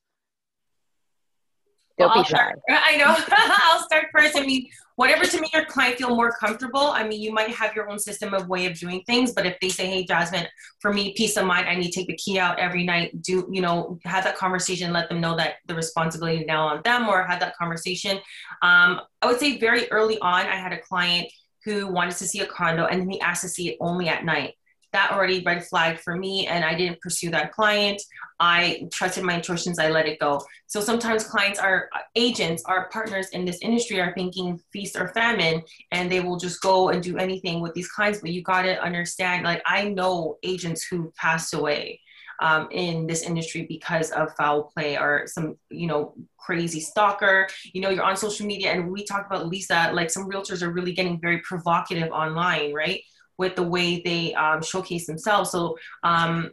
well, 1.98 2.10
I'll 2.12 2.24
start, 2.24 2.58
I 2.68 2.96
know. 2.96 3.14
I'll 3.30 3.84
start 3.84 4.06
first. 4.12 4.36
I 4.36 4.44
mean, 4.44 4.68
whatever 4.96 5.24
to 5.24 5.40
make 5.40 5.52
your 5.52 5.64
client 5.64 5.96
feel 5.96 6.14
more 6.14 6.32
comfortable. 6.32 6.80
I 6.80 7.06
mean, 7.06 7.20
you 7.20 7.32
might 7.32 7.50
have 7.50 7.74
your 7.74 7.88
own 7.88 7.98
system 7.98 8.34
of 8.34 8.48
way 8.48 8.66
of 8.66 8.78
doing 8.78 9.02
things, 9.06 9.32
but 9.32 9.46
if 9.46 9.58
they 9.60 9.68
say, 9.68 9.86
"Hey, 9.86 10.04
Jasmine, 10.04 10.46
for 10.80 10.92
me, 10.92 11.14
peace 11.14 11.36
of 11.36 11.46
mind, 11.46 11.68
I 11.68 11.74
need 11.74 11.90
to 11.90 12.00
take 12.00 12.08
the 12.08 12.16
key 12.16 12.38
out 12.38 12.58
every 12.58 12.84
night," 12.84 13.22
do 13.22 13.48
you 13.50 13.60
know, 13.60 13.98
have 14.04 14.24
that 14.24 14.36
conversation, 14.36 14.92
let 14.92 15.08
them 15.08 15.20
know 15.20 15.36
that 15.36 15.56
the 15.66 15.74
responsibility 15.74 16.40
is 16.40 16.46
now 16.46 16.66
on 16.66 16.80
them, 16.84 17.08
or 17.08 17.24
have 17.24 17.40
that 17.40 17.56
conversation. 17.56 18.18
Um, 18.62 19.00
I 19.22 19.26
would 19.26 19.38
say 19.38 19.58
very 19.58 19.90
early 19.90 20.18
on, 20.18 20.46
I 20.46 20.56
had 20.56 20.72
a 20.72 20.80
client 20.80 21.28
who 21.64 21.86
wanted 21.86 22.16
to 22.16 22.26
see 22.26 22.40
a 22.40 22.46
condo, 22.46 22.86
and 22.86 23.00
then 23.00 23.08
he 23.08 23.20
asked 23.20 23.42
to 23.42 23.48
see 23.48 23.70
it 23.70 23.76
only 23.80 24.08
at 24.08 24.24
night 24.24 24.54
that 24.94 25.10
already 25.10 25.42
red 25.42 25.66
flag 25.66 25.98
for 25.98 26.16
me 26.16 26.46
and 26.46 26.64
I 26.64 26.74
didn't 26.74 27.00
pursue 27.00 27.28
that 27.30 27.52
client. 27.52 28.00
I 28.38 28.88
trusted 28.92 29.24
my 29.24 29.34
intuitions, 29.34 29.80
I 29.80 29.90
let 29.90 30.06
it 30.06 30.20
go. 30.20 30.40
So 30.68 30.80
sometimes 30.80 31.24
clients 31.24 31.58
are 31.58 31.90
agents, 32.14 32.62
our 32.66 32.88
partners 32.90 33.28
in 33.30 33.44
this 33.44 33.58
industry 33.60 34.00
are 34.00 34.14
thinking 34.14 34.60
feast 34.72 34.96
or 34.96 35.08
famine 35.08 35.62
and 35.90 36.10
they 36.10 36.20
will 36.20 36.36
just 36.36 36.62
go 36.62 36.90
and 36.90 37.02
do 37.02 37.18
anything 37.18 37.60
with 37.60 37.74
these 37.74 37.88
clients. 37.88 38.20
But 38.20 38.30
you 38.30 38.42
got 38.42 38.62
to 38.62 38.80
understand, 38.80 39.44
like, 39.44 39.62
I 39.66 39.88
know 39.88 40.38
agents 40.44 40.84
who 40.84 41.12
passed 41.16 41.52
away. 41.52 42.00
Um, 42.40 42.66
in 42.72 43.06
this 43.06 43.22
industry 43.22 43.64
because 43.68 44.10
of 44.10 44.34
foul 44.36 44.64
play 44.74 44.98
or 44.98 45.22
some 45.28 45.56
you 45.70 45.86
know 45.86 46.14
crazy 46.36 46.80
stalker 46.80 47.46
you 47.72 47.80
know 47.80 47.90
you're 47.90 48.02
on 48.02 48.16
social 48.16 48.44
media 48.44 48.72
and 48.72 48.90
we 48.90 49.04
talk 49.04 49.24
about 49.26 49.46
lisa 49.46 49.92
like 49.92 50.10
some 50.10 50.28
realtors 50.28 50.60
are 50.60 50.72
really 50.72 50.92
getting 50.92 51.20
very 51.20 51.38
provocative 51.42 52.10
online 52.10 52.74
right 52.74 53.02
with 53.38 53.56
the 53.56 53.62
way 53.62 54.00
they 54.00 54.34
um, 54.34 54.62
showcase 54.62 55.06
themselves. 55.06 55.50
So 55.50 55.76
um, 56.02 56.50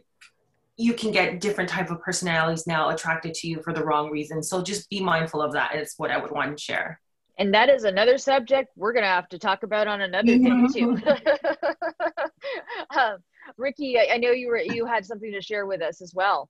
you 0.76 0.94
can 0.94 1.10
get 1.10 1.40
different 1.40 1.70
type 1.70 1.90
of 1.90 2.00
personalities 2.00 2.66
now 2.66 2.88
attracted 2.88 3.34
to 3.34 3.48
you 3.48 3.62
for 3.62 3.72
the 3.72 3.84
wrong 3.84 4.10
reasons. 4.10 4.48
So 4.48 4.62
just 4.62 4.88
be 4.90 5.00
mindful 5.00 5.42
of 5.42 5.52
that. 5.52 5.76
Is 5.76 5.94
what 5.96 6.10
I 6.10 6.18
would 6.18 6.30
want 6.30 6.56
to 6.56 6.62
share. 6.62 7.00
And 7.38 7.54
that 7.54 7.68
is 7.68 7.84
another 7.84 8.18
subject 8.18 8.70
we're 8.76 8.92
going 8.92 9.04
to 9.04 9.08
have 9.08 9.28
to 9.30 9.38
talk 9.38 9.62
about 9.62 9.88
on 9.88 10.02
another 10.02 10.26
thing 10.26 10.68
too. 10.72 10.98
um, 12.98 13.18
Ricky, 13.56 13.98
I, 13.98 14.14
I 14.14 14.16
know 14.18 14.30
you 14.30 14.48
were 14.48 14.58
you 14.58 14.86
had 14.86 15.04
something 15.04 15.32
to 15.32 15.40
share 15.40 15.66
with 15.66 15.82
us 15.82 16.00
as 16.02 16.14
well. 16.14 16.48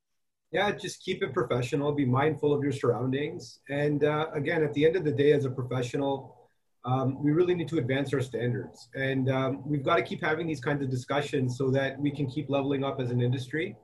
Yeah, 0.50 0.70
just 0.72 1.02
keep 1.02 1.22
it 1.22 1.32
professional. 1.32 1.92
Be 1.92 2.04
mindful 2.04 2.52
of 2.52 2.62
your 2.62 2.72
surroundings, 2.72 3.60
and 3.70 4.04
uh, 4.04 4.26
again, 4.34 4.62
at 4.62 4.74
the 4.74 4.84
end 4.84 4.96
of 4.96 5.04
the 5.04 5.12
day, 5.12 5.32
as 5.32 5.46
a 5.46 5.50
professional, 5.50 6.41
um, 6.84 7.22
we 7.22 7.30
really 7.32 7.54
need 7.54 7.68
to 7.68 7.78
advance 7.78 8.12
our 8.12 8.20
standards. 8.20 8.88
And 8.94 9.30
um, 9.30 9.62
we've 9.64 9.84
got 9.84 9.96
to 9.96 10.02
keep 10.02 10.22
having 10.22 10.46
these 10.46 10.60
kinds 10.60 10.82
of 10.82 10.90
discussions 10.90 11.56
so 11.56 11.70
that 11.70 11.98
we 11.98 12.10
can 12.10 12.26
keep 12.26 12.50
leveling 12.50 12.84
up 12.84 13.00
as 13.00 13.10
an 13.10 13.20
industry 13.20 13.76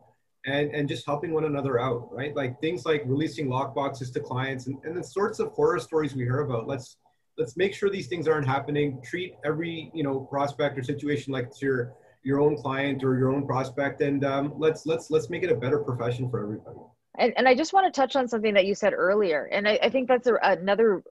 and, 0.47 0.75
and 0.75 0.89
just 0.89 1.07
helping 1.07 1.33
one 1.33 1.45
another 1.45 1.81
out, 1.81 2.09
right? 2.13 2.35
Like 2.35 2.61
things 2.61 2.85
like 2.85 3.03
releasing 3.07 3.49
lockboxes 3.49 4.13
to 4.15 4.21
clients 4.21 4.67
and, 4.67 4.79
and 4.85 4.97
the 4.97 5.05
sorts 5.05 5.39
of 5.39 5.53
horror 5.53 5.79
stories 5.79 6.15
we 6.15 6.25
hear 6.25 6.41
about. 6.41 6.67
Let's 6.67 6.97
let's 7.37 7.57
make 7.57 7.73
sure 7.73 7.89
these 7.89 8.09
things 8.09 8.27
aren't 8.27 8.47
happening. 8.47 9.01
Treat 9.05 9.35
every 9.45 9.91
you 9.95 10.03
know 10.03 10.21
prospect 10.21 10.79
or 10.79 10.83
situation 10.83 11.33
like 11.33 11.47
it's 11.47 11.63
your 11.63 11.95
your 12.25 12.41
own 12.41 12.57
client 12.57 13.05
or 13.05 13.17
your 13.17 13.31
own 13.33 13.47
prospect, 13.47 14.01
and 14.01 14.25
um, 14.25 14.55
let's 14.59 14.87
let's 14.87 15.11
let's 15.11 15.31
make 15.31 15.43
it 15.43 15.53
a 15.53 15.55
better 15.55 15.79
profession 15.79 16.29
for 16.31 16.43
everybody. 16.43 16.79
And, 17.17 17.33
and 17.37 17.49
I 17.49 17.55
just 17.55 17.73
want 17.73 17.93
to 17.93 18.01
touch 18.01 18.15
on 18.17 18.29
something 18.29 18.55
that 18.55 18.65
you 18.65 18.75
said 18.75 18.93
earlier, 18.93 19.49
and 19.53 19.69
I, 19.69 19.79
I 19.83 19.89
think 19.89 20.09
that's 20.09 20.27
a, 20.27 20.35
another 20.43 21.03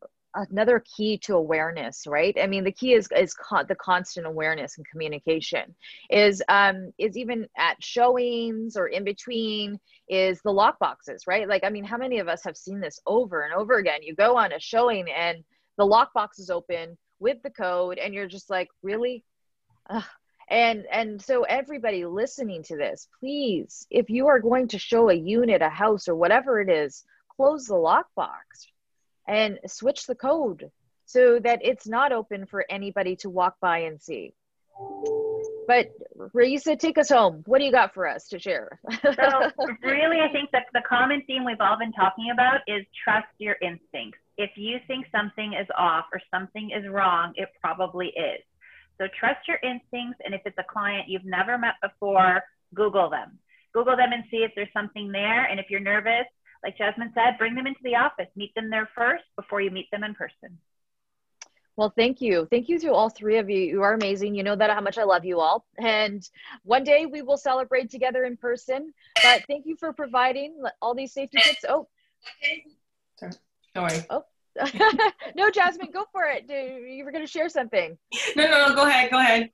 another 0.50 0.84
key 0.96 1.18
to 1.18 1.36
awareness 1.36 2.06
right? 2.08 2.38
I 2.42 2.48
mean 2.48 2.64
the 2.64 2.72
key 2.72 2.94
is 2.94 3.08
is 3.16 3.34
con- 3.34 3.66
the 3.68 3.76
constant 3.76 4.26
awareness 4.28 4.78
and 4.78 4.88
communication 4.88 5.76
is 6.10 6.42
um 6.50 6.92
is 6.98 7.18
even 7.18 7.48
at 7.58 7.84
showings 7.84 8.78
or 8.78 8.88
in 8.88 9.04
between 9.04 9.80
is 10.08 10.40
the 10.44 10.52
lock 10.52 10.80
boxes 10.80 11.24
right? 11.28 11.48
Like 11.48 11.64
i 11.64 11.70
mean 11.70 11.84
how 11.84 11.98
many 11.98 12.20
of 12.20 12.28
us 12.28 12.44
have 12.44 12.58
seen 12.58 12.80
this 12.80 13.00
over 13.06 13.42
and 13.42 13.54
over 13.54 13.78
again? 13.78 14.04
You 14.04 14.16
go 14.16 14.38
on 14.38 14.52
a 14.54 14.60
showing 14.60 15.10
and 15.10 15.44
the 15.78 15.86
lock 15.86 16.14
box 16.14 16.40
is 16.40 16.50
open 16.50 16.98
with 17.20 17.42
the 17.44 17.52
code 17.52 17.98
and 17.98 18.14
you're 18.14 18.28
just 18.28 18.50
like 18.50 18.70
really? 18.84 19.24
Ugh. 19.90 20.04
and 20.50 20.86
and 20.92 21.22
so 21.22 21.44
everybody 21.44 22.06
listening 22.06 22.62
to 22.64 22.78
this 22.78 23.08
please 23.20 23.88
if 23.90 24.10
you 24.10 24.28
are 24.28 24.40
going 24.40 24.68
to 24.68 24.78
show 24.78 25.10
a 25.10 25.14
unit 25.14 25.62
a 25.62 25.70
house 25.70 26.08
or 26.08 26.16
whatever 26.16 26.60
it 26.62 26.70
is 26.70 27.04
close 27.36 27.66
the 27.68 27.74
lockbox 27.74 28.68
and 29.28 29.60
switch 29.68 30.06
the 30.06 30.16
code 30.16 30.72
so 31.06 31.40
that 31.40 31.60
it's 31.64 31.88
not 31.88 32.12
open 32.12 32.46
for 32.46 32.66
anybody 32.70 33.16
to 33.18 33.30
walk 33.30 33.56
by 33.62 33.80
and 33.80 34.02
see. 34.02 34.34
But 35.68 35.92
Raisa, 36.34 36.76
take 36.76 36.98
us 36.98 37.10
home. 37.10 37.44
What 37.46 37.60
do 37.60 37.66
you 37.66 37.72
got 37.72 37.94
for 37.94 38.08
us 38.08 38.28
to 38.30 38.40
share? 38.40 38.80
so 39.04 39.52
really, 39.84 40.22
I 40.22 40.32
think 40.32 40.52
that 40.52 40.66
the 40.74 40.82
common 40.88 41.24
theme 41.28 41.44
we've 41.44 41.60
all 41.60 41.78
been 41.78 41.92
talking 41.92 42.30
about 42.32 42.62
is 42.68 42.86
trust 43.04 43.28
your 43.38 43.58
instincts. 43.62 44.20
If 44.38 44.52
you 44.56 44.78
think 44.88 45.08
something 45.12 45.54
is 45.54 45.68
off 45.78 46.06
or 46.14 46.22
something 46.32 46.72
is 46.72 46.88
wrong, 46.90 47.34
it 47.36 47.50
probably 47.62 48.08
is. 48.08 48.42
So 48.98 49.08
trust 49.20 49.48
your 49.48 49.58
instincts. 49.64 50.20
And 50.24 50.34
if 50.34 50.42
it's 50.46 50.58
a 50.58 50.64
client 50.64 51.10
you've 51.10 51.26
never 51.26 51.58
met 51.58 51.76
before, 51.82 52.42
Google 52.74 53.10
them. 53.10 53.38
Google 53.74 53.98
them 53.98 54.14
and 54.14 54.24
see 54.32 54.38
if 54.38 54.52
there's 54.56 54.72
something 54.74 55.12
there. 55.12 55.46
And 55.46 55.60
if 55.60 55.68
you're 55.70 55.82
nervous, 55.82 56.26
like 56.64 56.78
Jasmine 56.78 57.12
said, 57.14 57.38
bring 57.38 57.56
them 57.56 57.68
into 57.68 57.80
the 57.84 57.96
office, 57.96 58.28
meet 58.36 58.54
them 58.56 58.70
there 58.70 58.90
first 58.96 59.24
before 59.36 59.62
you 59.62 59.72
meet 59.72 59.90
them 59.92 60.04
in 60.04 60.14
person. 60.14 60.58
Well, 61.78 61.94
thank 61.96 62.22
you. 62.22 62.48
Thank 62.50 62.70
you 62.70 62.80
to 62.80 62.92
all 62.92 63.08
three 63.08 63.38
of 63.38 63.52
you. 63.52 63.60
You 63.60 63.84
are 63.84 63.94
amazing. 63.94 64.34
You 64.34 64.42
know 64.42 64.56
that 64.56 64.72
how 64.72 64.82
much 64.82 64.98
I 64.98 65.04
love 65.04 65.24
you 65.24 65.40
all. 65.40 65.64
And 65.78 66.28
one 66.64 66.84
day 66.84 67.06
we 67.06 67.22
will 67.22 67.38
celebrate 67.38 67.92
together 67.92 68.24
in 68.24 68.36
person. 68.36 68.94
But 69.22 69.44
thank 69.48 69.68
you 69.68 69.76
for 69.80 69.94
providing 69.94 70.60
all 70.82 70.96
these 70.96 71.14
safety 71.14 71.38
tips. 71.40 71.64
Oh, 71.70 71.88
okay. 72.44 72.64
Sorry. 73.16 73.34
sorry. 73.76 74.06
Oh. 74.10 74.24
no, 75.36 75.52
Jasmine, 75.52 75.92
go 75.94 76.06
for 76.12 76.26
it. 76.26 76.50
You 76.50 77.06
were 77.06 77.12
going 77.12 77.24
to 77.24 77.32
share 77.32 77.48
something. 77.48 77.96
No, 78.36 78.46
no, 78.46 78.70
no. 78.70 78.76
Go 78.76 78.88
ahead. 78.88 79.12
Go 79.12 79.20
ahead. 79.20 79.52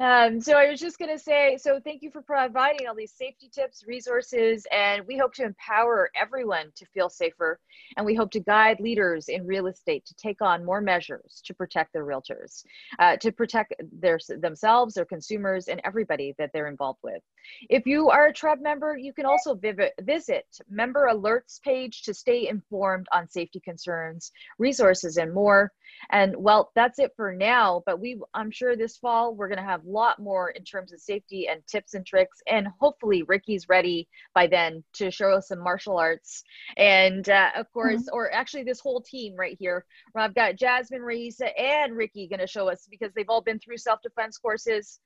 Um, 0.00 0.40
so 0.40 0.56
I 0.56 0.68
was 0.70 0.80
just 0.80 0.98
going 0.98 1.10
to 1.10 1.22
say, 1.22 1.58
so 1.60 1.80
thank 1.82 2.02
you 2.02 2.10
for 2.10 2.22
providing 2.22 2.86
all 2.86 2.94
these 2.94 3.12
safety 3.12 3.50
tips, 3.52 3.84
resources, 3.86 4.66
and 4.72 5.06
we 5.06 5.18
hope 5.18 5.34
to 5.34 5.44
empower 5.44 6.10
everyone 6.14 6.72
to 6.76 6.86
feel 6.86 7.08
safer. 7.08 7.58
And 7.96 8.06
we 8.06 8.14
hope 8.14 8.30
to 8.32 8.40
guide 8.40 8.80
leaders 8.80 9.28
in 9.28 9.46
real 9.46 9.66
estate 9.66 10.04
to 10.06 10.14
take 10.14 10.40
on 10.40 10.64
more 10.64 10.80
measures 10.80 11.42
to 11.44 11.54
protect 11.54 11.92
their 11.92 12.04
realtors, 12.04 12.64
uh, 12.98 13.16
to 13.16 13.32
protect 13.32 13.74
their 13.92 14.18
themselves, 14.40 14.94
their 14.94 15.04
consumers, 15.04 15.68
and 15.68 15.80
everybody 15.84 16.34
that 16.38 16.50
they're 16.52 16.68
involved 16.68 17.00
with. 17.02 17.22
If 17.68 17.86
you 17.86 18.08
are 18.10 18.28
a 18.28 18.32
TRREB 18.32 18.60
member, 18.62 18.96
you 18.96 19.12
can 19.12 19.26
also 19.26 19.54
visit, 19.54 20.46
member 20.68 21.08
alerts 21.12 21.60
page 21.62 22.02
to 22.02 22.14
stay 22.14 22.48
informed 22.48 23.06
on 23.12 23.28
safety 23.28 23.60
concerns, 23.60 24.32
resources, 24.58 25.16
and 25.16 25.32
more. 25.32 25.72
And 26.10 26.34
well, 26.36 26.72
that's 26.74 26.98
it 26.98 27.12
for 27.16 27.32
now. 27.32 27.82
But 27.86 28.00
we, 28.00 28.20
I'm 28.34 28.50
sure 28.50 28.76
this 28.76 28.96
fall 28.96 29.34
we're 29.34 29.48
going 29.48 29.55
to 29.56 29.62
have 29.62 29.84
a 29.84 29.90
lot 29.90 30.18
more 30.18 30.50
in 30.50 30.64
terms 30.64 30.92
of 30.92 31.00
safety 31.00 31.48
and 31.48 31.66
tips 31.66 31.94
and 31.94 32.04
tricks. 32.04 32.42
And 32.46 32.68
hopefully 32.80 33.22
Ricky's 33.22 33.68
ready 33.68 34.08
by 34.34 34.46
then 34.46 34.82
to 34.94 35.10
show 35.10 35.30
us 35.32 35.48
some 35.48 35.62
martial 35.62 35.98
arts. 35.98 36.44
And 36.76 37.28
uh, 37.28 37.50
of 37.56 37.70
course, 37.72 38.02
mm-hmm. 38.02 38.14
or 38.14 38.32
actually 38.32 38.64
this 38.64 38.80
whole 38.80 39.00
team 39.00 39.34
right 39.36 39.56
here. 39.58 39.84
I've 40.14 40.34
got 40.34 40.56
Jasmine, 40.56 41.02
Raisa, 41.02 41.56
and 41.58 41.96
Ricky 41.96 42.26
going 42.26 42.40
to 42.40 42.46
show 42.46 42.68
us 42.68 42.86
because 42.90 43.12
they've 43.14 43.28
all 43.28 43.42
been 43.42 43.58
through 43.58 43.78
self-defense 43.78 44.38
courses. 44.38 45.00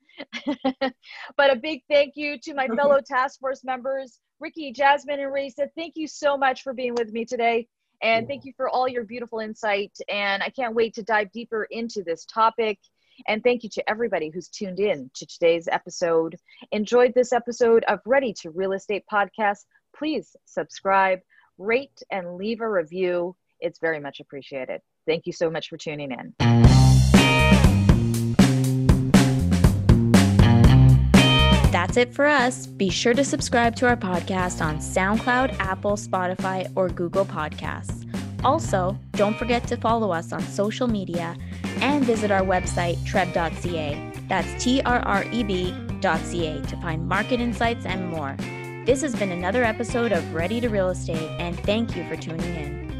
but 0.45 1.51
a 1.51 1.55
big 1.55 1.81
thank 1.89 2.13
you 2.15 2.37
to 2.39 2.53
my 2.53 2.67
fellow 2.67 2.99
task 3.05 3.39
force 3.39 3.63
members, 3.63 4.19
Ricky, 4.39 4.71
Jasmine, 4.71 5.19
and 5.19 5.33
Raisa. 5.33 5.69
Thank 5.75 5.93
you 5.95 6.07
so 6.07 6.37
much 6.37 6.63
for 6.63 6.73
being 6.73 6.95
with 6.95 7.11
me 7.11 7.25
today. 7.25 7.67
And 8.01 8.27
thank 8.27 8.45
you 8.45 8.53
for 8.57 8.67
all 8.67 8.87
your 8.87 9.03
beautiful 9.03 9.39
insight. 9.39 9.95
And 10.09 10.41
I 10.41 10.49
can't 10.49 10.73
wait 10.73 10.95
to 10.95 11.03
dive 11.03 11.31
deeper 11.31 11.67
into 11.69 12.03
this 12.03 12.25
topic. 12.25 12.79
And 13.27 13.43
thank 13.43 13.63
you 13.63 13.69
to 13.71 13.89
everybody 13.89 14.29
who's 14.29 14.47
tuned 14.47 14.79
in 14.79 15.09
to 15.15 15.25
today's 15.25 15.67
episode. 15.67 16.37
Enjoyed 16.71 17.13
this 17.13 17.33
episode 17.33 17.83
of 17.85 17.99
Ready 18.05 18.33
to 18.41 18.49
Real 18.49 18.73
Estate 18.73 19.03
Podcast. 19.11 19.65
Please 19.95 20.35
subscribe, 20.45 21.19
rate, 21.57 22.01
and 22.11 22.35
leave 22.35 22.61
a 22.61 22.69
review. 22.69 23.35
It's 23.59 23.79
very 23.79 23.99
much 23.99 24.19
appreciated. 24.19 24.81
Thank 25.05 25.25
you 25.25 25.33
so 25.33 25.49
much 25.49 25.69
for 25.69 25.77
tuning 25.77 26.11
in. 26.11 26.33
That's 31.71 31.97
it 31.97 32.13
for 32.13 32.25
us. 32.25 32.67
Be 32.67 32.89
sure 32.89 33.13
to 33.13 33.23
subscribe 33.23 33.75
to 33.77 33.87
our 33.87 33.97
podcast 33.97 34.63
on 34.63 34.77
SoundCloud, 34.77 35.57
Apple, 35.59 35.93
Spotify, 35.93 36.71
or 36.75 36.89
Google 36.89 37.25
Podcasts. 37.25 38.00
Also, 38.43 38.97
don't 39.13 39.37
forget 39.37 39.67
to 39.67 39.77
follow 39.77 40.11
us 40.11 40.33
on 40.33 40.41
social 40.41 40.87
media 40.87 41.35
and 41.81 42.03
visit 42.03 42.31
our 42.31 42.41
website, 42.41 42.97
trreb.ca. 42.99 44.11
That's 44.27 44.63
T 44.63 44.81
R 44.81 44.99
R 44.99 45.25
E 45.31 45.43
B.ca 45.43 46.61
to 46.61 46.77
find 46.77 47.07
market 47.07 47.39
insights 47.39 47.85
and 47.85 48.09
more. 48.09 48.35
This 48.85 49.01
has 49.01 49.15
been 49.15 49.31
another 49.31 49.63
episode 49.63 50.11
of 50.11 50.33
Ready 50.33 50.59
to 50.61 50.69
Real 50.69 50.89
Estate, 50.89 51.29
and 51.39 51.59
thank 51.59 51.95
you 51.95 52.07
for 52.07 52.15
tuning 52.15 52.55
in. 52.55 52.90